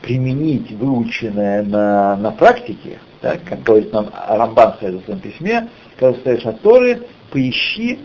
применить 0.01 0.71
выученное 0.71 1.63
на, 1.63 2.15
на 2.15 2.31
практике, 2.31 2.99
так, 3.21 3.43
как 3.43 3.63
говорит 3.63 3.91
нам 3.91 4.09
Рамбан 4.27 4.73
в 4.73 4.79
своем 4.79 5.19
письме, 5.19 5.67
когда 5.97 6.17
стоишь 6.19 6.45
от 6.45 6.61
Торы, 6.61 7.03
поищи, 7.31 7.99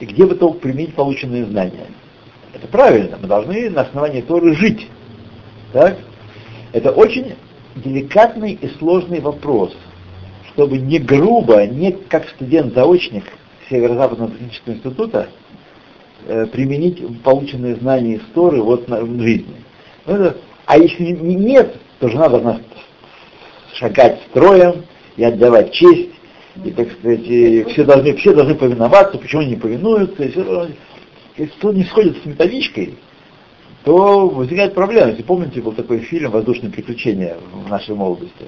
где 0.00 0.26
бы 0.26 0.34
только 0.34 0.58
применить 0.58 0.94
полученные 0.94 1.44
знания. 1.44 1.86
Это 2.52 2.66
правильно, 2.66 3.16
мы 3.20 3.28
должны 3.28 3.70
на 3.70 3.82
основании 3.82 4.22
Торы 4.22 4.54
жить. 4.54 4.88
Так? 5.72 5.98
Это 6.72 6.90
очень 6.90 7.34
деликатный 7.76 8.52
и 8.60 8.68
сложный 8.78 9.20
вопрос, 9.20 9.74
чтобы 10.52 10.78
не 10.78 10.98
грубо, 10.98 11.64
не 11.66 11.92
как 11.92 12.28
студент-заочник 12.30 13.24
Северо-Западного 13.68 14.32
технического 14.32 14.74
института 14.74 15.28
э, 16.26 16.46
применить 16.46 17.22
полученные 17.22 17.76
знания 17.76 18.14
из 18.14 18.22
Торы 18.34 18.60
вот 18.60 18.88
на, 18.88 19.02
в 19.02 19.20
жизни. 19.20 19.54
Ну, 20.06 20.14
это- 20.16 20.36
а 20.70 20.78
если 20.78 21.02
не- 21.02 21.34
нет, 21.34 21.74
то 21.98 22.08
жена 22.08 22.28
должна 22.28 22.60
шагать 23.74 24.20
строем 24.30 24.84
и 25.16 25.24
отдавать 25.24 25.72
честь, 25.72 26.10
и, 26.64 26.70
так 26.70 26.92
сказать, 26.92 27.26
и 27.26 27.64
все, 27.64 27.82
должны, 27.82 28.14
все 28.14 28.32
должны 28.32 28.54
повиноваться, 28.54 29.18
почему 29.18 29.42
они 29.42 29.50
не 29.50 29.56
повинуются. 29.56 30.22
Если 30.22 31.46
кто 31.56 31.72
не 31.72 31.82
сходит 31.82 32.22
с 32.22 32.24
методичкой, 32.24 32.94
то 33.82 34.28
возникает 34.28 34.72
проблема. 34.72 35.08
Если 35.08 35.24
помните, 35.24 35.60
был 35.60 35.72
такой 35.72 35.98
фильм 36.00 36.30
«Воздушные 36.30 36.70
приключения» 36.70 37.36
в 37.52 37.68
нашей 37.68 37.96
молодости. 37.96 38.46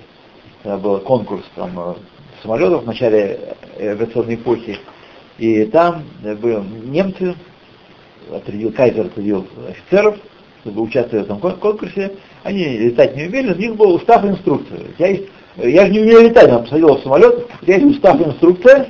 Когда 0.62 0.78
был 0.78 1.00
конкурс 1.00 1.42
там, 1.56 1.72
э, 1.76 1.94
самолетов 2.40 2.84
в 2.84 2.86
начале 2.86 3.56
авиационной 3.80 4.36
эпохи. 4.36 4.78
И 5.38 5.64
там 5.64 6.04
э, 6.22 6.36
были 6.36 6.62
немцы, 6.86 7.34
отрядил, 8.30 8.70
Кайзер 8.72 9.06
отрядил 9.06 9.44
офицеров, 9.68 10.18
чтобы 10.62 10.82
участвовать 10.82 11.24
в 11.24 11.26
этом 11.26 11.40
кон- 11.40 11.56
конкурсе. 11.56 12.12
Они 12.44 12.64
летать 12.64 13.16
не 13.16 13.24
умели, 13.24 13.52
у 13.52 13.56
них 13.56 13.76
был 13.76 13.94
устав 13.94 14.24
инструкция. 14.24 14.80
Я, 14.98 15.08
есть- 15.08 15.24
я 15.56 15.86
же 15.86 15.92
не 15.92 16.00
умею 16.00 16.22
летать, 16.22 16.50
но 16.50 16.60
посадил 16.60 16.96
в 16.96 17.02
самолет, 17.02 17.46
у 17.60 17.64
тебя 17.64 17.76
есть 17.76 17.96
устав 17.96 18.20
и 18.20 18.24
инструкция, 18.24 18.86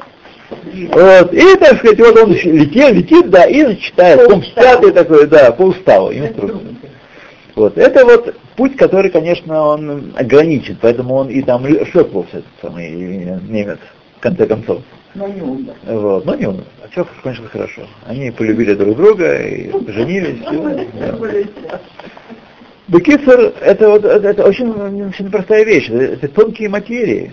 вот, 0.50 1.32
и, 1.32 1.56
так 1.56 1.78
сказать, 1.78 1.98
вот 1.98 2.16
он 2.18 2.32
летит, 2.32 2.90
летит, 2.90 3.30
да, 3.30 3.44
и 3.44 3.76
читает, 3.78 4.28
пункт 4.28 4.54
пятый 4.54 4.92
такой, 4.92 5.26
да, 5.26 5.50
по 5.52 5.62
уставу, 5.62 6.12
инструкция. 6.12 6.60
Вот, 7.54 7.76
это 7.76 8.04
вот 8.04 8.34
путь, 8.56 8.76
который, 8.76 9.10
конечно, 9.10 9.68
он 9.68 10.12
ограничен, 10.16 10.76
поэтому 10.80 11.14
он 11.14 11.28
и 11.28 11.42
там 11.42 11.66
шлепался, 11.86 12.38
этот 12.38 12.50
самый 12.60 12.90
немец, 12.90 13.78
в 14.18 14.20
конце 14.20 14.46
концов. 14.46 14.82
Но 15.14 15.28
не 15.28 15.42
умер. 15.42 15.74
Вот, 15.84 16.24
но 16.24 16.34
не 16.34 16.46
он. 16.46 16.64
А 16.82 16.88
все, 16.88 17.06
конечно, 17.22 17.48
хорошо. 17.48 17.86
Они 18.06 18.30
полюбили 18.30 18.74
друг 18.74 18.96
друга 18.96 19.42
и 19.42 19.70
женились. 19.90 20.38
да. 20.98 21.80
Бекицер, 22.88 23.54
это 23.60 23.90
вот 23.90 24.04
это, 24.04 24.44
очень, 24.44 24.70
очень 24.70 25.30
простая 25.30 25.64
вещь, 25.64 25.88
это, 25.88 26.04
это 26.14 26.28
тонкие 26.28 26.68
материи. 26.68 27.32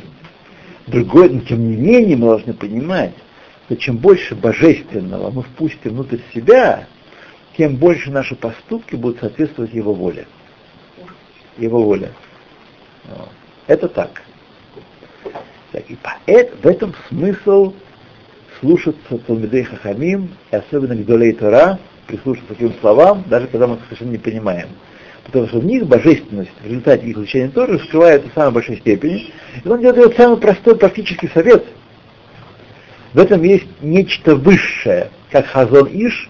Другое, 0.88 1.30
но 1.30 1.42
тем 1.42 1.70
не 1.70 1.76
менее 1.76 2.18
мы 2.18 2.28
должны 2.28 2.54
понимать, 2.54 3.14
что 3.66 3.78
чем 3.78 3.98
больше 3.98 4.36
божественного 4.36 5.32
мы 5.32 5.44
впустим 5.44 5.92
внутрь 5.92 6.20
себя, 6.34 6.88
тем 7.58 7.76
больше 7.76 8.12
наши 8.12 8.36
поступки 8.36 8.96
будут 8.96 9.20
соответствовать 9.20 9.74
его 9.74 9.94
воле. 9.94 10.28
Его 11.58 11.84
воле. 11.84 12.12
Это 13.68 13.88
так. 13.88 14.22
И 15.74 15.98
поэт, 16.02 16.54
в 16.62 16.68
этом 16.68 16.96
смысл 17.10 17.74
слушаться 18.60 19.18
Талмидей 19.28 19.64
Хахамим, 19.64 20.32
и 20.52 20.56
особенно 20.56 20.96
Гдолей 20.96 21.34
Тора, 21.34 21.80
прислушаться 22.08 22.56
к 22.56 22.62
им 22.62 22.74
словам, 22.82 23.24
даже 23.28 23.48
когда 23.48 23.68
мы 23.68 23.76
их 23.76 23.82
совершенно 23.86 24.12
не 24.12 24.18
понимаем. 24.18 24.70
Потому 25.26 25.48
что 25.48 25.60
в 25.60 25.66
них 25.66 25.86
божественность 25.86 26.52
в 26.62 26.66
результате 26.66 27.06
их 27.06 27.18
изучения 27.18 27.50
Торы 27.50 27.74
раскрывается 27.74 28.30
в 28.30 28.34
самой 28.34 28.52
большой 28.52 28.78
степени. 28.78 29.32
И 29.64 29.68
он 29.68 29.80
делает 29.80 30.16
самый 30.18 30.38
простой 30.38 30.76
практический 30.76 31.28
совет. 31.28 31.66
В 33.14 33.20
этом 33.20 33.44
есть 33.44 33.68
нечто 33.82 34.36
высшее, 34.36 35.12
как 35.32 35.46
Хазон 35.48 35.88
Иш 35.92 36.30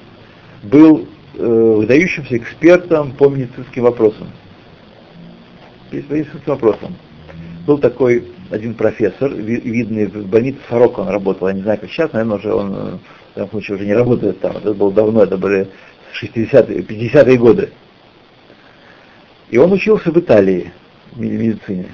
был 0.63 1.07
э, 1.35 1.45
выдающимся 1.45 2.37
экспертом 2.37 3.13
по 3.13 3.29
медицинским 3.29 3.83
вопросам. 3.83 4.29
По 5.89 5.95
медицинским 5.95 6.41
вопросам. 6.45 6.95
Был 7.65 7.77
такой 7.77 8.25
один 8.49 8.73
профессор, 8.73 9.31
ви- 9.33 9.59
видный 9.61 10.07
в 10.07 10.27
больнице 10.27 10.59
Сорок 10.69 10.97
он 10.97 11.09
работал, 11.09 11.47
я 11.47 11.53
не 11.53 11.61
знаю, 11.61 11.79
как 11.79 11.89
сейчас, 11.89 12.11
наверное, 12.13 12.37
уже 12.37 12.53
он 12.53 12.73
э, 12.73 12.77
в 13.31 13.35
данном 13.35 13.49
случае 13.51 13.77
уже 13.77 13.85
не 13.85 13.93
работает 13.93 14.39
там, 14.39 14.57
это 14.57 14.73
было 14.73 14.91
давно, 14.91 15.23
это 15.23 15.37
были 15.37 15.69
60-е, 16.21 16.81
50-е 16.81 17.37
годы. 17.37 17.71
И 19.49 19.57
он 19.57 19.71
учился 19.71 20.11
в 20.11 20.19
Италии, 20.19 20.71
в 21.11 21.19
медицине. 21.19 21.89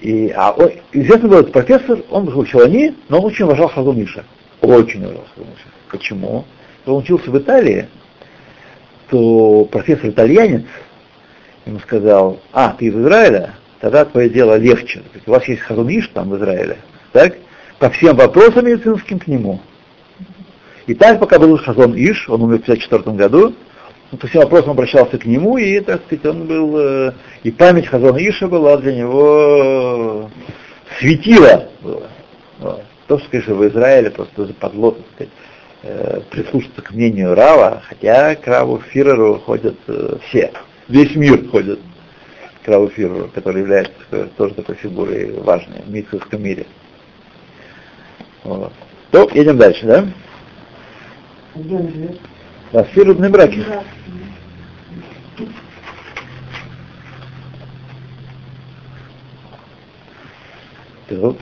И, 0.00 0.32
а 0.34 0.52
он, 0.52 0.70
известно 0.92 1.28
был 1.28 1.38
этот 1.38 1.52
профессор, 1.52 1.98
он 2.10 2.24
был 2.24 2.44
челани, 2.44 2.94
но 3.08 3.18
он 3.18 3.26
очень 3.26 3.44
уважал 3.44 3.68
Хазуниша. 3.68 4.24
Очень 4.60 5.04
уважал 5.04 5.24
Хазуниша. 5.34 5.68
Почему? 5.90 6.44
Когда 6.84 6.92
он 6.92 7.02
учился 7.02 7.30
в 7.30 7.38
Италии, 7.38 7.86
то 9.10 9.64
профессор 9.66 10.10
итальянец 10.10 10.64
ему 11.66 11.78
сказал, 11.80 12.40
а, 12.52 12.74
ты 12.78 12.86
из 12.86 12.96
Израиля? 12.96 13.54
Тогда 13.80 14.04
твое 14.04 14.28
дело 14.28 14.56
легче. 14.56 15.02
У 15.26 15.30
вас 15.30 15.46
есть 15.48 15.62
Хазуниш 15.62 16.08
там 16.08 16.30
в 16.30 16.36
Израиле, 16.36 16.78
так? 17.12 17.34
По 17.78 17.88
всем 17.90 18.14
вопросам 18.14 18.66
медицинским 18.66 19.18
к 19.18 19.26
нему. 19.26 19.60
И 20.86 20.94
так, 20.94 21.18
пока 21.18 21.38
был 21.38 21.56
Хазон 21.56 21.94
Иш, 21.94 22.28
он 22.28 22.42
умер 22.42 22.58
в 22.58 22.62
54 22.62 23.16
году, 23.16 23.54
он 24.12 24.18
по 24.18 24.26
всем 24.26 24.42
вопросам 24.42 24.70
обращался 24.70 25.18
к 25.18 25.24
нему, 25.24 25.56
и, 25.56 25.80
так 25.80 26.02
сказать, 26.04 26.26
он 26.26 26.46
был, 26.46 26.78
э, 26.78 27.12
и 27.42 27.50
память 27.50 27.86
Хазона 27.86 28.18
Иша 28.18 28.48
была 28.48 28.76
для 28.76 28.94
него 28.94 30.30
светила. 30.98 31.68
Было. 31.80 32.08
Вот. 32.58 32.82
То, 33.06 33.18
что, 33.18 33.30
конечно, 33.30 33.54
в 33.54 33.66
Израиле 33.68 34.10
просто 34.10 34.46
западло, 34.46 34.90
так 34.90 35.04
сказать, 35.14 35.32
э, 35.84 36.20
прислушаться 36.30 36.82
к 36.82 36.90
мнению 36.90 37.34
Рава, 37.34 37.82
хотя 37.88 38.34
к 38.34 38.46
Раву 38.46 38.80
Фиреру 38.90 39.38
ходят 39.38 39.76
э, 39.86 40.16
все, 40.28 40.52
весь 40.88 41.14
мир 41.14 41.48
ходит 41.48 41.78
к 42.62 42.92
Фиреру, 42.92 43.30
который 43.34 43.62
является 43.62 44.28
тоже 44.36 44.54
такой 44.54 44.74
фигурой 44.74 45.32
важной 45.40 45.82
в 45.82 45.90
медицинском 45.90 46.42
мире. 46.42 46.66
Вот. 48.44 48.72
То, 49.10 49.28
едем 49.34 49.58
дальше, 49.58 49.86
да? 49.86 50.06
Где 51.54 51.74
он 51.74 51.88
живет? 51.88 52.20
Да, 52.72 52.84
фирудные 52.84 53.30
браки. 53.30 53.64
Так. 61.08 61.34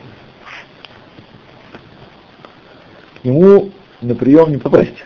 К 3.20 3.24
нему 3.24 3.70
на 4.00 4.14
прием 4.14 4.50
не 4.50 4.58
попасть. 4.58 5.04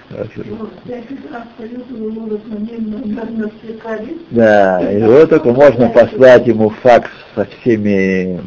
Да, 4.30 4.80
его 4.80 5.26
только 5.26 5.52
можно 5.52 5.88
послать 5.88 6.46
ему 6.46 6.70
факс 6.70 7.10
со 7.34 7.44
всеми 7.46 8.40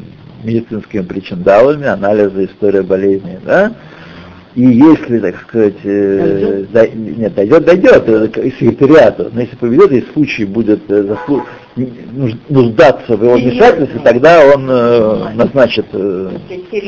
медицинскими 0.44 1.02
причиндалами, 1.02 1.88
анализы, 1.88 2.46
история 2.46 2.84
болезни, 2.84 3.40
да? 3.44 3.72
И 4.56 4.62
если, 4.62 5.20
так 5.20 5.42
сказать, 5.42 5.76
э, 5.84 6.64
до, 6.72 6.88
нет, 6.88 7.34
дойдет, 7.36 7.66
дойдет 7.66 8.04
э, 8.08 8.28
к 8.30 8.38
секретариату, 8.58 9.30
но 9.34 9.42
если 9.42 9.58
поведет, 9.58 9.92
и 9.92 10.14
случай 10.14 10.46
будет 10.46 10.90
э, 10.90 11.04
заслу, 11.04 11.44
нуждаться 11.76 13.18
в 13.18 13.24
его 13.24 13.36
вмешательстве, 13.36 14.00
тогда 14.02 14.46
он 14.56 14.70
э, 14.70 15.34
назначит, 15.34 15.88
э, 15.92 16.38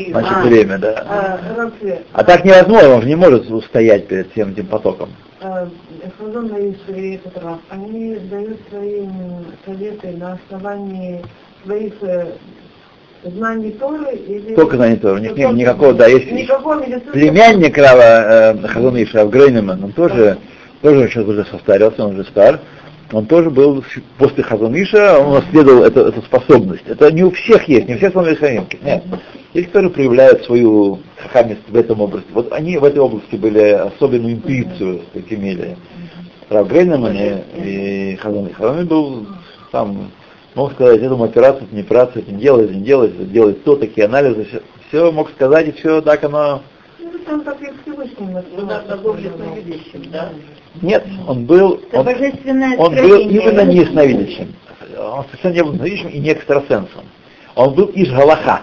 назначит 0.08 0.36
А. 0.36 0.42
время, 0.44 0.78
да. 0.78 1.04
А, 1.06 1.70
А 2.14 2.24
так 2.24 2.42
невозможно, 2.46 2.94
он 2.94 3.02
же 3.02 3.08
не 3.08 3.16
может 3.16 3.50
устоять 3.50 4.06
перед 4.06 4.32
всем 4.32 4.52
этим 4.52 4.66
потоком. 4.66 5.10
Хазон 5.38 6.46
и 6.56 7.20
они 7.68 8.16
дают 8.30 8.58
свои 8.70 9.06
советы 9.66 10.16
на 10.16 10.38
основании 10.42 11.22
своих 11.64 11.92
знаний 13.24 13.72
Торы 13.72 14.14
или... 14.14 14.54
Только 14.54 14.76
знание 14.76 14.98
Торы, 14.98 15.16
у 15.16 15.18
них 15.18 15.30
нет 15.30 15.48
Только- 15.48 15.56
никакого, 15.56 15.94
да, 15.94 16.06
есть 16.06 16.30
Никакого 16.30 16.80
племянник 17.12 17.76
Рава 17.76 18.54
э, 18.54 18.66
Хазон 18.68 19.02
Ишав 19.02 19.30
Грейнеман, 19.30 19.82
он 19.84 19.92
тоже, 19.92 20.38
тоже 20.82 21.08
сейчас 21.08 21.26
уже 21.26 21.44
состарился, 21.46 22.04
он 22.04 22.14
уже 22.14 22.24
стар, 22.24 22.60
он 23.12 23.26
тоже 23.26 23.50
был 23.50 23.84
после 24.18 24.42
Хазон 24.42 24.74
Иша, 24.74 25.18
он 25.18 25.34
наследовал 25.34 25.82
эту, 25.82 26.00
эту 26.00 26.20
способность. 26.22 26.84
Это 26.86 27.10
не 27.10 27.24
у 27.24 27.30
всех 27.30 27.66
есть, 27.68 27.88
не 27.88 27.94
у 27.94 27.96
всех 27.96 28.10
становятся. 28.10 28.50
Нет. 28.50 29.02
Есть, 29.54 29.68
которые 29.68 29.90
проявляют 29.90 30.44
свою 30.44 30.98
хахамист 31.16 31.62
в 31.68 31.76
этом 31.76 32.02
области. 32.02 32.28
Вот 32.32 32.52
они 32.52 32.76
в 32.76 32.84
этой 32.84 32.98
области 32.98 33.36
были 33.36 33.70
особенную 33.70 34.34
интуицию 34.34 35.00
так 35.14 35.24
имели. 35.30 35.76
Рав 36.50 36.68
Грейнеман 36.68 37.16
и, 37.16 38.12
и 38.12 38.16
Хазон 38.16 38.86
был 38.86 39.26
там, 39.72 40.10
мог 40.54 40.72
сказать, 40.72 41.00
этому 41.00 41.24
операцию, 41.24 41.64
это 41.64 41.74
не 41.74 41.82
операцию, 41.82 42.22
это 42.22 42.32
не 42.32 42.40
делай, 42.40 42.64
это 42.64 42.74
не 42.74 42.82
делай, 42.82 43.08
это 43.08 43.24
делать 43.24 43.64
то, 43.64 43.76
такие 43.76 44.06
анализы, 44.06 44.44
все, 44.44 44.62
все 44.88 45.12
мог 45.12 45.30
сказать, 45.30 45.68
и 45.68 45.72
все 45.72 46.00
так 46.00 46.24
оно 46.24 46.62
Ну, 46.98 47.18
там 47.26 47.42
как 47.42 47.60
и 47.62 47.66
Всевышний 47.82 48.26
Ну, 48.56 48.66
да? 50.10 50.32
Нет, 50.82 51.06
он 51.26 51.44
был, 51.44 51.80
он, 51.92 52.06
он 52.78 52.94
был 52.94 53.18
именно 53.18 53.64
не 53.64 53.76
ясновидящим. 53.76 54.54
Он 54.98 55.24
совершенно 55.26 55.52
не 55.52 55.62
был 55.62 55.72
ясновидящим 55.72 56.08
и 56.08 56.18
не 56.18 56.32
экстрасенсом. 56.32 57.04
Он 57.54 57.74
был 57.74 57.86
из 57.86 58.10
Галаха. 58.10 58.62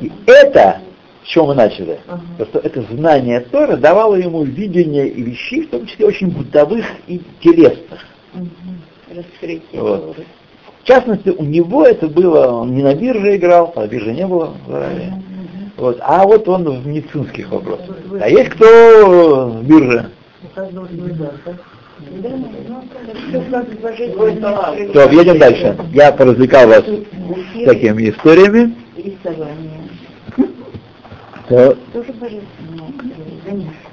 И 0.00 0.10
это, 0.26 0.80
с 1.24 1.28
чего 1.28 1.46
мы 1.46 1.54
начали, 1.54 2.00
просто 2.36 2.58
это 2.58 2.82
знание 2.94 3.40
Торы 3.40 3.76
давало 3.76 4.16
ему 4.16 4.42
видение 4.42 5.08
и 5.08 5.22
вещей, 5.22 5.62
в 5.62 5.70
том 5.70 5.86
числе 5.86 6.06
очень 6.06 6.30
бытовых 6.30 6.84
и 7.06 7.20
телесных. 7.40 8.04
Раскрытие 9.08 9.80
Вот. 9.80 10.16
В 10.86 10.88
частности, 10.88 11.30
у 11.30 11.42
него 11.42 11.84
это 11.84 12.06
было, 12.06 12.46
он 12.46 12.76
не 12.76 12.84
на 12.84 12.94
бирже 12.94 13.34
играл, 13.34 13.72
а 13.74 13.80
на 13.80 13.88
бирже 13.88 14.12
не 14.12 14.24
было 14.24 14.54
в 14.66 14.70
Израиле. 14.70 15.14
Вот. 15.76 15.98
А 16.00 16.22
вот 16.24 16.46
он 16.48 16.62
в 16.62 16.86
медицинских 16.86 17.50
вопросах. 17.50 17.96
А 18.20 18.28
есть 18.28 18.50
кто 18.50 19.48
в 19.48 19.64
бирже? 19.64 20.10
Ну, 20.54 20.86
божественное 23.82 24.52
откровение. 24.52 24.92
То, 24.92 25.10
едем 25.10 25.38
дальше. 25.40 25.76
Я 25.92 26.12
поразвлекал 26.12 26.68
вас 26.68 26.84
такими 27.64 28.10
историями. 28.10 28.76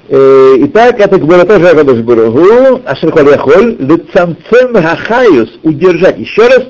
Э, 0.08 0.56
Итак, 0.66 0.98
это 0.98 1.18
было 1.18 1.44
тоже 1.46 1.68
Акадош 1.68 2.00
Барагу, 2.00 2.82
Ашерхоль 2.84 3.30
Яхоль, 3.30 3.76
Лецамцем 3.78 4.74
Хахаюс, 4.74 5.48
удержать. 5.62 6.18
Еще 6.18 6.48
раз, 6.48 6.64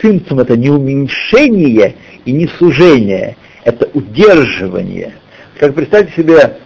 цимцум 0.00 0.40
это 0.40 0.56
не 0.56 0.70
уменьшение 0.70 1.94
и 2.24 2.32
не 2.32 2.46
сужение, 2.58 3.36
это 3.64 3.88
удерживание. 3.94 5.14
Как 5.58 5.74
представьте 5.74 6.22
себе, 6.22 6.56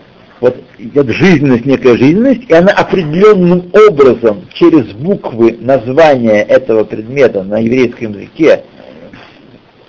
вот 0.40 0.56
идет 0.78 1.08
жизненность, 1.08 1.64
некая 1.64 1.96
жизненность, 1.96 2.42
и 2.48 2.54
она 2.54 2.72
определенным 2.72 3.70
образом 3.88 4.48
через 4.54 4.92
буквы 4.92 5.56
названия 5.60 6.42
этого 6.42 6.84
предмета 6.84 7.42
на 7.42 7.58
еврейском 7.58 8.12
языке 8.12 8.62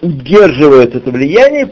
удерживает 0.01 0.95
это 0.95 1.09
влияние, 1.09 1.71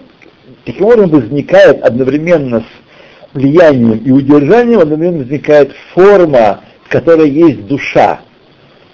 таким 0.66 0.86
образом 0.86 1.10
возникает 1.10 1.82
одновременно 1.84 2.62
с 2.62 3.36
влиянием 3.36 4.00
и 4.00 4.12
удержанием, 4.12 4.80
одновременно 4.80 5.20
возникает 5.20 5.72
форма, 5.94 6.62
в 6.84 6.90
которой 6.90 7.30
есть 7.30 7.66
душа, 7.66 8.22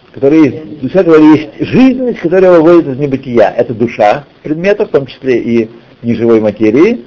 в 0.10 0.14
которой 0.14 0.43
есть 0.43 0.80
душа, 0.82 1.01
в 1.01 1.05
которой 1.05 1.38
есть 1.38 1.49
жизненность, 1.60 2.20
которая 2.20 2.60
выводит 2.60 2.88
из 2.88 2.97
небытия. 2.97 3.53
Это 3.55 3.74
душа 3.74 4.26
предмета, 4.43 4.86
в 4.86 4.89
том 4.89 5.05
числе 5.05 5.39
и 5.39 5.70
неживой 6.01 6.39
материи, 6.39 7.05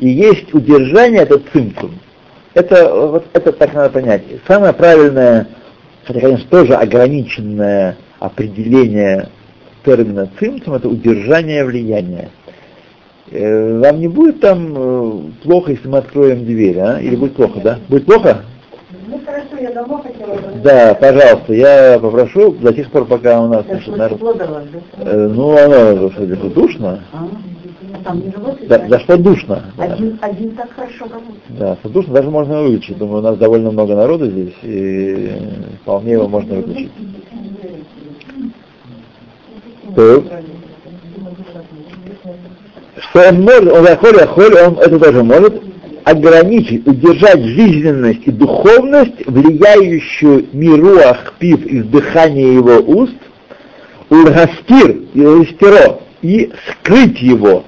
и 0.00 0.08
есть 0.08 0.52
удержание, 0.52 1.22
это 1.22 1.40
цимцум. 1.52 1.92
Это, 2.54 2.92
вот, 2.94 3.26
это 3.32 3.52
так 3.52 3.72
надо 3.74 3.90
понять. 3.90 4.22
Самое 4.48 4.72
правильное, 4.72 5.48
хотя, 6.04 6.20
конечно, 6.20 6.48
тоже 6.48 6.74
ограниченное 6.74 7.96
определение 8.18 9.28
термина 9.84 10.28
цимцум, 10.38 10.74
это 10.74 10.88
удержание 10.88 11.64
влияния. 11.64 12.30
Э, 13.30 13.78
Вам 13.78 14.00
не 14.00 14.08
будет 14.08 14.40
там 14.40 14.74
э, 14.76 15.20
плохо, 15.44 15.70
если 15.70 15.86
мы 15.86 15.98
откроем 15.98 16.44
дверь, 16.44 16.78
а? 16.80 17.00
Или 17.00 17.14
будет 17.14 17.34
плохо, 17.36 17.60
да? 17.60 17.78
Будет 17.88 18.06
плохо? 18.06 18.44
Ну 19.60 19.66
я 19.66 19.72
домой 19.72 20.02
хотела. 20.02 20.36
Да, 20.62 20.94
пожалуйста, 20.94 21.52
я 21.52 21.98
попрошу 22.00 22.52
до 22.52 22.72
тех 22.72 22.90
пор, 22.90 23.04
пока 23.04 23.42
у 23.42 23.48
нас, 23.48 23.64
народ- 23.86 24.18
Тепло 24.18 24.32
давать, 24.32 24.64
да? 24.72 24.78
Э, 25.04 25.28
ну, 25.28 25.50
оно 25.50 26.08
где-то 26.08 26.48
душно. 26.48 27.00
А? 27.12 27.28
А 27.92 28.04
там 28.04 28.20
не? 28.20 28.66
Да, 28.66 28.78
да 28.78 29.00
что 29.00 29.18
душно. 29.18 29.64
Да. 29.76 29.84
Один, 29.84 30.18
один 30.22 30.50
так 30.52 30.70
хорошо 30.72 31.04
работает. 31.04 31.40
Да, 31.50 31.76
что 31.76 31.88
душно, 31.90 32.14
даже 32.14 32.30
можно 32.30 32.62
выключить. 32.62 32.96
Думаю, 32.96 33.18
у 33.18 33.22
нас 33.22 33.36
довольно 33.36 33.70
много 33.70 33.94
народу 33.94 34.30
здесь, 34.30 34.54
и 34.62 35.30
вполне 35.82 36.12
его 36.12 36.26
можно 36.26 36.54
выключить. 36.54 36.92
Так. 39.94 40.22
Что 42.96 43.28
он 43.28 43.42
может, 43.42 43.72
он 43.72 43.84
захоль, 43.84 44.26
холь, 44.26 44.54
он 44.54 44.78
это 44.78 44.98
тоже 44.98 45.22
может 45.22 45.69
ограничить, 46.04 46.86
удержать 46.86 47.42
жизненность 47.42 48.26
и 48.26 48.30
духовность, 48.30 49.26
влияющую 49.26 50.46
миру 50.52 50.98
Ахпив 50.98 51.64
из 51.66 51.84
дыхания 51.86 52.52
его 52.52 52.78
уст, 52.78 53.16
Ургастир 54.08 55.02
и 55.14 55.20
Ургастеро, 55.20 56.00
и 56.22 56.52
скрыть 56.70 57.20
его. 57.20 57.64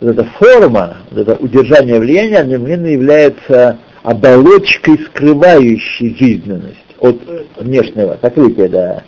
Вот 0.00 0.10
эта 0.10 0.24
форма, 0.38 0.98
вот 1.10 1.20
это 1.20 1.36
удержание 1.42 1.98
влияния 1.98 2.38
одновременно 2.38 2.86
является 2.86 3.78
оболочкой, 4.02 4.98
скрывающей 5.06 6.16
жизненность 6.18 6.76
от 7.00 7.20
внешнего, 7.58 8.18
сокрытия, 8.20 8.68
да. 8.68 9.02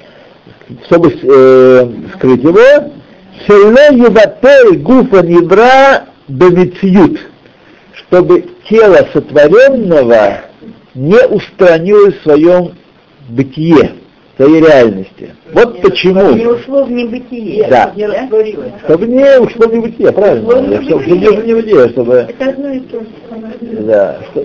Чтобы 0.86 1.10
э, 1.10 1.90
скрыть 2.14 2.42
его, 2.42 2.92
«Шелло 3.46 3.92
юбатель 3.92 4.78
гуфа 4.78 5.22
небра 5.22 6.06
бемициют», 6.28 7.20
чтобы 8.08 8.44
тело 8.68 8.98
сотворенного 9.12 10.40
не 10.94 11.26
устранилось 11.26 12.16
в 12.18 12.22
своем 12.22 12.72
бытие, 13.28 13.94
своей 14.36 14.60
реальности. 14.60 15.34
Вот 15.52 15.74
Не 15.76 15.80
почему. 15.82 16.52
ушло 16.52 16.84
в 16.84 16.90
небытие. 16.90 17.66
Да. 17.68 17.92
Не 17.96 18.06
растворилось. 18.06 18.72
Чтобы 18.84 19.06
не 19.06 19.40
ушло 19.40 19.66
в 19.68 19.74
небытие, 19.74 20.12
правильно. 20.12 20.48
Ушло 20.48 20.60
в 20.62 20.84
Чтобы, 20.84 21.02
чтобы 21.04 21.16
не 21.18 21.28
в 21.28 21.46
небытие, 21.46 21.88
чтобы... 21.90 22.14
Это 22.14 22.50
одно 22.50 22.72
и 22.72 22.80
то 22.80 23.00
же. 23.00 23.06
Да. 23.82 24.20
Что... 24.30 24.44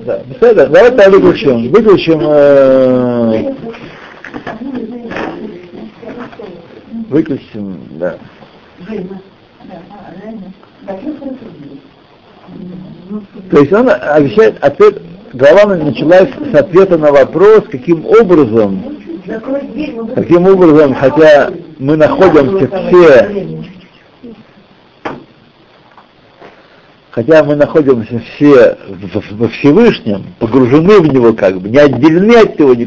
Да. 0.00 0.20
Беседа, 0.26 0.66
давай 0.66 0.90
тогда 0.90 1.10
выключим. 1.10 1.70
Выключим. 1.70 2.20
э, 2.22 3.54
Выключим, 7.08 7.78
да. 7.92 8.16
То 13.50 13.58
есть 13.60 13.72
он 13.72 13.88
обещает 13.90 14.62
ответ, 14.62 15.02
глава 15.32 15.76
началась 15.76 16.28
с 16.52 16.54
ответа 16.54 16.98
на 16.98 17.12
вопрос, 17.12 17.64
каким 17.70 18.06
образом, 18.06 18.82
каким 20.14 20.46
образом, 20.46 20.94
хотя 20.94 21.50
мы 21.78 21.96
находимся 21.96 22.68
все, 22.68 23.46
хотя 27.10 27.44
мы 27.44 27.56
находимся 27.56 28.22
все 28.34 28.78
во 29.32 29.48
Всевышнем, 29.48 30.24
погружены 30.38 31.00
в 31.00 31.12
него 31.12 31.32
как 31.34 31.60
бы, 31.60 31.68
не 31.68 31.78
отделены 31.78 32.36
от 32.36 32.58
него, 32.58 32.74
не 32.74 32.86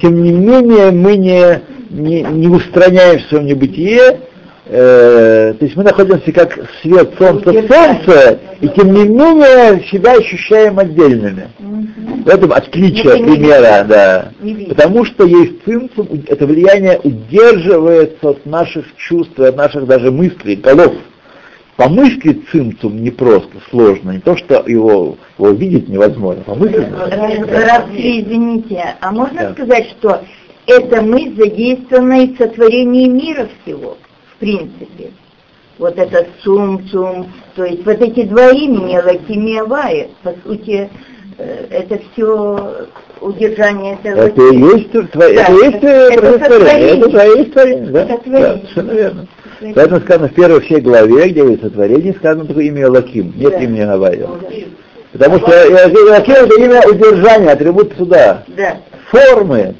тем 0.00 0.22
не 0.22 0.32
менее 0.32 0.90
мы 0.90 1.16
не, 1.16 1.60
не, 1.90 2.22
не 2.22 2.48
устраняем 2.48 3.20
в 3.20 3.28
своем 3.28 3.46
небытие, 3.46 4.20
э, 4.66 5.54
то 5.58 5.64
есть 5.64 5.76
мы 5.76 5.84
находимся 5.84 6.32
как 6.32 6.58
свет 6.82 7.10
солнца 7.18 7.52
солнце, 7.52 8.38
и 8.60 8.68
тем 8.68 8.92
не 8.92 9.04
менее 9.08 9.84
себя 9.90 10.12
ощущаем 10.12 10.78
отдельными. 10.78 11.48
В 12.24 12.28
этом 12.28 12.52
отличие 12.52 13.14
Это 13.14 13.18
не 13.18 13.36
примера, 13.36 13.84
да. 13.86 14.28
Потому 14.68 15.04
что 15.04 15.24
есть 15.26 15.64
цимцум, 15.64 16.08
у- 16.10 16.16
это 16.32 16.46
влияние 16.46 16.98
удерживается 17.02 18.30
от 18.30 18.46
наших 18.46 18.86
чувств, 18.96 19.38
и 19.38 19.44
от 19.44 19.56
наших 19.56 19.86
даже 19.86 20.10
мыслей, 20.10 20.56
голов. 20.56 20.92
Помыслить 21.76 22.48
цимцум 22.52 23.02
непросто, 23.02 23.58
сложно, 23.68 24.12
не 24.12 24.20
то, 24.20 24.36
что 24.36 24.62
его, 24.64 25.16
его 25.36 25.50
видеть 25.50 25.88
невозможно, 25.88 26.42
помыслить 26.44 26.88
невозможно. 26.88 27.46
Равсли, 27.66 28.20
извините, 28.22 28.94
а 29.00 29.10
можно 29.10 29.40
Да. 29.40 29.52
сказать, 29.54 29.88
что 29.98 30.22
это 30.68 31.02
мы 31.02 31.34
задействованы 31.36 32.28
в 32.28 32.38
сотворении 32.38 33.08
мира 33.08 33.48
всего, 33.64 33.98
принципе? 34.44 35.10
Вот 35.78 35.98
этот 35.98 36.28
цум-цум, 36.42 37.32
то 37.56 37.64
есть 37.64 37.84
вот 37.84 38.00
эти 38.00 38.22
два 38.24 38.50
имени, 38.50 38.96
Лаким 38.96 39.46
и 39.46 39.56
Авая, 39.56 40.06
по 40.22 40.32
сути, 40.44 40.88
э, 41.38 41.66
это 41.70 41.98
все 42.12 42.86
удержание 43.20 43.98
этого. 44.02 44.20
Это 44.26 44.40
и 44.52 44.56
есть, 44.56 44.90
тво- 44.92 45.08
Да, 45.14 45.26
это 45.26 45.52
есть 45.52 45.76
это 45.78 45.86
э, 45.88 46.38
сотворение. 46.38 46.96
это 46.98 47.36
есть 47.38 47.52
творение, 47.52 47.90
да, 47.90 48.02
Это 48.02 48.08
да, 48.08 48.16
творение. 48.18 48.58
совершенно 48.60 48.92
верно. 48.92 49.26
Поэтому 49.74 50.00
сказано 50.02 50.28
в 50.28 50.34
первой 50.34 50.60
всей 50.60 50.80
главе, 50.80 51.28
где 51.30 51.40
есть 51.40 51.62
сотворение, 51.62 52.12
сказано 52.14 52.44
такое 52.46 52.64
имя 52.64 52.88
Лаким, 52.90 53.32
нет 53.36 53.52
Да. 53.52 53.58
имени 53.58 53.84
Гавайя. 53.84 54.28
Потому 55.12 55.38
что 55.38 55.50
э, 55.50 55.70
э, 55.70 56.10
Лаким 56.10 56.34
это 56.34 56.54
имя 56.60 56.82
удержания, 56.88 57.50
атрибут 57.50 57.94
суда. 57.98 58.44
Да, 58.48 58.76
формы, 59.10 59.74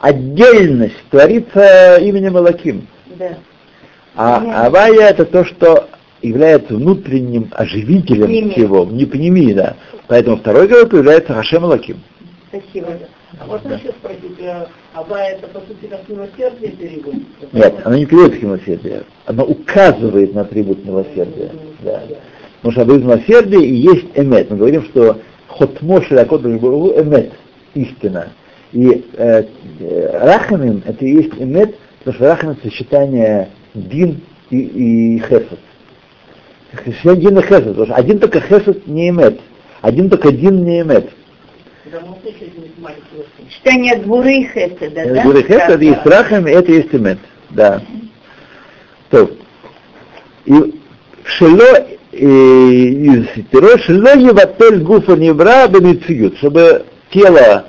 отдельность 0.00 0.96
творится 1.10 1.96
именем 1.96 2.38
Элаким. 2.38 2.86
да. 3.18 3.30
А. 4.16 4.66
Авая 4.66 5.10
это 5.10 5.24
то, 5.24 5.44
что 5.44 5.88
является 6.22 6.74
внутренним 6.74 7.48
оживителем 7.52 8.26
Пними. 8.26 8.50
всего, 8.52 8.84
не 8.84 9.04
пними, 9.04 9.52
да. 9.52 9.76
Поэтому 10.06 10.36
второй 10.36 10.68
главой 10.68 10.88
появляется 10.88 11.34
Хашем 11.34 11.64
Элаким. 11.64 11.98
Спасибо. 12.48 12.88
А 13.38 13.46
можно 13.46 13.74
еще 13.74 13.88
спросить, 13.90 14.38
э, 14.40 14.66
Аба 14.92 15.18
это 15.18 15.48
по 15.48 15.60
сути 15.60 15.86
как 15.90 16.08
милосердие 16.08 16.70
переводится? 16.70 17.48
Нет, 17.52 17.74
оно 17.84 17.96
не 17.96 18.06
приводит 18.06 18.38
к 18.38 18.42
милосердию, 18.42 19.04
оно 19.26 19.44
указывает 19.44 20.34
на 20.34 20.42
атрибут 20.42 20.84
милосердия. 20.84 21.50
Да. 21.82 22.02
Потому 22.62 22.72
что 22.72 22.82
атрибут 22.82 23.02
милосердия 23.02 23.64
и 23.64 23.74
есть 23.74 24.06
эмет. 24.14 24.50
Мы 24.50 24.56
говорим, 24.56 24.84
что 24.84 25.18
хотмо 25.48 26.00
широкот 26.02 26.44
эмет, 26.44 27.32
истина. 27.74 28.28
И 28.72 29.04
э, 29.16 29.44
э, 29.80 30.18
рахамим 30.24 30.82
это 30.86 31.04
и 31.04 31.10
есть 31.10 31.34
эмет, 31.38 31.74
потому 31.98 32.14
что 32.16 32.28
рахамим 32.28 32.52
это 32.52 32.70
сочетание 32.70 33.48
дин 33.74 34.20
и, 34.50 34.58
и 34.58 35.18
хесед. 35.20 35.58
Сочетание 36.84 37.22
дин 37.22 37.38
и 37.38 37.42
хесед, 37.42 37.64
потому 37.64 37.86
что 37.86 37.94
один 37.94 38.18
только 38.18 38.40
хесед 38.40 38.86
не 38.86 39.10
эмет, 39.10 39.40
один 39.82 40.08
только 40.08 40.32
дин 40.32 40.64
не 40.64 40.82
маленький 42.78 43.04
Читание 43.50 43.96
Гуры 43.96 44.32
и 44.32 44.44
Хеседа, 44.46 45.14
да? 45.14 45.22
Гуры 45.22 45.42
хесед 45.42 45.70
это 45.70 45.84
есть 45.84 46.06
рахамим, 46.06 46.46
это 46.46 46.72
есть 46.72 46.94
эмет. 46.94 47.18
Да. 47.50 47.82
То. 49.10 49.30
И 50.46 50.80
шело 51.24 51.86
из 52.10 53.26
Тиро, 53.50 53.78
шело 53.78 54.14
еватель 54.16 54.80
гуфа 54.80 55.16
невра 55.16 55.66
бемициют, 55.68 56.38
чтобы 56.38 56.84
тело, 57.10 57.66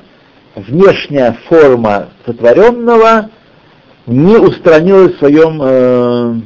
внешняя 0.56 1.38
форма 1.48 2.10
сотворенного 2.26 3.30
не 4.08 4.38
устранилась 4.38 5.16
в 5.16 5.20
своем, 5.20 5.62
э, 5.62 6.42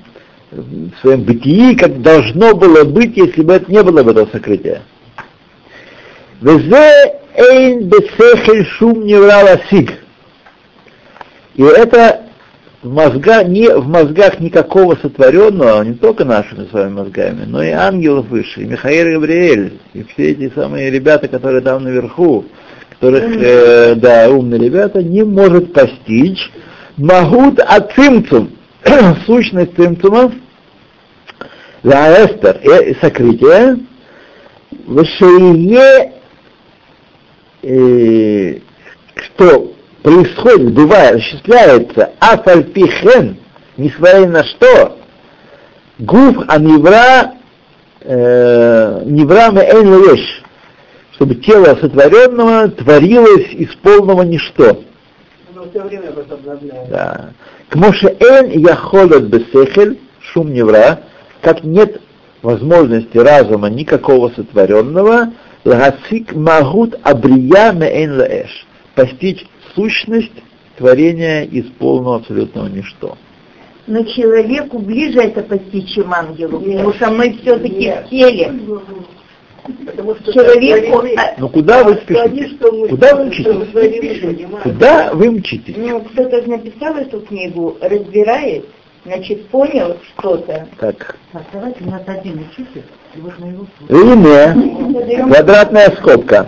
в 0.51 1.01
своем 1.01 1.23
бытии, 1.23 1.75
как 1.75 2.01
должно 2.01 2.55
было 2.55 2.83
быть, 2.83 3.17
если 3.17 3.41
бы 3.41 3.53
это 3.53 3.71
не 3.71 3.83
было 3.83 4.03
бы 4.03 4.11
этого 4.11 4.29
сокрытия. 4.31 4.81
Везе 6.41 7.15
эйн 7.35 7.89
бесехель 7.89 8.65
шум 8.65 9.05
невра 9.05 9.43
ласиг. 9.43 9.91
И 11.55 11.63
это 11.63 12.21
в, 12.81 12.89
мозга, 12.89 13.43
не, 13.43 13.67
в 13.67 13.87
мозгах 13.87 14.39
никакого 14.39 14.95
сотворенного, 14.95 15.83
не 15.83 15.95
только 15.95 16.23
нашими 16.23 16.65
с 16.65 16.71
вами 16.71 16.91
мозгами, 16.91 17.43
но 17.45 17.61
и 17.61 17.71
ангелов 17.71 18.27
выше, 18.29 18.61
и 18.61 18.65
Михаил 18.65 19.19
Габриэль, 19.19 19.79
и 19.93 20.03
все 20.03 20.31
эти 20.31 20.49
самые 20.55 20.89
ребята, 20.89 21.27
которые 21.27 21.61
там 21.61 21.83
наверху, 21.83 22.45
которых, 22.91 23.23
э, 23.35 23.95
да, 23.95 24.29
умные 24.29 24.61
ребята, 24.61 25.03
не 25.03 25.23
может 25.23 25.73
постичь 25.73 26.49
Магут 26.99 27.61
ацимцум, 27.61 28.57
сущность 29.25 29.73
цимцума, 29.77 30.33
Лаэстер, 31.81 32.57
и 32.57 32.93
сокрытие, 32.99 33.77
Вышее, 34.85 36.11
э, 37.63 38.59
что 39.15 39.73
происходит, 40.03 40.73
бывает, 40.73 41.15
осуществляется. 41.15 42.11
Афальпихен, 42.19 43.37
несмотря 43.77 44.27
на 44.27 44.43
что, 44.43 44.97
гуф 45.99 46.35
анивра 46.49 47.35
э, 48.01 49.03
невра 49.05 49.51
меэн 49.51 50.03
леш, 50.03 50.43
чтобы 51.13 51.35
тело 51.35 51.77
сотворенного 51.79 52.67
творилось 52.67 53.53
из 53.53 53.73
полного 53.75 54.23
ничто. 54.23 54.83
Все 55.71 55.83
время 55.83 56.11
возобновляет. 56.11 56.89
Да. 56.89 57.29
К 57.69 57.75
Моше 57.75 58.15
эн 58.19 58.49
яхолет 58.51 59.27
бесехель, 59.27 59.99
шум 60.21 60.53
невра, 60.53 61.01
как 61.41 61.63
нет 61.63 62.01
возможности 62.41 63.17
разума 63.17 63.67
никакого 63.67 64.29
сотворенного, 64.29 65.33
лагасик 65.65 66.33
магут 66.33 66.97
абрия 67.03 67.71
меэн 67.73 68.17
лаэш, 68.17 68.67
постичь 68.95 69.45
сущность 69.75 70.31
творения 70.77 71.43
из 71.43 71.65
полного 71.71 72.17
абсолютного 72.17 72.67
ничто. 72.67 73.17
Но 73.87 74.03
человеку 74.03 74.79
ближе 74.79 75.19
это 75.19 75.41
постичь, 75.41 75.95
чем 75.95 76.13
ангелу, 76.13 76.59
потому 76.59 76.93
что 76.93 77.09
мы 77.09 77.37
все-таки 77.41 77.91
в 78.05 78.09
теле. 78.09 78.53
Потому 79.85 80.15
что 80.15 80.33
Человеку, 80.33 80.97
сотворены- 80.97 81.15
а, 81.17 81.33
Ну 81.37 81.49
куда 81.49 81.83
вы 81.83 81.95
что 81.95 82.21
они, 82.23 82.37
спешите? 82.41 82.55
что 82.57 82.71
мы, 82.71 82.87
Куда 82.89 83.15
вы 83.15 83.25
мчитесь? 83.25 84.61
Куда 84.63 85.13
вы 85.13 85.31
мчитесь? 85.31 85.75
ну, 85.77 86.01
кто-то 86.01 86.41
же 86.41 86.49
написал 86.49 86.95
эту 86.95 87.21
книгу, 87.21 87.77
разбирает, 87.81 88.65
значит, 89.05 89.47
понял 89.47 89.97
что-то. 90.17 90.67
Так. 90.79 91.15
Давайте 91.53 91.83
у 91.83 91.89
нас 91.89 92.01
один 92.07 92.45
учитель, 92.49 92.83
и 93.15 93.19
вот 93.21 93.37
на 93.39 93.45
его 93.45 93.65
Ине, 93.89 95.23
квадратная 95.23 95.89
скобка. 95.91 96.47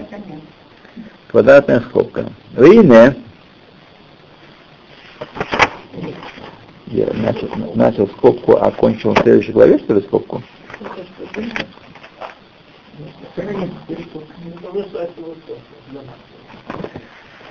Квадратная 1.28 1.80
скобка. 1.82 2.26
Ине, 2.58 3.16
я 6.88 7.06
начал, 7.14 7.48
начал 7.76 8.08
скобку, 8.10 8.58
а 8.58 8.68
окончил 8.68 9.14
в 9.14 9.20
следующей 9.20 9.54
главе, 9.54 9.80
что 9.80 9.94
ли, 9.94 10.02
скобку? 10.02 10.42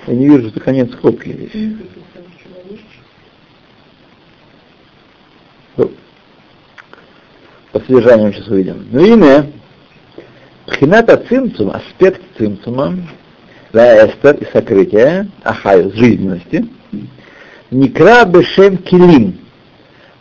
Я 0.07 0.13
не 0.13 0.27
вижу, 0.27 0.49
что 0.49 0.59
конец 0.59 0.91
скобки 0.93 1.29
здесь. 1.29 1.77
По 7.71 7.79
содержанию 7.79 8.33
сейчас 8.33 8.47
увидим. 8.47 8.87
Ну, 8.91 9.05
имя. 9.05 9.51
Пхината 10.67 11.17
цимцум, 11.17 11.71
аспект 11.71 12.21
цимцума, 12.37 12.95
Эстер 13.73 14.35
и 14.35 14.45
сокрытие, 14.51 15.29
ахаю, 15.43 15.91
жизненности, 15.95 16.65
Никра 17.71 18.25
Бешем 18.25 18.77
Килим, 18.77 19.39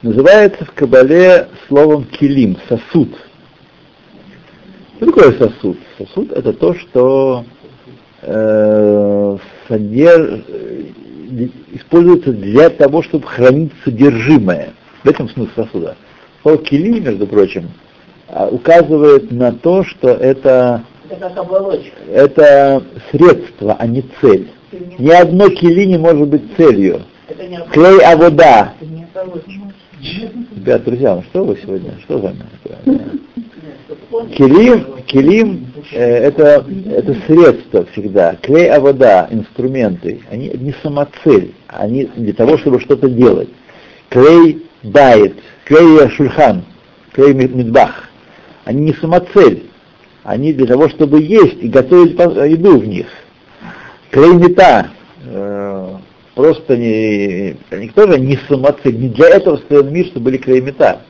называется 0.03 0.65
в 0.65 0.73
Кабале 0.73 1.49
словом 1.69 2.05
килим, 2.05 2.57
сосуд. 2.69 3.17
Что 5.01 5.07
такое 5.07 5.33
сосуд? 5.33 5.79
Сосуд 5.97 6.31
это 6.33 6.53
то, 6.53 6.75
что 6.75 7.45
э, 8.21 9.37
содерж... 9.67 10.43
используется 11.73 12.33
для 12.35 12.69
того, 12.69 13.03
чтобы 13.03 13.27
хранить 13.27 13.73
содержимое. 13.83 14.75
В 15.03 15.09
этом 15.09 15.31
смысл 15.31 15.53
сосуда. 15.57 15.97
Слово 16.43 16.59
кили, 16.59 17.01
между 17.01 17.27
прочим, 17.27 17.71
а, 18.29 18.49
указывает 18.49 19.31
на 19.31 19.53
то, 19.53 19.85
что 19.85 20.11
это, 20.11 20.85
это 22.13 22.83
средство, 23.11 23.77
а 23.79 23.87
не 23.87 24.05
цель. 24.21 24.51
Ни 24.99 25.11
одно 25.11 25.49
кили 25.49 25.87
не 25.87 25.97
может 25.97 26.29
быть 26.29 26.43
целью. 26.59 27.01
Клей 27.73 28.01
авода. 28.01 28.75
Ребят, 30.57 30.85
друзья, 30.85 31.15
ну 31.15 31.23
что 31.31 31.45
вы 31.45 31.59
сегодня? 31.63 31.99
Что 32.05 32.19
за 32.19 32.35
Келим, 34.37 35.03
келим 35.07 35.67
э, 35.93 35.99
это, 35.99 36.65
это 36.87 37.17
средство 37.27 37.85
всегда. 37.87 38.37
Клей 38.43 38.71
а 38.71 38.81
вода, 38.81 39.27
инструменты, 39.31 40.21
они 40.31 40.49
не 40.55 40.73
самоцель, 40.83 41.55
они 41.67 42.05
для 42.17 42.33
того, 42.33 42.59
чтобы 42.59 42.81
что-то 42.81 43.09
делать. 43.09 43.49
Клей 44.09 44.67
дает, 44.83 45.35
клей 45.65 46.09
шульхан, 46.11 46.65
клей 47.13 47.35
медбах. 47.35 48.09
Они 48.65 48.83
не 48.87 48.93
самоцель, 48.95 49.65
они 50.23 50.53
для 50.53 50.67
того, 50.67 50.89
чтобы 50.89 51.21
есть 51.23 51.57
и 51.61 51.69
готовить 51.69 52.13
еду 52.13 52.79
в 52.79 52.87
них. 52.87 53.07
Клей 54.11 54.35
мета, 54.35 54.91
э, 55.25 55.89
просто 56.35 56.77
не, 56.77 57.57
никто 57.73 58.07
же 58.11 58.21
не 58.21 58.39
самоцель, 58.49 58.97
не 58.97 59.09
для 59.09 59.31
этого 59.31 59.57
стоял 59.57 59.85
мир, 59.85 60.07
чтобы 60.07 60.27
были 60.27 60.37
клеймета, 60.37 61.01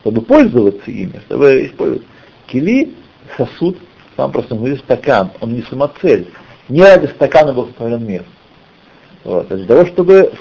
чтобы 0.00 0.20
пользоваться 0.20 0.90
ими, 0.90 1.20
чтобы 1.26 1.66
использовать. 1.66 2.02
Кили, 2.48 2.94
сосуд, 3.36 3.76
сам 4.16 4.32
просто 4.32 4.54
говорит 4.54 4.80
стакан, 4.80 5.30
он 5.40 5.54
не 5.54 5.62
самоцель. 5.62 6.28
Не 6.68 6.82
ради 6.82 7.06
стакана 7.06 7.52
был 7.52 7.66
сотворен 7.68 8.04
мир. 8.04 8.24
Вот. 9.24 9.50
А 9.50 9.56
для 9.56 9.66
того, 9.66 9.86
чтобы 9.86 10.32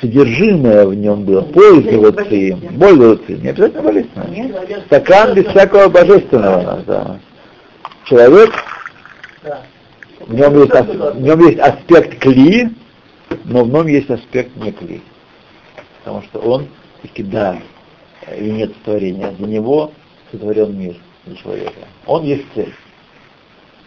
содержимое 0.00 0.86
в 0.86 0.94
нем 0.94 1.24
было, 1.24 1.42
пользоваться 1.42 2.34
им, 2.34 2.78
пользоваться 2.78 3.32
им, 3.32 3.42
не 3.42 3.48
обязательно 3.48 3.82
божественное. 3.82 4.80
Стакан 4.86 5.34
без 5.34 5.46
всякого 5.46 5.88
божественного. 5.88 6.82
Да. 6.86 7.20
Человек, 8.04 8.52
в 10.20 10.34
нем, 10.34 10.62
есть, 10.62 10.72
в 10.72 11.20
нем 11.20 11.48
есть 11.48 11.58
аспект 11.58 12.18
кли, 12.18 12.70
но 13.44 13.64
в 13.64 13.68
нем 13.68 13.86
есть 13.86 14.10
аспект 14.10 14.56
не 14.56 14.72
кли. 14.72 15.02
Потому 15.98 16.22
что 16.22 16.38
он 16.40 16.68
таки 17.02 17.22
да, 17.22 17.58
нет 18.38 18.72
творения. 18.84 19.30
Для 19.32 19.46
него 19.46 19.92
сотворен 20.30 20.78
мир 20.78 20.96
для 21.26 21.36
человека. 21.36 21.80
Он 22.06 22.24
есть 22.24 22.44
цель. 22.54 22.74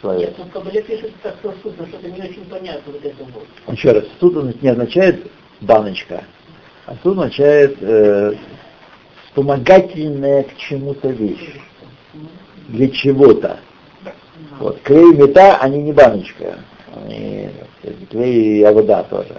Человек. 0.02 0.30
Нет, 0.30 0.38
но 0.38 0.46
Кабале 0.46 0.82
пишет 0.82 1.14
так 1.22 1.36
сосуд, 1.42 1.78
но 1.78 1.86
что-то 1.88 2.10
не 2.10 2.22
очень 2.22 2.46
понятно 2.46 2.94
вот 2.94 3.04
это 3.04 3.24
вот. 3.26 3.76
Еще 3.76 3.92
раз, 3.92 4.06
сосуд 4.20 4.62
не 4.62 4.70
означает 4.70 5.30
баночка, 5.62 6.24
а 6.86 6.96
сосуд 6.96 7.18
означает 7.18 7.78
э, 7.82 8.34
вспомогательная 9.26 10.44
к 10.44 10.58
чему-то 10.58 11.10
вещь. 11.10 11.54
Для 12.70 12.88
чего-то. 12.90 13.60
Вот, 14.60 14.80
клей 14.82 15.16
мета, 15.16 15.58
они 15.58 15.82
не 15.82 15.92
баночка. 15.92 16.60
Они, 16.96 17.50
клей 18.10 18.62
и 18.62 18.64
вода 18.64 19.04
тоже. 19.04 19.36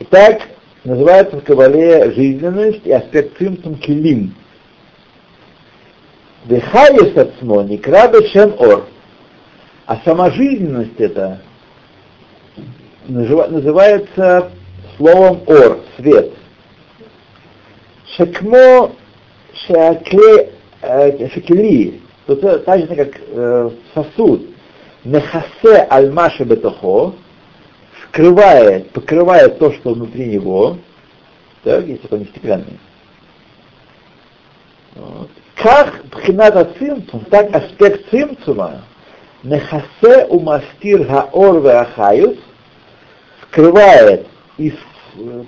Итак, 0.00 0.42
называется 0.84 1.36
в 1.36 1.44
Кабале 1.44 2.10
жизненность 2.12 2.84
и 2.84 2.92
аспект 2.92 3.38
симптом 3.38 3.76
килим. 3.76 4.34
Вехайес 6.44 7.16
ацмо, 7.16 7.62
не 7.62 7.78
шем 8.32 8.54
ор. 8.58 8.86
А 9.86 9.96
сама 10.04 10.30
жизненность 10.30 10.98
это 10.98 11.40
называется 13.06 14.50
словом 14.96 15.42
ор, 15.46 15.80
свет. 15.96 16.32
Шекмо 18.16 18.92
шеакле 19.66 20.52
э, 20.82 21.28
шекели, 21.30 22.00
то 22.26 22.36
так 22.58 22.80
же 22.80 22.86
как 22.94 23.20
э, 23.20 23.70
сосуд, 23.94 24.42
нехасе 25.04 25.86
альмаша 25.88 26.44
бетохо, 26.44 27.14
скрывает, 28.04 28.90
покрывает 28.90 29.58
то, 29.58 29.72
что 29.72 29.94
внутри 29.94 30.26
него, 30.26 30.78
так, 31.62 31.86
если 31.86 32.06
он 32.10 32.20
не 32.20 32.26
стеклянный. 32.26 32.78
Вот. 34.94 35.30
Как 35.62 36.02
пхината 36.10 36.64
цимцум, 36.76 37.24
так 37.30 37.54
аспект 37.54 38.10
цимцума, 38.10 38.82
нехасе 39.44 40.26
умастир 40.28 41.06
хаор 41.06 41.60
веахаюс, 41.60 42.36
скрывает 43.42 44.26
и 44.58 44.74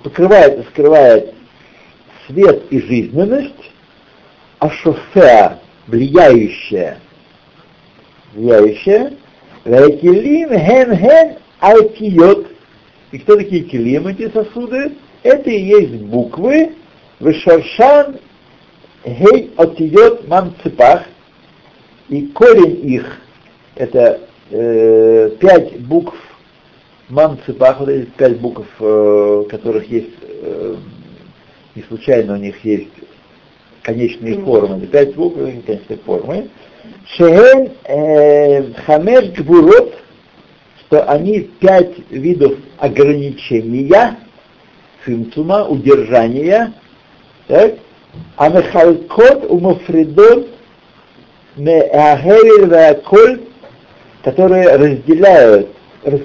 покрывает 0.03 0.59
и 0.59 0.69
скрывает 0.69 1.33
свет 2.27 2.63
и 2.69 2.79
жизненность, 2.79 3.71
а 4.59 4.69
шофеа, 4.69 5.59
влияющая, 5.87 6.99
влияющая, 8.33 9.13
векилим 9.65 10.49
хен 10.57 10.95
хен 10.95 11.37
альтиот. 11.59 12.47
И 13.11 13.19
кто 13.19 13.35
такие 13.35 13.63
килим, 13.63 14.07
эти 14.07 14.29
сосуды? 14.29 14.93
Это 15.23 15.49
и 15.49 15.59
есть 15.59 15.95
буквы, 16.03 16.73
вешаршан 17.19 18.19
Гей 19.05 19.53
отиет 19.55 20.27
мамцепах, 20.27 21.03
и 22.09 22.27
корень 22.27 22.79
их, 22.83 23.21
это 23.75 24.21
э, 24.49 25.29
пять 25.39 25.79
букв 25.81 26.15
мамцепах, 27.09 27.79
вот 27.81 27.89
эти 27.89 28.09
пять 28.11 28.39
букв, 28.39 28.65
э, 28.79 29.43
которых 29.49 29.87
есть, 29.89 30.09
э, 30.21 30.75
не 31.75 31.83
случайно 31.83 32.33
у 32.33 32.37
них 32.37 32.63
есть 32.65 32.89
конечные 33.83 34.39
формы, 34.39 34.77
это 34.77 34.87
пять 34.87 35.15
букв, 35.15 35.37
конечные 35.37 35.99
формы, 36.03 36.49
Шехен 37.15 37.73
э, 37.83 38.73
Хамеш 38.85 39.29
Гбурот, 39.37 39.93
что 40.81 41.03
они 41.03 41.41
пять 41.59 41.93
видов 42.09 42.57
ограничения, 42.79 44.17
цимцума, 45.03 45.67
удержания, 45.67 46.73
так, 47.47 47.75
Амехалкот 48.37 49.45
умофридот 49.49 50.47
меахериль 51.55 52.69
веаколь, 52.69 53.41
которые 54.23 54.75
разделяют, 54.75 55.69
раз, 56.03 56.19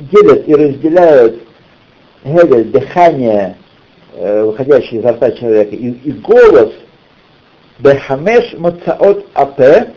делят 0.00 0.48
и 0.48 0.54
разделяют 0.54 1.42
гевель, 2.24 2.64
дыхание, 2.64 3.56
выходящее 4.16 5.00
изо 5.00 5.12
рта 5.12 5.30
человека, 5.32 5.74
и, 5.76 5.90
и 5.90 6.12
голос, 6.12 6.72
бехамеш 7.78 8.54
мацаот 8.54 9.26
апе, 9.34 9.94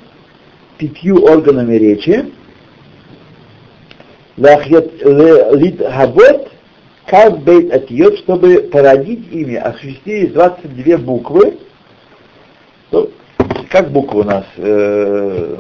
пятью 0.78 1.24
органами 1.24 1.76
речи, 1.76 2.32
лит 4.38 5.82
хабот, 5.92 6.51
как 7.08 7.40
бейт 7.40 7.72
отъет, 7.72 8.18
чтобы 8.20 8.70
породить 8.72 9.32
ими, 9.32 9.56
осуществились 9.56 10.32
22 10.34 10.98
буквы. 10.98 11.58
То, 12.90 13.10
как 13.70 13.92
буквы 13.92 14.22
у 14.22 14.24
нас, 14.24 14.46
э, 14.58 15.58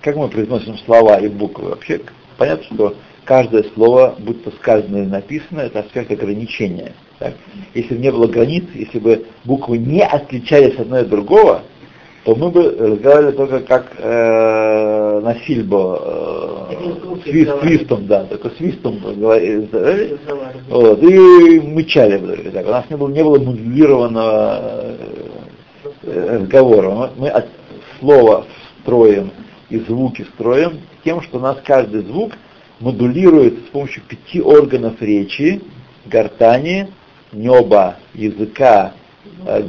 как 0.00 0.16
мы 0.16 0.28
произносим 0.28 0.78
слова 0.78 1.18
и 1.18 1.28
буквы? 1.28 1.70
Вообще 1.70 2.00
понятно, 2.36 2.64
что 2.64 2.94
каждое 3.24 3.64
слово, 3.74 4.14
будь 4.18 4.44
то 4.44 4.50
сказано 4.52 4.98
или 4.98 5.04
написано, 5.04 5.60
это 5.60 5.80
аспект 5.80 6.10
ограничения. 6.10 6.94
Так? 7.18 7.34
Если 7.74 7.94
бы 7.94 8.00
не 8.00 8.12
было 8.12 8.26
границ, 8.26 8.64
если 8.74 8.98
бы 8.98 9.26
буквы 9.44 9.78
не 9.78 10.02
отличались 10.02 10.78
одно 10.78 10.98
от 10.98 11.08
другого, 11.08 11.62
то 12.24 12.34
мы 12.34 12.50
бы 12.50 12.76
разговаривали 12.78 13.36
только 13.36 13.60
как 13.60 13.92
э, 13.96 15.20
на 15.20 15.34
Сильбо, 15.40 16.68
э, 16.70 17.16
свист, 17.24 17.52
свистом, 17.62 18.06
да, 18.06 18.24
только 18.24 18.50
свистом 18.50 18.98
говорили, 18.98 20.18
вот, 20.68 21.02
и 21.02 21.60
мычали 21.60 22.18
бы 22.18 22.36
так. 22.52 22.66
У 22.66 22.70
нас 22.70 22.84
не 22.90 22.96
было, 22.96 23.08
не 23.08 23.22
было 23.22 23.38
модулированного 23.38 24.96
э, 26.02 26.38
разговора. 26.40 26.90
Мы, 26.90 27.10
мы 27.16 27.28
от 27.28 27.46
слова 28.00 28.44
строим 28.82 29.30
и 29.70 29.78
звуки 29.78 30.26
строим 30.34 30.80
тем, 31.04 31.22
что 31.22 31.38
у 31.38 31.40
нас 31.40 31.58
каждый 31.64 32.02
звук 32.02 32.32
модулирует 32.80 33.54
с 33.66 33.70
помощью 33.70 34.02
пяти 34.02 34.40
органов 34.40 35.00
речи, 35.00 35.60
гортани, 36.06 36.88
неба, 37.32 37.96
языка, 38.14 38.92
э, 39.46 39.62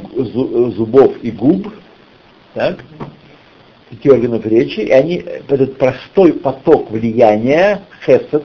зубов 0.76 1.14
и 1.22 1.30
губ, 1.30 1.68
так? 2.54 2.78
пяти 3.90 4.08
органов 4.08 4.46
речи, 4.46 4.80
и 4.80 4.90
они, 4.90 5.24
этот 5.48 5.76
простой 5.76 6.32
поток 6.32 6.90
влияния, 6.90 7.82
хесед, 8.06 8.44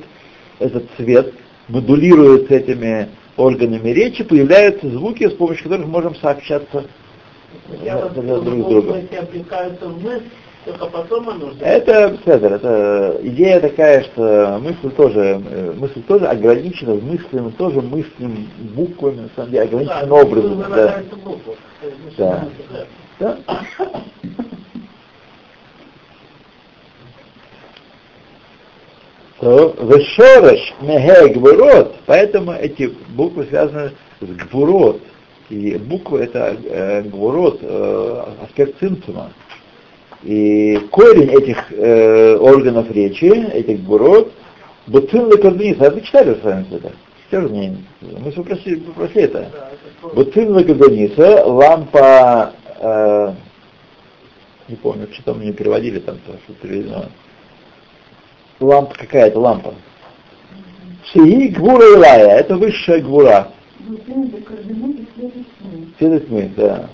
этот 0.59 0.85
цвет, 0.97 1.33
модулируется 1.67 2.55
этими 2.55 3.09
органами 3.37 3.89
речи, 3.89 4.23
появляются 4.23 4.89
звуки, 4.89 5.27
с 5.29 5.33
помощью 5.33 5.63
которых 5.65 5.87
можем 5.87 6.15
сообщаться 6.15 6.85
Я 7.83 8.07
друг 8.07 8.25
с 8.25 8.69
другом. 8.69 8.97
Это, 11.61 12.17
Седер, 12.25 12.53
это 12.53 13.19
идея 13.21 13.59
такая, 13.59 14.03
что 14.03 14.59
мысль 14.59 14.89
тоже, 14.95 15.39
э, 15.47 15.73
мысль 15.77 16.01
тоже 16.07 16.25
ограничена, 16.25 16.95
в 16.95 17.05
мысли 17.05 17.39
мы 17.39 17.51
тоже 17.51 17.81
мыслим 17.81 18.49
буквами, 18.75 19.21
на 19.21 19.29
самом 19.35 19.51
деле, 19.51 19.63
ограниченным 19.63 20.09
Да, 20.09 20.15
образом. 20.15 20.65
Да. 20.75 21.03
Да. 22.17 22.47
Да. 23.19 23.37
То 29.39 29.75
Вешореш 29.79 30.73
меге 30.81 31.33
гвурот, 31.33 31.95
поэтому 32.05 32.53
эти 32.53 32.91
буквы 33.09 33.45
связаны 33.45 33.91
с 34.21 34.25
гвурот. 34.49 35.01
И 35.49 35.77
буквы 35.77 36.21
это 36.21 36.57
э, 36.63 37.01
гвурот, 37.03 37.59
э, 37.61 38.23
аспект 38.43 38.79
цинцума. 38.79 39.31
И 40.23 40.77
корень 40.89 41.29
этих 41.29 41.71
э, 41.71 42.37
органов 42.37 42.89
речи, 42.89 43.25
этих 43.25 43.83
гвурот, 43.83 44.31
бутын 44.87 45.29
лекаднис, 45.29 45.77
а 45.79 45.91
вы 45.91 46.01
читали 46.01 46.33
с 46.33 46.43
вами 46.43 46.65
это? 46.71 46.91
Читали 47.25 47.47
мне? 47.47 47.77
Мы 48.01 48.31
попросили, 48.31 48.75
попросили 48.77 49.25
это. 49.25 49.51
Тоже. 50.01 50.15
Бутын 50.15 50.57
лекадниса, 50.57 51.45
лампа, 51.45 52.53
э, 52.79 53.33
не 54.67 54.75
помню, 54.75 55.07
что 55.13 55.23
там 55.23 55.39
мне 55.39 55.53
переводили 55.53 55.99
там, 55.99 56.17
то, 56.25 56.33
что 56.43 56.53
переведено. 56.53 57.05
Лампа 58.59 58.95
какая-то 58.95 59.39
лампа. 59.39 59.75
Шии 61.11 61.49
гвура 61.49 61.85
Илая, 61.93 62.39
это 62.39 62.55
высшая 62.55 63.01
гвура. 63.01 63.51
Свет 65.99 66.27
тьмы, 66.27 66.51
да. 66.55 66.89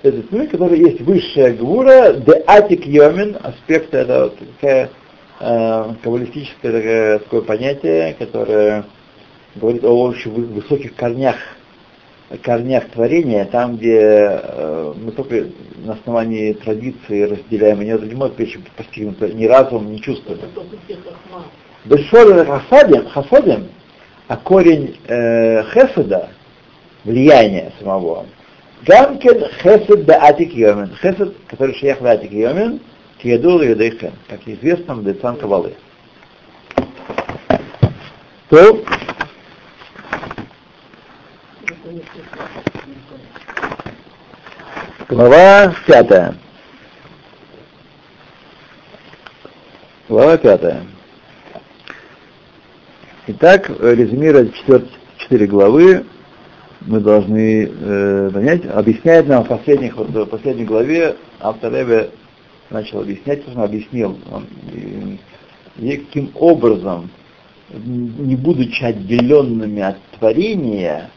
Свет 0.00 0.28
тьмы, 0.30 0.46
который 0.46 0.78
есть 0.78 1.00
высшая 1.02 1.52
гвура, 1.52 2.14
де 2.14 2.42
атик 2.46 2.86
йомин, 2.86 3.36
аспект 3.42 3.92
это 3.92 4.24
вот 4.24 4.38
такая 4.38 4.90
э, 5.40 5.94
каббалистическое 6.02 6.72
такое, 6.72 7.18
такое 7.18 7.40
понятие, 7.42 8.14
которое 8.14 8.84
говорит 9.56 9.84
о 9.84 9.90
очень 9.90 10.30
вы- 10.32 10.46
высоких 10.46 10.94
корнях, 10.96 11.36
корнях 12.42 12.88
творения, 12.90 13.44
там, 13.44 13.76
где 13.76 13.98
э, 14.00 14.94
мы 14.96 15.12
только 15.12 15.46
на 15.84 15.94
основании 15.94 16.52
традиции 16.54 17.22
разделяем, 17.22 17.82
и 17.82 17.86
не, 17.86 17.92
не 17.92 18.14
может 18.14 18.38
вещи 18.38 18.60
постигнуть 18.76 19.20
ни 19.34 19.46
разумом, 19.46 19.92
ни 19.92 19.98
чувством. 19.98 20.36
Это 20.36 20.46
только 20.48 20.76
тех 20.88 20.98
хахма. 21.04 21.44
Бешор 21.84 22.46
хасадим, 22.46 23.08
хасадим, 23.08 23.68
а 24.28 24.36
корень 24.36 24.96
э, 25.06 25.62
хеседа, 25.72 26.30
влияние 27.04 27.72
самого, 27.78 28.26
гамкен 28.86 29.44
хесед 29.62 30.04
да 30.06 30.18
атик 30.22 30.54
йомен. 30.54 30.90
Хесед, 31.00 31.34
который 31.46 31.74
шеях 31.74 32.00
да 32.00 32.12
атик 32.12 32.32
йомен, 32.32 32.80
киядул 33.18 33.60
юдейхен, 33.60 34.12
как 34.28 34.40
известно 34.46 34.96
Децан 35.02 35.36
Кабалы. 35.36 35.74
То, 38.48 38.82
глава 45.14 45.72
пятая. 45.86 46.34
Глава 50.08 50.36
пятая. 50.36 50.82
Итак, 53.28 53.70
э, 53.70 53.94
резюмируя 53.94 54.48
четыре 55.18 55.46
главы, 55.46 56.04
мы 56.80 57.00
должны 57.00 57.70
э, 57.70 58.30
понять, 58.34 58.66
объясняет 58.66 59.28
нам 59.28 59.44
в 59.44 59.48
последних, 59.48 59.96
вот, 59.96 60.08
в 60.08 60.26
последней 60.26 60.64
главе 60.64 61.16
автор 61.40 61.72
Ребе 61.72 62.10
начал 62.70 63.00
объяснять, 63.00 63.42
что 63.42 63.52
он 63.52 63.64
объяснил, 63.64 64.18
он, 64.30 64.46
и- 64.72 65.18
и 65.78 65.96
каким 65.98 66.32
образом, 66.34 67.08
не 67.72 68.36
будучи 68.36 68.82
отделенными 68.82 69.80
от 69.80 69.96
творения, 70.18 71.08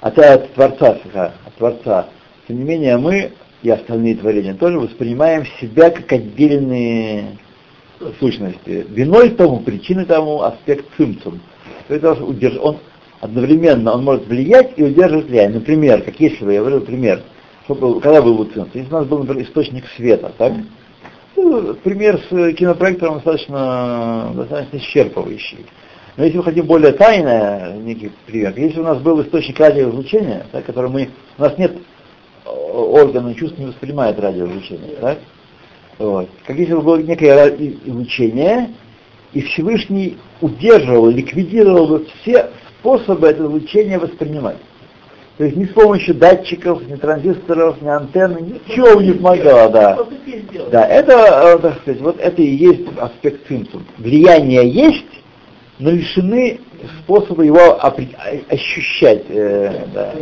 от, 0.00 0.18
от 0.18 0.54
Творца, 0.54 0.96
от 1.12 1.54
Творца, 1.56 2.06
тем 2.48 2.58
не 2.58 2.64
менее 2.64 2.96
мы 2.98 3.32
и 3.62 3.70
остальные 3.70 4.16
творения 4.16 4.54
тоже 4.54 4.78
воспринимаем 4.78 5.46
себя 5.60 5.90
как 5.90 6.12
отдельные 6.12 7.38
сущности. 8.18 8.86
Виной 8.88 9.30
тому, 9.30 9.60
причиной 9.60 10.04
тому 10.04 10.42
аспект 10.42 10.86
цимцум. 10.96 11.40
Он 11.88 11.98
удерж- 11.98 12.58
он 12.58 12.78
одновременно 13.20 13.92
он 13.92 14.04
может 14.04 14.26
влиять 14.26 14.72
и 14.76 14.82
удерживать 14.82 15.26
влияние. 15.26 15.60
Например, 15.60 16.02
как 16.02 16.18
если 16.18 16.44
бы, 16.44 16.52
я 16.52 16.60
говорил 16.60 16.80
пример, 16.80 17.22
что 17.64 17.76
был, 17.76 18.00
когда 18.00 18.20
был 18.20 18.36
бы 18.36 18.44
цимцум, 18.46 18.70
если 18.74 18.92
у 18.92 18.98
нас 18.98 19.06
был, 19.06 19.18
например, 19.20 19.44
источник 19.44 19.84
света, 19.96 20.32
так? 20.36 20.52
Ну, 21.36 21.74
пример 21.74 22.20
с 22.28 22.52
кинопроектором 22.54 23.14
достаточно, 23.16 24.32
достаточно 24.34 24.76
исчерпывающий. 24.76 25.66
Но 26.16 26.24
если 26.24 26.38
мы 26.38 26.44
хотим 26.44 26.66
более 26.66 26.92
тайное, 26.92 27.76
некий 27.78 28.10
пример, 28.26 28.52
если 28.56 28.80
у 28.80 28.84
нас 28.84 28.98
был 28.98 29.22
источник 29.22 29.58
радиоизлучения, 29.58 30.46
так, 30.52 30.64
который 30.66 30.90
мы, 30.90 31.08
у 31.38 31.42
нас 31.42 31.56
нет 31.56 31.72
э, 32.52 32.76
органа 32.76 33.34
чувств, 33.34 33.58
не 33.58 33.66
воспринимает 33.66 34.18
радиоизлучение, 34.18 34.96
так? 35.00 35.18
Вот. 35.98 36.28
Как 36.46 36.56
если 36.56 36.74
бы 36.74 36.82
было 36.82 36.96
некое 36.96 37.48
излучение, 37.86 38.70
и 39.32 39.40
Всевышний 39.42 40.16
удерживал, 40.40 41.08
ликвидировал 41.08 41.86
бы 41.88 42.06
все 42.22 42.50
способы 42.80 43.28
это 43.28 43.42
излучение 43.44 43.98
воспринимать. 43.98 44.56
То 45.38 45.44
есть 45.44 45.56
ни 45.56 45.64
с 45.64 45.70
помощью 45.70 46.14
датчиков, 46.14 46.86
ни 46.86 46.94
транзисторов, 46.96 47.80
ни 47.80 47.88
антенны, 47.88 48.40
ничего 48.40 49.00
не 49.00 49.12
помогало, 49.12 49.70
да. 49.70 49.96
Да, 50.70 50.86
это, 50.86 51.12
э, 51.12 51.58
так 51.58 51.80
сказать, 51.80 52.00
вот 52.02 52.20
это 52.20 52.42
и 52.42 52.50
есть 52.54 52.82
аспект 52.98 53.46
цинцум. 53.48 53.84
Влияние 53.96 54.68
есть, 54.68 55.06
но 55.78 55.90
лишены 55.90 56.60
способа 57.02 57.42
его 57.44 57.80
о- 57.80 57.94
ощущать. 58.50 59.24
э, 59.30 59.86
да. 59.94 60.12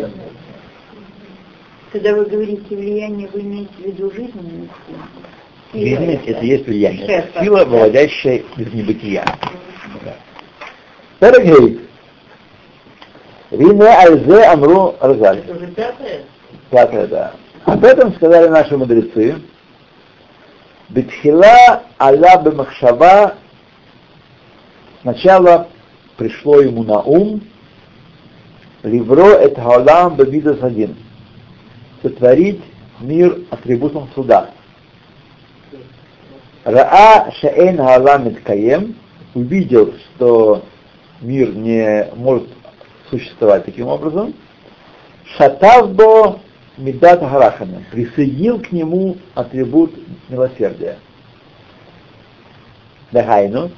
Когда 1.93 2.14
вы 2.14 2.24
говорите 2.24 2.76
влияние, 2.76 3.28
вы 3.32 3.41
имеете 3.41 3.72
в 3.78 3.80
виду 3.80 4.11
жизненную 4.12 4.68
силу? 4.86 4.99
Жизненность 5.72 6.26
это 6.26 6.45
есть 6.45 6.66
влияние. 6.66 7.07
Это 7.07 7.43
сила, 7.43 7.64
выводящая 7.64 8.43
из 8.57 8.72
небытия. 8.72 9.24
Да. 10.05 10.14
Дорогие, 11.20 11.80
Вине 13.51 13.86
Альзе 13.86 14.45
Амру 14.45 14.95
Арзаль. 15.01 15.38
Это 15.38 15.55
уже 15.55 15.66
пятое? 15.68 16.20
Пятое, 16.70 17.07
да. 17.09 17.32
Об 17.64 17.84
этом 17.84 18.14
сказали 18.14 18.49
наши 18.49 18.76
мудрецы. 18.76 19.36
Бетхила 20.88 21.82
Алла 21.99 22.43
Бемахшава 22.43 23.34
сначала 25.03 25.68
пришло 26.16 26.61
ему 26.61 26.82
на 26.82 27.01
ум 27.01 27.43
Ливро 28.82 29.34
это 29.34 29.61
Хаолам 29.61 30.16
Бебидас 30.16 30.62
один. 30.62 30.97
Сотворить 32.03 32.62
мир 33.01 33.40
атрибутом 33.51 34.09
суда. 34.14 34.51
Раа 36.64 37.32
Шаэн 37.40 37.78
Хаолам 37.78 38.26
Миткаем 38.26 38.96
увидел, 39.34 39.94
что 40.14 40.64
мир 41.20 41.55
не 41.55 42.09
может 42.14 42.48
существовать 43.11 43.64
таким 43.64 43.86
образом. 43.86 44.34
Шатавбо 45.36 46.40
Медат 46.76 47.20
Харахана 47.20 47.82
присоединил 47.90 48.61
к 48.61 48.72
нему 48.72 49.16
атрибут 49.34 49.92
милосердия. 50.28 50.98
Дагайну. 53.12 53.70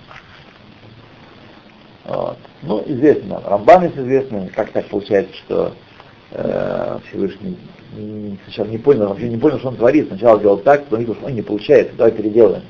Вот. 2.05 2.39
Ну, 2.63 2.83
известно, 2.87 3.41
Рамбам 3.45 3.85
есть 3.85 3.97
известно, 3.97 4.49
как 4.55 4.71
так 4.71 4.87
получается, 4.87 5.35
что 5.37 5.73
э, 6.35 6.99
Всевышний 7.09 7.57
сначала 8.45 8.67
не 8.67 8.79
понял, 8.79 9.09
вообще 9.09 9.29
не 9.29 9.37
понял, 9.37 9.59
что 9.59 9.69
он 9.69 9.77
творит. 9.77 10.09
Сначала 10.09 10.41
делал 10.41 10.59
так, 10.59 10.85
потом 10.85 11.01
видел, 11.01 11.15
что 11.15 11.27
он 11.27 11.35
не 11.35 11.43
получается, 11.43 11.95
давай 11.97 12.13
переделаем. 12.13 12.63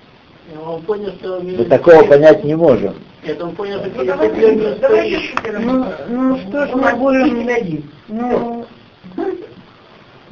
Ну, 0.54 0.72
Он 0.72 0.82
понял, 0.82 1.12
что... 1.20 1.40
Мы 1.40 1.64
такого 1.64 2.04
понять 2.04 2.44
не 2.44 2.54
можем. 2.54 2.94
Нет, 3.24 3.40
он 3.40 3.54
понял, 3.54 3.78
что 3.78 3.90
Ну, 3.94 4.04
давайте, 4.04 4.78
давайте 4.80 5.20
шутера. 5.20 5.58
Ну, 5.60 5.86
ну 6.08 6.38
что 6.38 6.66
ж 6.66 6.70
мы 6.74 6.96
будем... 6.96 7.84
Ну, 8.08 8.66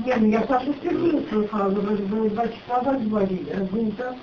Не, 0.04 0.14
ну 0.16 0.26
я 0.28 0.42
Сашу 0.46 0.74
Сергею 0.82 1.22
свою 1.28 1.46
фразу, 1.48 1.76
бы 1.76 2.30
два 2.30 2.44
часа 2.48 2.82
так 2.84 3.08
говорили, 3.08 3.46
разве 3.52 3.82
не 3.82 3.90
так? 3.92 4.14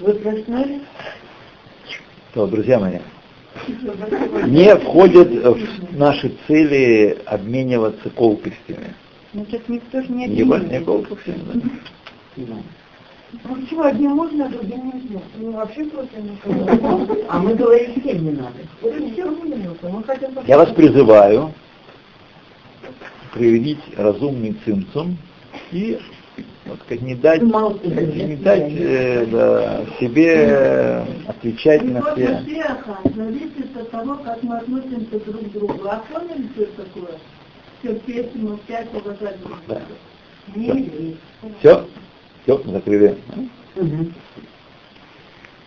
вы 0.00 0.14
проснулись? 0.14 0.82
То, 2.32 2.46
друзья 2.46 2.78
мои, 2.78 2.98
не 4.46 4.76
входит 4.76 5.28
в 5.28 5.98
наши 5.98 6.32
цели 6.46 7.18
обмениваться 7.26 8.10
колкостями. 8.10 8.94
Ну 9.32 9.44
так 9.46 9.68
никто 9.68 10.02
же 10.02 10.08
не 10.08 10.26
Не 10.26 10.44
больше 10.44 10.66
никакого 10.66 11.06
совсем, 11.06 11.36
да. 12.36 12.54
Ну 13.44 13.56
почему 13.56 13.82
одним 13.82 14.12
можно, 14.12 14.46
а 14.46 14.48
другим 14.48 14.86
нельзя? 14.86 15.20
Ну 15.36 15.52
вообще 15.52 15.84
против 15.84 16.16
никого. 16.18 17.16
А 17.28 17.38
мы 17.38 17.54
говорим, 17.54 18.00
всем 18.00 18.24
не 18.24 18.30
надо. 18.30 18.58
Это 18.82 19.12
все 19.12 19.24
минуты. 19.24 19.88
Мы 19.88 20.02
хотим 20.04 20.30
Я 20.46 20.56
вас 20.56 20.70
призываю 20.72 21.52
проявить 23.32 23.80
разумный 23.96 24.56
цимцум 24.64 25.18
и 25.70 25.98
вот, 26.66 26.80
как 26.88 27.00
не 27.00 27.14
дать, 27.14 27.42
Мало 27.42 27.74
как 27.74 27.84
не 27.84 28.36
дать 28.36 28.72
э, 28.72 29.26
да, 29.26 29.84
себе 30.00 31.04
отвечать 31.26 31.82
на 31.82 32.02
все. 32.12 32.38
успеха 32.38 32.98
зависит 33.14 33.76
от 33.76 33.90
того, 33.90 34.16
как 34.16 34.42
мы 34.42 34.56
относимся 34.58 35.20
друг 35.20 35.42
к 35.42 35.52
другу. 35.52 35.88
А 35.88 36.02
поняли, 36.10 36.48
что 36.54 36.66
такое? 36.82 37.18
Терпеть, 37.82 38.34
молчать, 38.34 38.88
уважать 38.92 39.40
друг 39.42 39.58
друга. 39.66 39.82
Все, 41.60 41.86
все, 42.42 42.62
закрыли. 42.64 43.16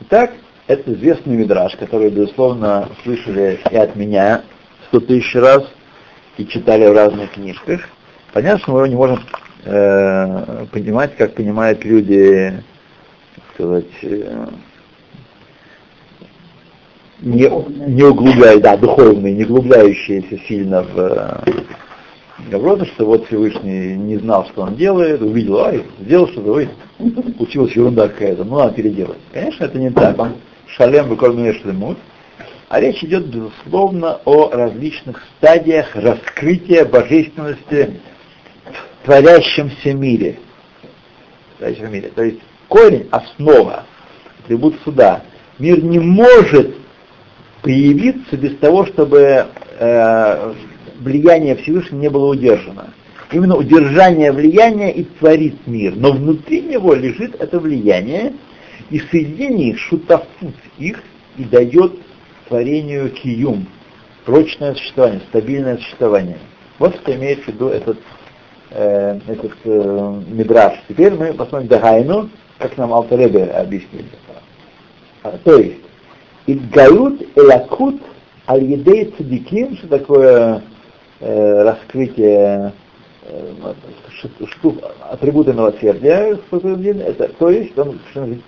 Итак, 0.01 0.33
это 0.67 0.93
известный 0.93 1.35
мидраж, 1.35 1.75
который, 1.77 2.09
безусловно, 2.09 2.89
слышали 3.03 3.59
и 3.71 3.75
от 3.75 3.95
меня 3.95 4.43
сто 4.87 4.99
тысяч 4.99 5.33
раз, 5.35 5.63
и 6.37 6.45
читали 6.45 6.87
в 6.87 6.93
разных 6.93 7.31
книжках. 7.31 7.81
Понятно, 8.33 8.59
что 8.59 8.71
мы 8.71 8.79
его 8.79 8.87
не 8.87 8.95
можем 8.95 9.19
э, 9.69 10.65
понимать, 10.71 11.15
как 11.15 11.33
понимают 11.33 11.83
люди, 11.85 12.53
так 13.35 13.43
сказать, 13.53 13.85
э, 14.01 14.47
не, 17.21 17.49
не 17.87 18.03
углубляя, 18.03 18.59
да, 18.59 18.77
духовные, 18.77 19.35
не 19.35 19.43
углубляющиеся 19.43 20.39
сильно 20.47 20.83
в 20.83 20.97
э, 20.97 21.51
Гаврота, 22.49 22.85
что 22.85 23.05
вот 23.05 23.27
Всевышний 23.27 23.95
не 23.95 24.17
знал, 24.17 24.45
что 24.45 24.61
он 24.61 24.75
делает, 24.75 25.21
увидел, 25.21 25.59
ай, 25.59 25.83
сделал 25.99 26.27
что-то, 26.29 26.53
ой, 26.53 26.69
получилась 27.37 27.73
ерунда 27.73 28.07
какая-то, 28.07 28.45
ну 28.45 28.57
надо 28.57 28.73
переделать. 28.73 29.17
Конечно, 29.33 29.65
это 29.65 29.77
не 29.77 29.89
так. 29.89 30.17
Он 30.17 30.33
шалем 30.67 31.09
выкормил 31.09 31.53
шлемут. 31.55 31.97
А 32.69 32.79
речь 32.79 33.03
идет, 33.03 33.25
безусловно, 33.25 34.19
о 34.25 34.49
различных 34.51 35.23
стадиях 35.37 35.95
раскрытия 35.95 36.85
божественности 36.85 37.99
творящемся 39.03 39.93
мире. 39.93 40.39
В 41.53 41.57
творящемся 41.57 41.91
мире. 41.91 42.11
То 42.15 42.23
есть 42.23 42.39
корень, 42.67 43.07
основа, 43.11 43.85
атрибут 44.43 44.75
суда. 44.83 45.23
Мир 45.57 45.83
не 45.83 45.99
может 45.99 46.75
появиться 47.61 48.37
без 48.37 48.57
того, 48.57 48.85
чтобы 48.85 49.47
э, 49.79 50.53
влияние 50.99 51.55
Всевышнего 51.57 52.01
не 52.01 52.09
было 52.09 52.29
удержано. 52.31 52.93
Именно 53.31 53.57
удержание 53.57 54.31
влияния 54.31 54.91
и 54.91 55.03
творит 55.03 55.67
мир. 55.67 55.95
Но 55.95 56.13
внутри 56.13 56.61
него 56.61 56.93
лежит 56.93 57.35
это 57.39 57.59
влияние, 57.59 58.33
и 58.89 58.99
соединение 58.99 59.75
шутафут 59.75 60.55
их 60.77 61.03
и 61.37 61.43
дает 61.43 61.93
творению 62.47 63.09
киюм, 63.11 63.67
прочное 64.25 64.73
существование, 64.73 65.21
стабильное 65.29 65.77
существование. 65.77 66.39
Вот 66.79 66.95
что 66.95 67.15
имеет 67.15 67.43
в 67.43 67.47
виду 67.47 67.67
этот, 67.67 67.99
э, 68.71 69.19
этот 69.27 69.53
э, 69.63 70.21
мидраж. 70.27 70.73
Теперь 70.87 71.13
мы 71.13 71.33
посмотрим 71.33 71.67
Дагайну, 71.67 72.29
как 72.57 72.77
нам 72.77 72.93
Алтаребе 72.93 73.45
объяснили. 73.45 74.05
А, 75.23 75.37
то 75.43 75.57
есть, 75.57 75.79
Идгают 76.49 77.21
элакут 77.37 78.01
аль-едей 78.47 79.13
цадиким, 79.15 79.77
что 79.77 79.87
такое 79.87 80.63
э, 81.19 81.61
раскрытие 81.61 82.73
э, 83.21 83.73
штук, 84.47 84.77
атрибуты 85.11 85.53
милосердия, 85.53 86.35
это, 86.49 87.27
то 87.37 87.49
есть, 87.51 87.77
он 87.77 87.99
совершенно 87.99 88.41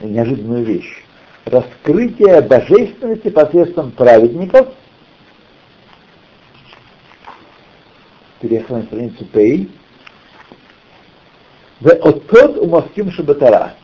неожиданную 0.00 0.64
вещь. 0.64 1.02
Раскрытие 1.46 2.42
божественности 2.42 3.30
посредством 3.30 3.92
праведников. 3.92 4.68
Переехали 8.40 8.78
на 8.78 8.82
страницу 8.84 9.24
Пей. 9.26 9.70
В 11.80 11.88
отот 11.88 12.58
умовким 12.58 13.10
шабатара. 13.10 13.74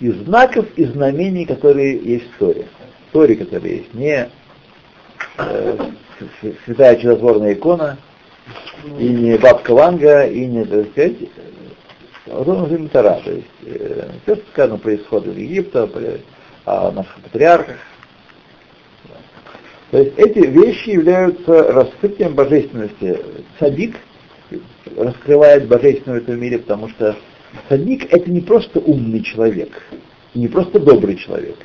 Из 0.00 0.14
знаков 0.24 0.66
и 0.76 0.84
знамений, 0.84 1.46
которые 1.46 1.98
есть 1.98 2.30
в 2.32 2.38
Торе. 2.38 2.66
В 3.08 3.12
Торе, 3.12 3.36
которые 3.36 3.78
есть. 3.78 3.94
Не 3.94 4.28
э, 5.38 5.78
святая 6.64 6.96
чудотворная 6.96 7.54
икона, 7.54 7.98
и 8.98 9.08
не 9.08 9.38
бабка 9.38 9.74
Ванга, 9.74 10.26
и 10.26 10.46
не, 10.46 10.64
так 10.64 10.90
сказать, 10.90 11.16
вот 12.26 12.48
он 12.48 12.62
уже 12.62 12.88
Тара, 12.88 13.20
то 13.24 13.30
есть 13.30 13.46
э, 13.64 14.10
все, 14.22 14.36
что 14.36 14.44
сказано 14.52 14.78
про 14.78 14.96
исход 14.96 15.26
из 15.26 15.36
Египта, 15.36 15.86
про, 15.86 16.18
о 16.64 16.90
наших 16.90 17.14
патриархах. 17.20 17.76
То 19.90 19.98
есть 19.98 20.18
эти 20.18 20.38
вещи 20.38 20.90
являются 20.90 21.72
раскрытием 21.72 22.34
божественности. 22.34 23.20
Садик 23.58 23.96
раскрывает 24.96 25.68
божественную 25.68 26.20
в 26.20 26.24
этом 26.24 26.40
мире, 26.40 26.58
потому 26.58 26.88
что 26.88 27.16
садик 27.68 28.12
это 28.12 28.30
не 28.30 28.40
просто 28.40 28.80
умный 28.80 29.22
человек, 29.22 29.70
не 30.34 30.48
просто 30.48 30.80
добрый 30.80 31.16
человек. 31.16 31.56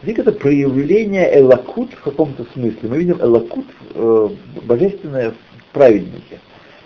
Садик 0.00 0.18
это 0.20 0.32
проявление 0.32 1.38
элакут 1.38 1.92
в 1.92 2.02
каком-то 2.02 2.46
смысле. 2.54 2.88
Мы 2.88 2.98
видим 2.98 3.20
элакут 3.20 3.66
э, 3.94 4.28
божественное 4.64 5.32
в 5.32 5.72
праведнике. 5.72 6.40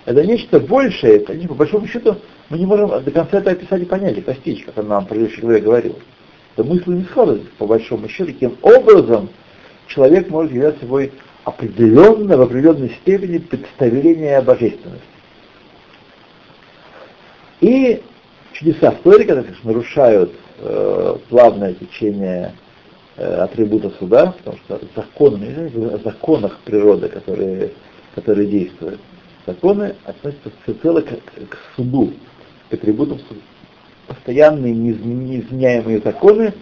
Это 0.05 0.24
нечто 0.24 0.59
большее, 0.59 1.20
конечно, 1.20 1.51
по 1.51 1.55
большому 1.55 1.86
счету, 1.86 2.16
мы 2.48 2.59
не 2.59 2.66
можем 2.66 2.88
до 3.05 3.11
конца 3.12 3.38
это 3.38 3.53
описать 3.53 3.82
и 3.82 3.84
понять, 3.84 4.18
и 4.18 4.20
постичь, 4.20 4.64
как 4.64 4.78
он 4.78 4.88
нам 4.88 5.05
в 5.05 5.09
предыдущей 5.09 5.42
главе 5.42 5.61
говорил. 5.61 5.96
Это 6.57 6.64
мысли 6.64 6.90
не 6.90 7.05
сходят, 7.05 7.48
по 7.53 7.66
большому 7.66 8.09
счету, 8.09 8.32
каким 8.32 8.57
образом 8.62 9.28
человек 9.91 10.30
может 10.30 10.53
являть 10.53 10.78
собой 10.80 11.12
определенно, 11.45 12.36
в 12.36 12.43
определенной 12.43 12.91
степени 13.03 13.38
представление 13.38 14.41
божественности. 14.41 15.05
И 17.61 18.03
чудеса 18.53 18.93
Торе, 19.03 19.24
которые 19.24 19.45
конечно, 19.45 19.70
нарушают 19.70 20.32
э, 20.59 21.16
плавное 21.28 21.74
течение 21.74 22.55
э, 23.16 23.34
атрибута 23.43 23.91
суда, 23.99 24.34
потому 24.38 24.57
что 24.59 24.80
законы, 24.97 25.70
о 25.93 25.99
законах 25.99 26.59
природы, 26.64 27.09
которые, 27.09 27.72
которые 28.14 28.47
действуют, 28.47 29.01
законы 29.47 29.95
относятся 30.05 30.51
всецело 30.62 31.01
к, 31.03 31.09
к 31.09 31.59
суду, 31.76 32.12
к 32.70 32.74
атрибутам 32.74 33.18
суда. 33.28 33.41
Постоянные 34.07 34.72
неизменяемые 34.72 36.01
законы 36.01 36.55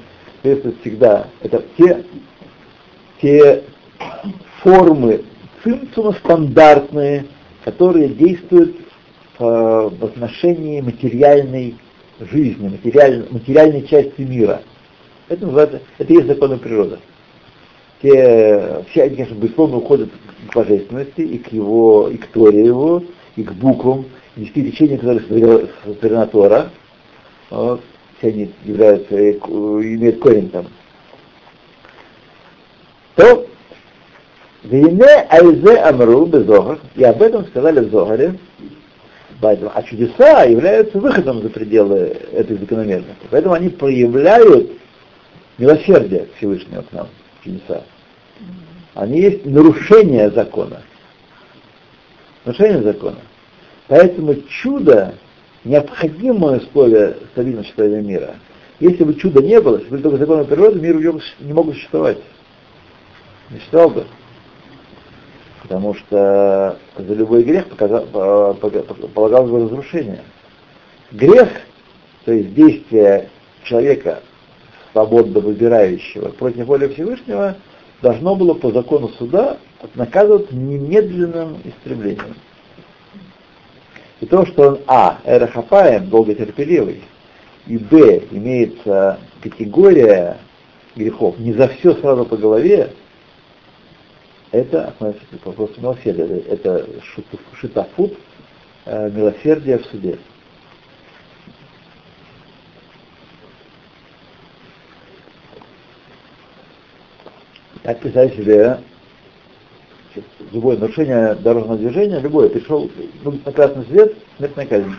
соответствуют 0.43 0.81
всегда. 0.81 1.29
Это 1.43 1.62
те, 1.76 2.05
те 3.21 3.64
формы 4.62 5.23
цимцума 5.62 6.12
стандартные, 6.12 7.27
которые 7.64 8.09
действуют 8.09 8.77
в, 9.39 9.91
в 9.91 10.05
отношении 10.05 10.81
материальной 10.81 11.77
жизни, 12.21 12.69
материаль, 12.69 13.27
материальной 13.31 13.87
части 13.87 14.21
мира. 14.21 14.62
Это 15.29 15.45
называется, 15.45 15.81
это 15.99 16.12
есть 16.12 16.27
законы 16.27 16.59
природы. 16.59 16.99
Те, 18.03 18.85
все 18.91 19.05
они, 19.05 19.16
конечно, 19.16 19.35
безусловно 19.35 19.79
уходят 19.79 20.11
к 20.49 20.55
божественности, 20.55 21.21
и 21.21 21.39
к 21.39 21.53
его, 21.53 22.09
и 22.09 22.16
к 22.16 22.27
Торе 22.29 22.64
его, 22.64 23.03
и 23.37 23.43
к 23.43 23.53
буквам, 23.53 24.07
и 24.37 24.45
к 24.45 24.55
течению, 24.55 24.99
которые 24.99 25.69
сотворена 25.85 26.27
Тора. 26.27 26.71
Вот, 27.51 27.81
все 28.19 28.29
они 28.29 28.51
являются, 28.64 29.14
имеют 29.16 30.21
корень 30.21 30.49
там. 30.51 30.66
То, 33.19 33.47
Вине 34.62 35.27
Айзе 35.29 35.77
Амру 35.79 36.27
Безохар, 36.27 36.79
и 36.95 37.03
об 37.03 37.21
этом 37.21 37.45
сказали 37.47 37.81
в 37.81 37.91
Зогаре, 37.91 38.39
Поэтому, 39.41 39.71
а 39.73 39.83
чудеса 39.85 40.43
являются 40.45 40.99
выходом 40.99 41.43
за 41.43 41.49
пределы 41.49 42.16
этой 42.33 42.57
закономерности. 42.57 43.27
Поэтому 43.31 43.55
они 43.55 43.69
проявляют 43.69 44.73
милосердие 45.59 46.27
Всевышнего 46.37 46.83
к 46.83 46.93
нам, 46.93 47.07
чудеса. 47.45 47.85
Они 48.95 49.21
есть 49.21 49.47
нарушение 49.47 50.31
закона. 50.31 50.83
Нарушение 52.45 52.83
закона. 52.83 53.19
Поэтому 53.87 54.35
чудо 54.62 55.14
необходимое 55.62 56.59
условие 56.59 57.16
стабильного 57.33 57.62
существования 57.62 58.03
мира. 58.03 58.35
Если 58.81 59.05
бы 59.05 59.14
чуда 59.14 59.41
не 59.41 59.61
было, 59.61 59.79
если 59.79 59.91
бы 59.91 59.99
только 59.99 60.19
законы 60.19 60.45
природы, 60.45 60.81
мир 60.81 60.97
не 61.41 61.53
мог 61.53 61.73
существовать. 61.75 62.19
Существовал 63.51 63.91
бы 63.91 64.07
потому 65.69 65.95
что 65.95 66.79
за 66.97 67.15
любой 67.15 67.43
грех 67.43 67.67
полагалось 67.69 69.51
бы 69.51 69.65
разрушение. 69.65 70.23
Грех, 71.13 71.49
то 72.25 72.33
есть 72.33 72.55
действие 72.55 73.29
человека, 73.65 74.23
свободно 74.93 75.41
выбирающего 75.41 76.31
против 76.31 76.67
воли 76.67 76.89
Всевышнего, 76.89 77.57
должно 78.01 78.35
было 78.35 78.55
по 78.55 78.71
закону 78.71 79.09
суда 79.19 79.59
наказываться 79.95 80.55
немедленным 80.55 81.59
истреблением. 81.65 82.37
И 84.21 84.27
то, 84.27 84.47
что 84.47 84.69
он 84.69 84.81
А, 84.87 85.19
эрахапаем, 85.25 86.09
долготерпеливый, 86.09 87.03
и 87.67 87.77
Б, 87.77 88.23
имеется 88.31 89.19
категория 89.43 90.39
грехов, 90.97 91.39
не 91.39 91.53
за 91.53 91.69
все 91.69 91.95
сразу 91.95 92.25
по 92.25 92.37
голове, 92.37 92.91
это 94.53 94.89
относится 94.89 95.39
к 95.43 95.47
вопросу 95.47 95.75
милосердия. 95.79 96.41
Это 96.49 96.87
шитафут, 97.61 98.15
э, 98.85 99.11
милосердие 99.11 99.79
в 99.79 99.87
суде. 99.87 100.19
Так 107.83 108.01
представь 108.01 108.37
себе 108.37 108.81
любое 110.53 110.77
нарушение 110.77 111.35
дорожного 111.37 111.79
движения, 111.79 112.21
любое, 112.21 112.49
пришел 112.49 112.91
ну, 113.23 113.39
на 113.45 113.53
красный 113.53 113.85
свет, 113.87 114.15
смертная 114.37 114.67
казнь. 114.67 114.95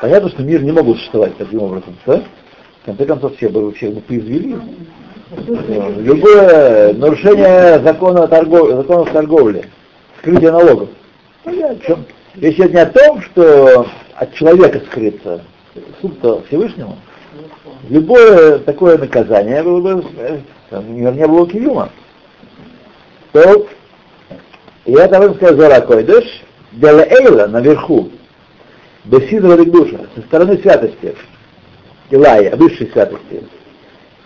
Понятно, 0.00 0.30
что 0.30 0.42
мир 0.42 0.62
не 0.62 0.72
могут 0.72 0.98
существовать 0.98 1.36
таким 1.36 1.62
образом, 1.62 1.96
да? 2.06 2.22
В 2.82 2.84
конце 2.86 3.06
концов, 3.06 3.36
все 3.36 3.48
бы 3.48 3.72
всех 3.72 3.94
бы 3.94 4.00
поизвели. 4.00 4.56
Любое 5.36 6.92
нарушение 6.92 7.80
закона 7.82 8.28
торгов... 8.28 8.68
законов 8.70 9.10
торговли, 9.10 9.64
скрытие 10.18 10.50
налогов. 10.50 10.90
Понятно. 11.42 12.04
Речь 12.34 12.56
идет 12.56 12.72
не 12.72 12.80
о 12.80 12.86
том, 12.86 13.22
что 13.22 13.86
от 14.14 14.34
человека 14.34 14.80
скрыться, 14.86 15.42
суд-то 16.00 16.42
Всевышнему. 16.48 16.98
Любое 17.88 18.58
такое 18.58 18.98
наказание 18.98 19.62
было 19.62 19.80
бы, 19.80 20.42
не 20.88 21.26
было 21.26 21.48
киюма. 21.48 21.90
То, 23.32 23.66
и 24.84 24.92
это 24.92 25.26
русская 25.26 25.54
зора 25.54 25.80
койдыш, 25.80 26.42
для 26.72 27.06
Эйла 27.06 27.46
наверху, 27.46 28.10
Бесидра 29.04 29.56
душа, 29.64 29.98
со 30.14 30.20
стороны 30.22 30.58
святости, 30.58 31.14
Илая, 32.10 32.54
высшей 32.56 32.90
святости, 32.92 33.42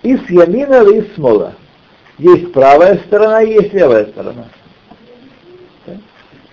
и 0.06 0.16
с 0.16 0.30
ямина, 0.30 0.88
и 0.88 1.02
с 1.02 1.14
смола. 1.14 1.54
Есть 2.18 2.52
правая 2.52 2.98
сторона, 3.06 3.40
есть 3.40 3.72
левая 3.72 4.06
сторона. 4.06 4.46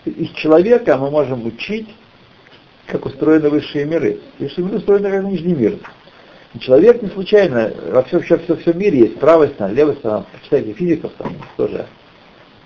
Из 0.06 0.30
человека 0.32 0.98
мы 0.98 1.12
можем 1.12 1.46
учить, 1.46 1.88
как 2.88 3.06
устроены 3.06 3.50
высшие 3.50 3.86
миры. 3.86 4.20
Высшие 4.40 4.66
миры 4.66 4.78
устроены 4.78 5.10
как 5.10 5.24
нижний 5.24 5.54
мир. 5.54 5.78
И 6.56 6.60
человек 6.60 7.02
не 7.02 7.10
случайно, 7.10 7.72
во 7.92 8.04
всем, 8.04 8.22
все, 8.22 8.38
все, 8.40 8.56
все 8.58 8.74
мире 8.74 9.00
есть 9.00 9.20
правая 9.20 9.50
сторона, 9.50 9.76
левая 9.76 9.96
сторона. 9.96 10.26
Почитайте 10.34 10.74
физиков 10.74 11.12
там 11.18 11.36
тоже 11.56 11.86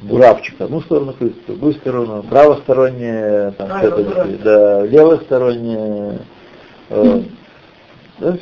буравчик, 0.01 0.59
одну 0.61 0.81
сторону 0.81 1.13
крутит, 1.13 1.45
другую 1.47 1.73
сторону, 1.73 2.23
правосторонняя, 2.23 3.51
там, 3.51 3.71
это, 3.71 4.38
да, 4.43 4.85
левосторонняя. 4.85 6.19
Э, 6.89 7.21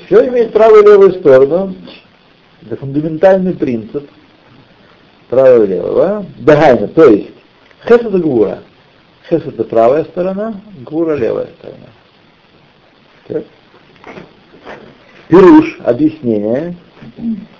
все 0.05 0.27
имеет 0.29 0.53
правую 0.53 0.83
и 0.83 0.87
левую 0.87 1.11
сторону. 1.13 1.75
Это 2.65 2.77
фундаментальный 2.77 3.53
принцип 3.53 4.09
правого 5.29 5.63
и 5.63 5.67
левого. 5.67 6.25
Дагайна, 6.39 6.87
то 6.87 7.05
есть 7.05 7.29
хес 7.87 8.01
это 8.01 8.17
гура. 8.17 8.59
Хес 9.29 9.43
это 9.45 9.63
правая 9.63 10.03
сторона, 10.05 10.61
гура 10.81 11.15
левая 11.15 11.49
сторона. 11.59 11.87
Так. 13.27 13.43
Пируш, 15.27 15.79
объяснение. 15.83 16.75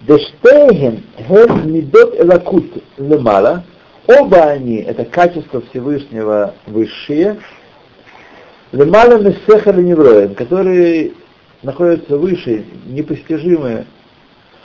Дештейген 0.02 1.04
хем 1.28 1.72
мидот 1.72 2.20
элакут 2.20 2.84
лемала. 2.98 3.64
Оба 4.08 4.44
они, 4.44 4.78
это 4.78 5.06
качество 5.06 5.62
Всевышнего 5.62 6.54
высшие, 6.68 7.40
лемала 8.72 9.18
мессехали 9.18 9.82
невроем, 9.82 10.36
которые 10.36 11.14
находятся 11.64 12.18
выше, 12.18 12.66
непостижимы 12.86 13.86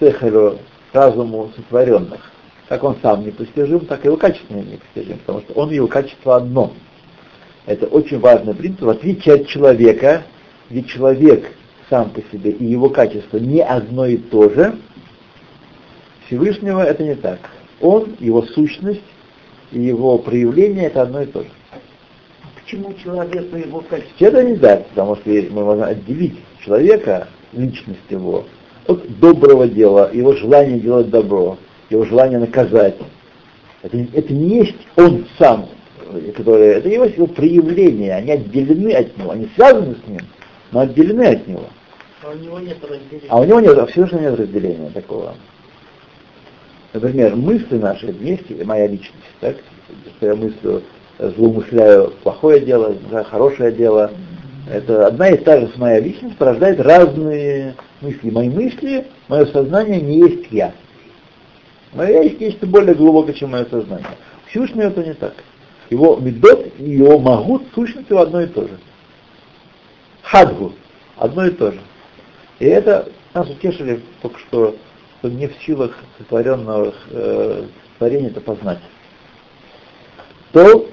сехалю, 0.00 0.58
разуму 0.92 1.50
сотворенных. 1.54 2.20
Как 2.68 2.82
он 2.84 2.96
сам 3.02 3.24
непостижим, 3.24 3.80
так 3.80 4.04
и 4.04 4.08
его 4.08 4.16
качество 4.16 4.54
непостижим, 4.54 5.18
потому 5.18 5.40
что 5.40 5.52
он 5.54 5.70
и 5.70 5.74
его 5.74 5.86
качество 5.86 6.36
одно. 6.36 6.72
Это 7.66 7.86
очень 7.86 8.18
важный 8.18 8.54
принцип, 8.54 8.82
в 8.82 8.88
отличие 8.88 9.36
от 9.36 9.48
человека, 9.48 10.22
где 10.70 10.82
человек 10.84 11.52
сам 11.88 12.10
по 12.10 12.22
себе 12.32 12.52
и 12.52 12.64
его 12.64 12.88
качество 12.88 13.38
не 13.38 13.60
одно 13.60 14.06
и 14.06 14.16
то 14.16 14.48
же, 14.48 14.78
Всевышнего 16.26 16.80
это 16.82 17.02
не 17.02 17.16
так. 17.16 17.40
Он, 17.80 18.14
его 18.20 18.42
сущность 18.42 19.02
и 19.72 19.80
его 19.80 20.18
проявление 20.18 20.86
это 20.86 21.02
одно 21.02 21.22
и 21.22 21.26
то 21.26 21.42
же. 21.42 21.50
Почему 22.62 22.94
человеку 22.94 23.56
его 23.56 23.80
качество? 23.80 24.24
Это 24.24 24.44
не 24.44 24.56
так, 24.56 24.86
потому 24.88 25.16
что 25.16 25.28
мы 25.28 25.64
можем 25.64 25.82
отделить 25.82 26.38
человека, 26.64 27.26
личность 27.52 27.98
его, 28.08 28.44
от 28.90 29.18
доброго 29.18 29.68
дела, 29.68 30.10
его 30.12 30.34
желание 30.34 30.78
делать 30.80 31.10
добро, 31.10 31.58
его 31.88 32.04
желание 32.04 32.38
наказать. 32.38 32.96
Это, 33.82 33.96
это 33.98 34.32
не 34.32 34.58
есть 34.58 34.76
он 34.96 35.26
сам, 35.38 35.68
который, 36.36 36.68
это 36.68 36.88
его, 36.88 37.04
его 37.04 37.26
проявления, 37.26 38.14
они 38.14 38.32
отделены 38.32 38.92
от 38.92 39.16
него, 39.16 39.30
они 39.30 39.48
связаны 39.54 39.96
с 40.04 40.08
ним, 40.08 40.20
но 40.72 40.80
отделены 40.80 41.22
от 41.24 41.46
него. 41.46 41.64
А 42.22 42.30
у 42.30 42.34
него 42.34 42.58
нет 42.58 42.76
разделения. 42.82 43.28
А 43.28 43.40
у 43.40 43.44
него 43.44 43.60
нет, 43.60 43.78
абсолютно 43.78 44.18
нет 44.18 44.38
разделения 44.38 44.90
такого. 44.90 45.34
Например, 46.92 47.36
мысли 47.36 47.78
наши, 47.78 48.14
есть 48.20 48.64
моя 48.64 48.88
личность, 48.88 49.14
так? 49.40 49.56
Что 50.16 50.26
я 50.26 50.34
мыслю, 50.34 50.82
злоумышляю 51.18 52.12
плохое 52.22 52.60
дело, 52.60 52.94
хорошее 53.30 53.72
дело. 53.72 54.10
Это 54.70 55.08
одна 55.08 55.30
и 55.30 55.36
та 55.36 55.60
же 55.60 55.68
моя 55.76 55.98
личность 55.98 56.36
порождает 56.36 56.78
разные 56.80 57.74
мысли. 58.00 58.30
Мои 58.30 58.48
мысли, 58.48 59.04
мое 59.26 59.46
сознание 59.46 60.00
не 60.00 60.18
есть 60.18 60.46
я. 60.52 60.72
Моя 61.92 62.22
есть 62.22 62.40
нечто 62.40 62.68
более 62.68 62.94
глубокое, 62.94 63.34
чем 63.34 63.50
мое 63.50 63.64
сознание. 63.64 64.06
Всевышний 64.46 64.84
это 64.84 65.02
не 65.02 65.14
так. 65.14 65.34
Его 65.90 66.16
медот 66.18 66.68
и 66.78 66.88
его 66.88 67.18
магут 67.18 67.64
сущность 67.74 68.08
его 68.10 68.20
одно 68.20 68.42
и 68.42 68.46
то 68.46 68.62
же. 68.62 68.78
Хадгу 70.22 70.72
одно 71.16 71.46
и 71.46 71.50
то 71.50 71.72
же. 71.72 71.80
И 72.60 72.66
это 72.66 73.08
нас 73.34 73.50
утешили 73.50 74.00
только 74.22 74.38
что 74.38 74.76
что 75.18 75.28
не 75.28 75.48
в 75.48 75.52
силах 75.66 75.98
сотворенного 76.16 76.94
э, 77.10 77.64
творения 77.98 78.28
это 78.28 78.40
познать. 78.40 78.78
То 80.52 80.88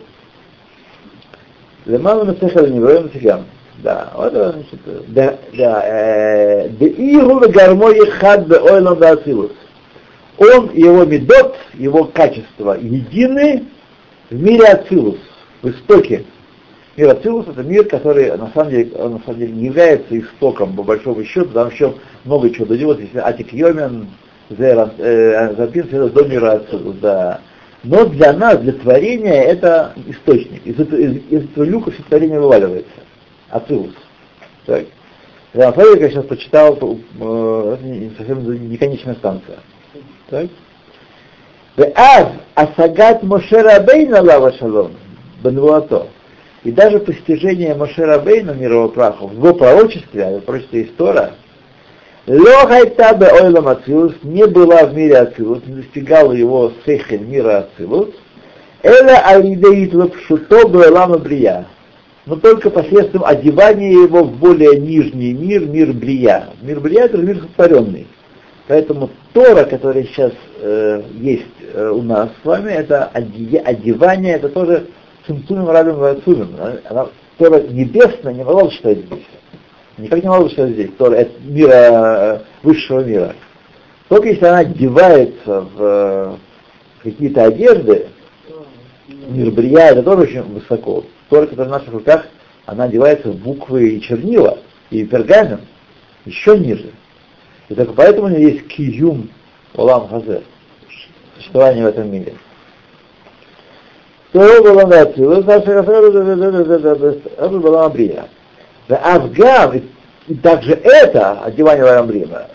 Лемала 1.85 2.25
Месехал 2.25 2.65
Невроем 2.65 3.11
Цигам. 3.11 3.45
Да, 3.83 4.11
вот 4.15 4.33
значит, 4.33 4.79
да, 5.09 5.37
да, 5.55 5.83
э, 5.85 6.69
Деиру 6.69 7.39
гармой 7.49 8.09
хад 8.09 8.51
ойлам 8.51 8.97
да 8.97 9.15
Он 10.37 10.67
и 10.67 10.81
его 10.81 11.05
медот, 11.05 11.55
его 11.75 12.05
качество 12.05 12.73
едины 12.73 13.65
в 14.31 14.41
мире 14.41 14.65
Ацилус, 14.65 15.19
в 15.61 15.69
истоке. 15.69 16.25
Мир 16.95 17.11
Ацилус 17.11 17.47
это 17.47 17.61
мир, 17.61 17.85
который 17.85 18.35
на 18.35 18.49
самом 18.55 18.71
деле, 18.71 18.91
он, 18.97 19.13
на 19.13 19.19
самом 19.19 19.39
деле 19.39 19.53
не 19.53 19.65
является 19.65 20.19
истоком, 20.19 20.75
по 20.75 20.81
большому 20.81 21.23
счету, 21.23 21.49
там 21.49 21.69
еще 21.69 21.93
много 22.25 22.49
чего 22.49 22.65
дойдет, 22.65 22.99
если 22.99 23.19
Атик 23.19 23.53
Йомен, 23.53 24.07
Запин, 24.49 25.87
это 25.91 26.09
до 26.09 26.25
мира 26.25 26.53
Ацилус, 26.53 26.95
да. 26.99 27.41
Но 27.83 28.05
для 28.05 28.33
нас, 28.33 28.57
для 28.57 28.73
творения, 28.73 29.43
это 29.43 29.93
источник. 30.07 30.65
Из 30.65 30.79
из, 30.79 31.21
из 31.29 31.43
этого 31.43 31.63
люка 31.63 31.91
все 31.91 32.01
творение 32.03 32.39
вываливается. 32.39 33.06
Ацилус. 33.49 33.95
Так. 34.65 34.85
Рафаэль, 35.53 36.01
я 36.01 36.09
сейчас 36.09 36.25
прочитал, 36.25 36.77
э, 36.77 37.73
это 37.73 37.83
не, 37.83 38.11
совсем 38.17 38.69
не 38.69 38.77
конечная 38.77 39.15
станция. 39.15 39.57
Так. 40.29 40.47
Аз 41.95 42.27
Асагат 42.55 43.23
Мошера 43.23 43.79
Бейна 43.81 44.21
Лава 44.21 44.51
Шалом 44.53 44.93
Бенвуато. 45.43 46.07
И 46.63 46.71
даже 46.71 46.99
постижение 46.99 47.75
Мошера 47.75 48.19
Бейна 48.19 48.51
мирового 48.51 48.89
праха 48.89 49.27
в 49.27 49.33
его 49.33 49.53
пророчестве, 49.53 50.23
а 50.23 50.39
пророчестве 50.39 50.83
Истора, 50.83 51.31
Лохайта 52.27 53.15
бе 53.15 53.31
ойлам 53.31 53.69
Ацилус 53.69 54.15
не 54.23 54.45
была 54.45 54.85
в 54.85 54.93
мире 54.93 55.19
Ацилус, 55.19 55.59
не 55.65 55.75
достигала 55.75 56.33
его 56.33 56.73
сехель 56.85 57.21
мира 57.21 57.59
Ацилус, 57.59 58.09
Эла 58.83 59.17
алидеит 59.25 59.93
лапшуто 59.93 60.67
бе 60.67 61.17
брия. 61.19 61.65
Но 62.27 62.35
только 62.35 62.69
посредством 62.69 63.23
одевания 63.23 63.91
его 63.91 64.25
в 64.25 64.37
более 64.37 64.77
нижний 64.77 65.31
мир, 65.31 65.65
мир 65.65 65.93
брия. 65.93 66.49
Мир 66.61 66.81
брия 66.81 67.05
это 67.05 67.17
мир 67.17 67.39
сотворенный. 67.39 68.05
Поэтому 68.67 69.09
Тора, 69.31 69.63
которая 69.63 70.03
сейчас 70.03 70.33
э, 70.59 71.03
есть 71.21 71.45
э, 71.73 71.89
у 71.89 72.01
нас 72.01 72.29
с 72.43 72.45
вами, 72.45 72.69
это 72.69 73.05
одевание, 73.05 74.33
это 74.33 74.49
тоже 74.49 74.87
цимцумим 75.25 75.69
рабим 75.69 75.95
вацумим. 75.95 76.49
Она, 76.89 77.07
Тора 77.37 77.61
небесная 77.61 78.33
не 78.33 78.43
могла 78.43 78.69
читать 78.71 78.97
здесь. 78.97 79.25
Никак 79.97 80.21
не 80.21 80.27
могла 80.29 80.49
читать 80.49 80.71
здесь. 80.71 80.91
Тора 80.97 81.15
это 81.15 81.31
мира, 81.45 81.71
э, 81.71 82.39
высшего 82.61 83.05
мира. 83.05 83.35
Только 84.09 84.27
если 84.27 84.45
она 84.45 84.57
одевается 84.59 85.61
в 85.61 85.77
э, 85.77 86.35
какие-то 87.03 87.45
одежды, 87.45 88.07
мир 89.29 89.49
брия, 89.51 89.91
это 89.91 90.03
тоже 90.03 90.23
очень 90.23 90.41
высоко. 90.41 91.05
Тора, 91.29 91.47
которая 91.47 91.67
в 91.67 91.71
наших 91.71 91.93
руках, 91.93 92.25
она 92.65 92.85
одевается 92.85 93.29
в 93.29 93.35
буквы 93.37 93.89
и 93.89 94.01
чернила, 94.01 94.59
и 94.89 95.05
пергамент, 95.05 95.61
еще 96.25 96.57
ниже. 96.57 96.91
И 97.69 97.75
только 97.75 97.93
поэтому 97.93 98.27
у 98.27 98.29
нее 98.29 98.53
есть 98.53 98.67
киюм 98.67 99.29
Олам 99.75 100.07
Хазе, 100.09 100.43
существование 101.35 101.85
в 101.85 101.87
этом 101.87 102.11
мире. 102.11 102.33
Амбрия. 107.85 108.27
Авгам, 108.89 109.81
и 110.27 110.35
также 110.35 110.73
это 110.73 111.41
одевание 111.43 111.83
в 111.83 111.87
Амбрима, 111.87 112.47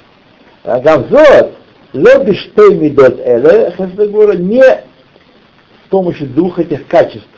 Гавзот, 0.64 1.52
лобиштей 1.92 2.74
мидот 2.74 3.18
эле, 3.20 3.74
хесдагура, 3.76 4.32
не 4.32 4.62
с 4.62 5.88
помощью 5.90 6.28
двух 6.28 6.58
этих 6.58 6.86
качеств 6.86 7.28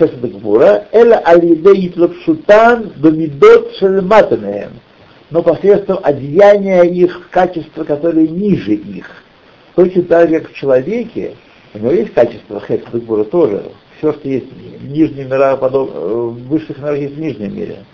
хесдагура, 0.00 0.86
эла 0.92 1.16
алидей 1.16 1.92
лапшутан 1.94 2.92
бамидот 2.96 3.74
шельматанеем, 3.76 4.72
но 5.30 5.42
посредством 5.42 5.98
одеяния 6.02 6.82
их 6.82 7.20
в 7.20 7.28
качества, 7.28 7.84
которые 7.84 8.28
ниже 8.28 8.74
их. 8.74 9.06
Точно 9.76 10.02
так 10.02 10.30
как 10.30 10.50
в 10.50 10.54
человеке, 10.54 11.34
у 11.74 11.78
него 11.78 11.92
есть 11.92 12.14
качество 12.14 12.60
хесдагура 12.60 13.24
тоже, 13.24 13.62
все, 13.98 14.12
что 14.12 14.28
есть 14.28 14.46
в 14.50 14.88
нижнем 14.88 15.26
мире, 15.26 15.56
подоб... 15.60 15.90
в 15.94 16.48
высших 16.48 16.78
мирах 16.78 16.98
есть 16.98 17.14
в 17.14 17.20
нижнем 17.20 17.54
мире. 17.54 17.84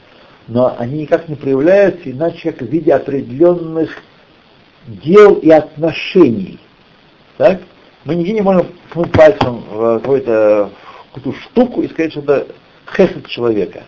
Но 0.49 0.75
они 0.79 1.01
никак 1.01 1.29
не 1.29 1.35
проявляются, 1.35 2.11
иначе 2.11 2.53
как 2.53 2.63
в 2.63 2.71
виде 2.71 2.95
определенных 2.95 3.91
дел 4.87 5.35
и 5.35 5.51
отношений. 5.51 6.61
Так? 7.37 7.61
Мы 8.05 8.15
нигде 8.15 8.35
не 8.35 8.41
можем 8.41 8.69
ткнуть 8.89 9.11
пальцем 9.11 9.65
в 9.69 9.99
какую-то 9.99 10.71
какую 11.17 11.35
штуку 11.35 11.83
и 11.83 11.89
сказать, 11.89 12.12
что 12.12 12.21
это 12.21 12.47
хесед 12.95 13.27
человека. 13.27 13.85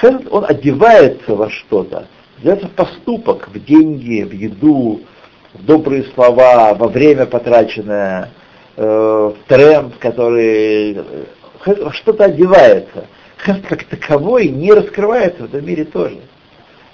Хесед, 0.00 0.26
он 0.30 0.46
одевается 0.48 1.34
во 1.34 1.50
что-то, 1.50 2.06
одевается 2.38 2.68
в 2.68 2.70
поступок, 2.70 3.48
в 3.48 3.64
деньги, 3.64 4.22
в 4.22 4.32
еду, 4.32 5.02
в 5.52 5.64
добрые 5.64 6.04
слова, 6.14 6.74
во 6.74 6.88
время 6.88 7.26
потраченное, 7.26 8.30
э, 8.76 8.82
в 8.82 9.36
тренд, 9.48 9.96
который 9.96 10.98
хесед 11.64 11.82
во 11.82 11.92
что-то 11.92 12.24
одевается. 12.26 13.06
Хесед 13.44 13.66
как 13.66 13.84
таковой 13.84 14.48
не 14.48 14.72
раскрывается 14.72 15.42
в 15.42 15.46
этом 15.46 15.66
мире 15.66 15.84
тоже. 15.84 16.18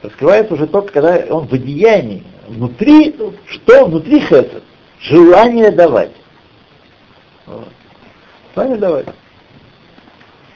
Раскрывается 0.02 0.54
уже 0.54 0.66
только, 0.66 0.92
когда 0.92 1.22
он 1.28 1.46
в 1.46 1.52
одеянии, 1.52 2.22
внутри, 2.48 3.14
что 3.46 3.86
внутри 3.86 4.20
хесед? 4.20 4.62
Желание 5.00 5.70
давать. 5.70 6.12
Вот. 7.44 7.68
Желание 8.54 8.78
давать. 8.78 9.06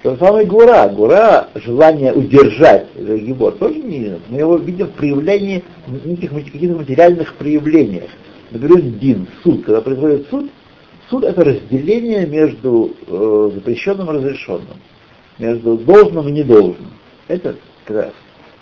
То 0.03 0.17
самое 0.17 0.47
гура. 0.47 0.89
Гура, 0.89 1.49
желание 1.55 2.13
удержать 2.13 2.87
гибор, 2.97 3.53
тоже 3.53 3.75
не 3.75 4.19
Мы 4.29 4.39
его 4.39 4.57
видим 4.57 4.87
в 4.87 4.93
проявлении, 4.93 5.63
каких-то 5.87 6.77
материальных 6.77 7.35
проявлениях. 7.35 8.11
Например, 8.51 8.81
дин, 8.81 9.29
суд. 9.43 9.65
Когда 9.65 9.83
происходит 9.83 10.27
суд, 10.31 10.51
суд 11.11 11.25
это 11.25 11.45
разделение 11.45 12.27
между 12.27 12.93
э, 13.07 13.51
запрещенным 13.55 14.11
и 14.11 14.15
разрешенным, 14.15 14.81
между 15.39 15.77
должным 15.77 16.29
и 16.29 16.33
недолжным. 16.33 16.93
Это 17.29 17.57
когда 17.85 18.11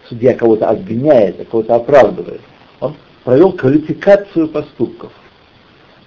судья 0.08 0.34
кого-то 0.34 0.68
обвиняет, 0.68 1.48
кого-то 1.48 1.76
оправдывает. 1.76 2.40
Он 2.80 2.96
провел 3.24 3.52
квалификацию 3.52 4.48
поступков. 4.48 5.12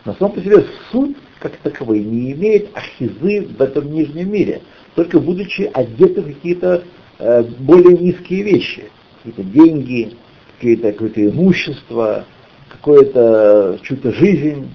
На 0.03 0.13
самом 0.15 0.33
по 0.33 0.41
себе 0.41 0.65
суд, 0.91 1.15
как 1.41 1.57
таковые, 1.57 2.03
не 2.03 2.33
имеет 2.33 2.69
ахизы 2.75 3.47
в 3.57 3.61
этом 3.61 3.91
нижнем 3.91 4.31
мире, 4.31 4.61
только 4.95 5.19
будучи 5.19 5.69
одеты 5.73 6.21
в 6.21 6.25
какие-то 6.25 6.83
э, 7.17 7.43
более 7.59 7.97
низкие 7.97 8.43
вещи, 8.43 8.83
какие-то 9.23 9.43
деньги, 9.51 10.13
какие-то, 10.55 10.91
какое-то 10.91 11.25
имущество, 11.25 12.25
какое-то 12.69 13.79
чью-то 13.81 14.11
жизнь. 14.13 14.71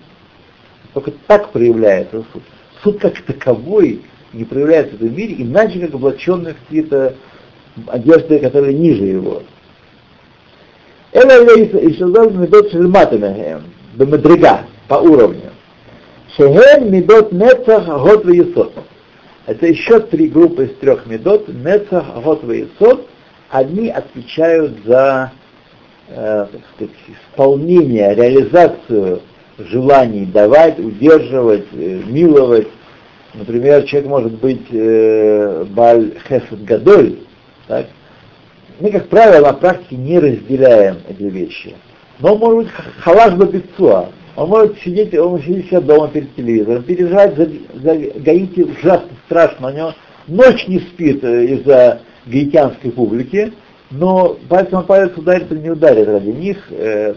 Только 0.92 1.12
так 1.28 1.52
проявляется 1.52 2.24
суд. 2.32 2.42
Суд 2.82 2.98
как 2.98 3.20
таковой 3.22 4.02
не 4.32 4.44
проявляется 4.44 4.96
в 4.96 5.02
этом 5.02 5.16
мире, 5.16 5.36
иначе 5.38 5.78
как 5.80 5.94
облаченные 5.94 6.54
в 6.54 6.58
какие-то 6.64 7.14
одежды, 7.86 8.38
которые 8.40 8.74
ниже 8.74 9.04
его. 9.04 9.42
Это 11.12 11.36
является 11.36 11.78
еще 11.78 12.06
назван 12.06 12.40
метод 12.40 12.70
Шельматенахем, 12.72 13.62
до 13.94 14.06
Медрига, 14.06 14.66
по 14.88 14.96
уровню. 14.96 15.45
Шехен 16.36 16.90
медот 16.90 17.32
нецах, 17.32 17.86
год 17.86 18.24
весот. 18.26 18.72
Это 19.46 19.66
еще 19.66 20.00
три 20.00 20.28
группы 20.28 20.66
из 20.66 20.76
трех 20.76 21.06
медот. 21.06 21.48
Нецах, 21.48 22.04
год 22.22 22.42
весот. 22.44 23.08
Они 23.48 23.88
отвечают 23.88 24.84
за 24.84 25.32
э, 26.08 26.46
так 26.52 26.60
сказать, 26.74 26.94
исполнение, 27.08 28.14
реализацию 28.14 29.22
желаний 29.58 30.26
давать, 30.26 30.78
удерживать, 30.78 31.66
э, 31.72 32.02
миловать. 32.06 32.68
Например, 33.32 33.82
человек 33.84 34.08
может 34.10 34.32
быть 34.34 34.66
э, 34.72 35.64
баль 35.70 36.12
хесед 36.28 36.64
гадоль? 36.64 37.16
Мы, 38.78 38.90
как 38.90 39.08
правило, 39.08 39.46
на 39.46 39.52
практике 39.54 39.96
не 39.96 40.18
разделяем 40.18 40.98
эти 41.08 41.22
вещи. 41.22 41.74
Но 42.18 42.36
может 42.36 42.58
быть 42.58 42.68
халаш 42.98 43.34
бабицуа. 43.34 44.10
Он 44.36 44.50
может 44.50 44.78
сидеть, 44.80 45.14
он 45.18 45.30
может 45.30 45.46
сидеть 45.46 45.66
себя 45.68 45.80
дома 45.80 46.08
перед 46.08 46.34
телевизором, 46.34 46.82
переживать 46.82 47.36
за, 47.36 47.48
за 47.74 47.96
Гаити 48.20 48.60
ужасно 48.60 49.08
страшно. 49.24 49.68
У 49.68 49.70
него 49.70 49.94
ночь 50.28 50.68
не 50.68 50.78
спит 50.80 51.24
э, 51.24 51.46
из-за 51.46 52.00
гаитянской 52.26 52.90
публики, 52.90 53.52
но 53.90 54.36
пальцем 54.48 54.82
палец 54.84 55.16
ударит 55.16 55.50
или 55.50 55.60
не 55.60 55.70
ударит 55.70 56.06
ради 56.06 56.28
них. 56.28 56.58
Э, 56.70 57.14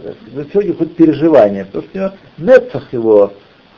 сегодня 0.50 0.74
хоть 0.74 0.96
переживания, 0.96 1.66
потому 1.66 1.84
что 1.84 1.90
у 1.92 2.00
него 2.00 2.12
нецах 2.38 2.92
его 2.92 3.32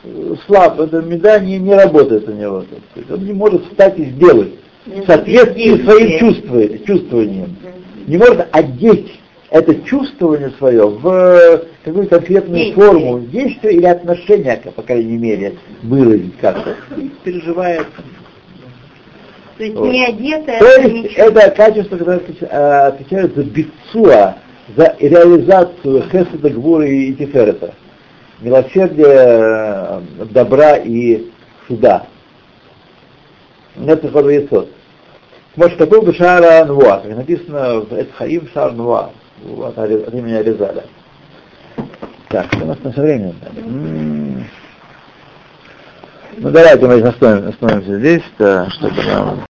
э, 0.05 0.34
слаб, 0.47 0.78
это 0.78 1.03
меда 1.03 1.40
не, 1.40 1.59
не 1.59 1.74
работает 1.74 2.28
у 2.28 2.32
него. 2.32 2.64
Он 3.11 3.24
не 3.24 3.32
может 3.32 3.64
встать 3.66 3.99
и 3.99 4.05
сделать 4.05 4.53
в 4.86 5.05
соответствии 5.05 5.84
своим 5.84 6.84
чувствованием. 6.84 7.57
Не 8.07 8.18
может 8.18 8.47
одеть 8.53 9.20
это 9.53 9.74
чувствование 9.82 10.50
свое 10.57 10.86
в 10.86 11.64
какую-то 11.84 12.16
конкретную 12.16 12.64
действие. 12.64 12.86
форму 12.86 13.20
действия 13.20 13.72
или 13.72 13.84
отношения, 13.84 14.62
по 14.74 14.82
крайней 14.82 15.18
мере, 15.18 15.57
выразить 15.82 16.38
как-то. 16.38 16.74
Переживает. 17.22 17.86
То 19.59 19.64
есть 19.64 19.76
вот. 19.76 19.92
не 19.92 20.07
одетое, 20.07 20.59
То 20.59 20.80
есть 20.80 20.94
ничего. 20.94 21.24
это 21.24 21.50
качество, 21.50 21.96
которое 21.98 22.20
отвечает 22.86 23.36
за 23.36 23.44
бицуа, 23.44 24.37
за 24.74 24.96
реализацию 24.99 26.03
хеседа, 26.11 26.49
гвура 26.49 26.87
и 26.87 27.12
тиферета. 27.12 27.74
Милосердие, 28.41 30.00
добра 30.30 30.79
и 30.79 31.26
суда. 31.68 32.07
Это 33.87 34.08
Хор 34.08 34.24
Может, 35.57 35.79
такой 35.79 36.00
бы 36.00 36.14
Шара 36.14 36.64
Нуа, 36.64 37.00
как 37.00 37.16
написано 37.16 37.80
в 37.80 37.92
Эцхаим 37.92 38.49
Шар 38.53 38.72
Нуа, 38.72 39.11
от, 39.59 39.79
от 39.79 40.14
имени 40.14 40.35
Аризаля. 40.35 40.85
Так, 42.29 42.47
что 42.47 42.64
у 42.64 42.67
нас 42.67 42.79
на 42.83 42.91
времени? 42.91 43.35
Ну 46.39 46.51
давайте 46.51 46.87
мы 46.87 47.01
остановимся 47.01 47.99
здесь, 47.99 48.23
чтобы 48.35 49.03
нам 49.05 49.45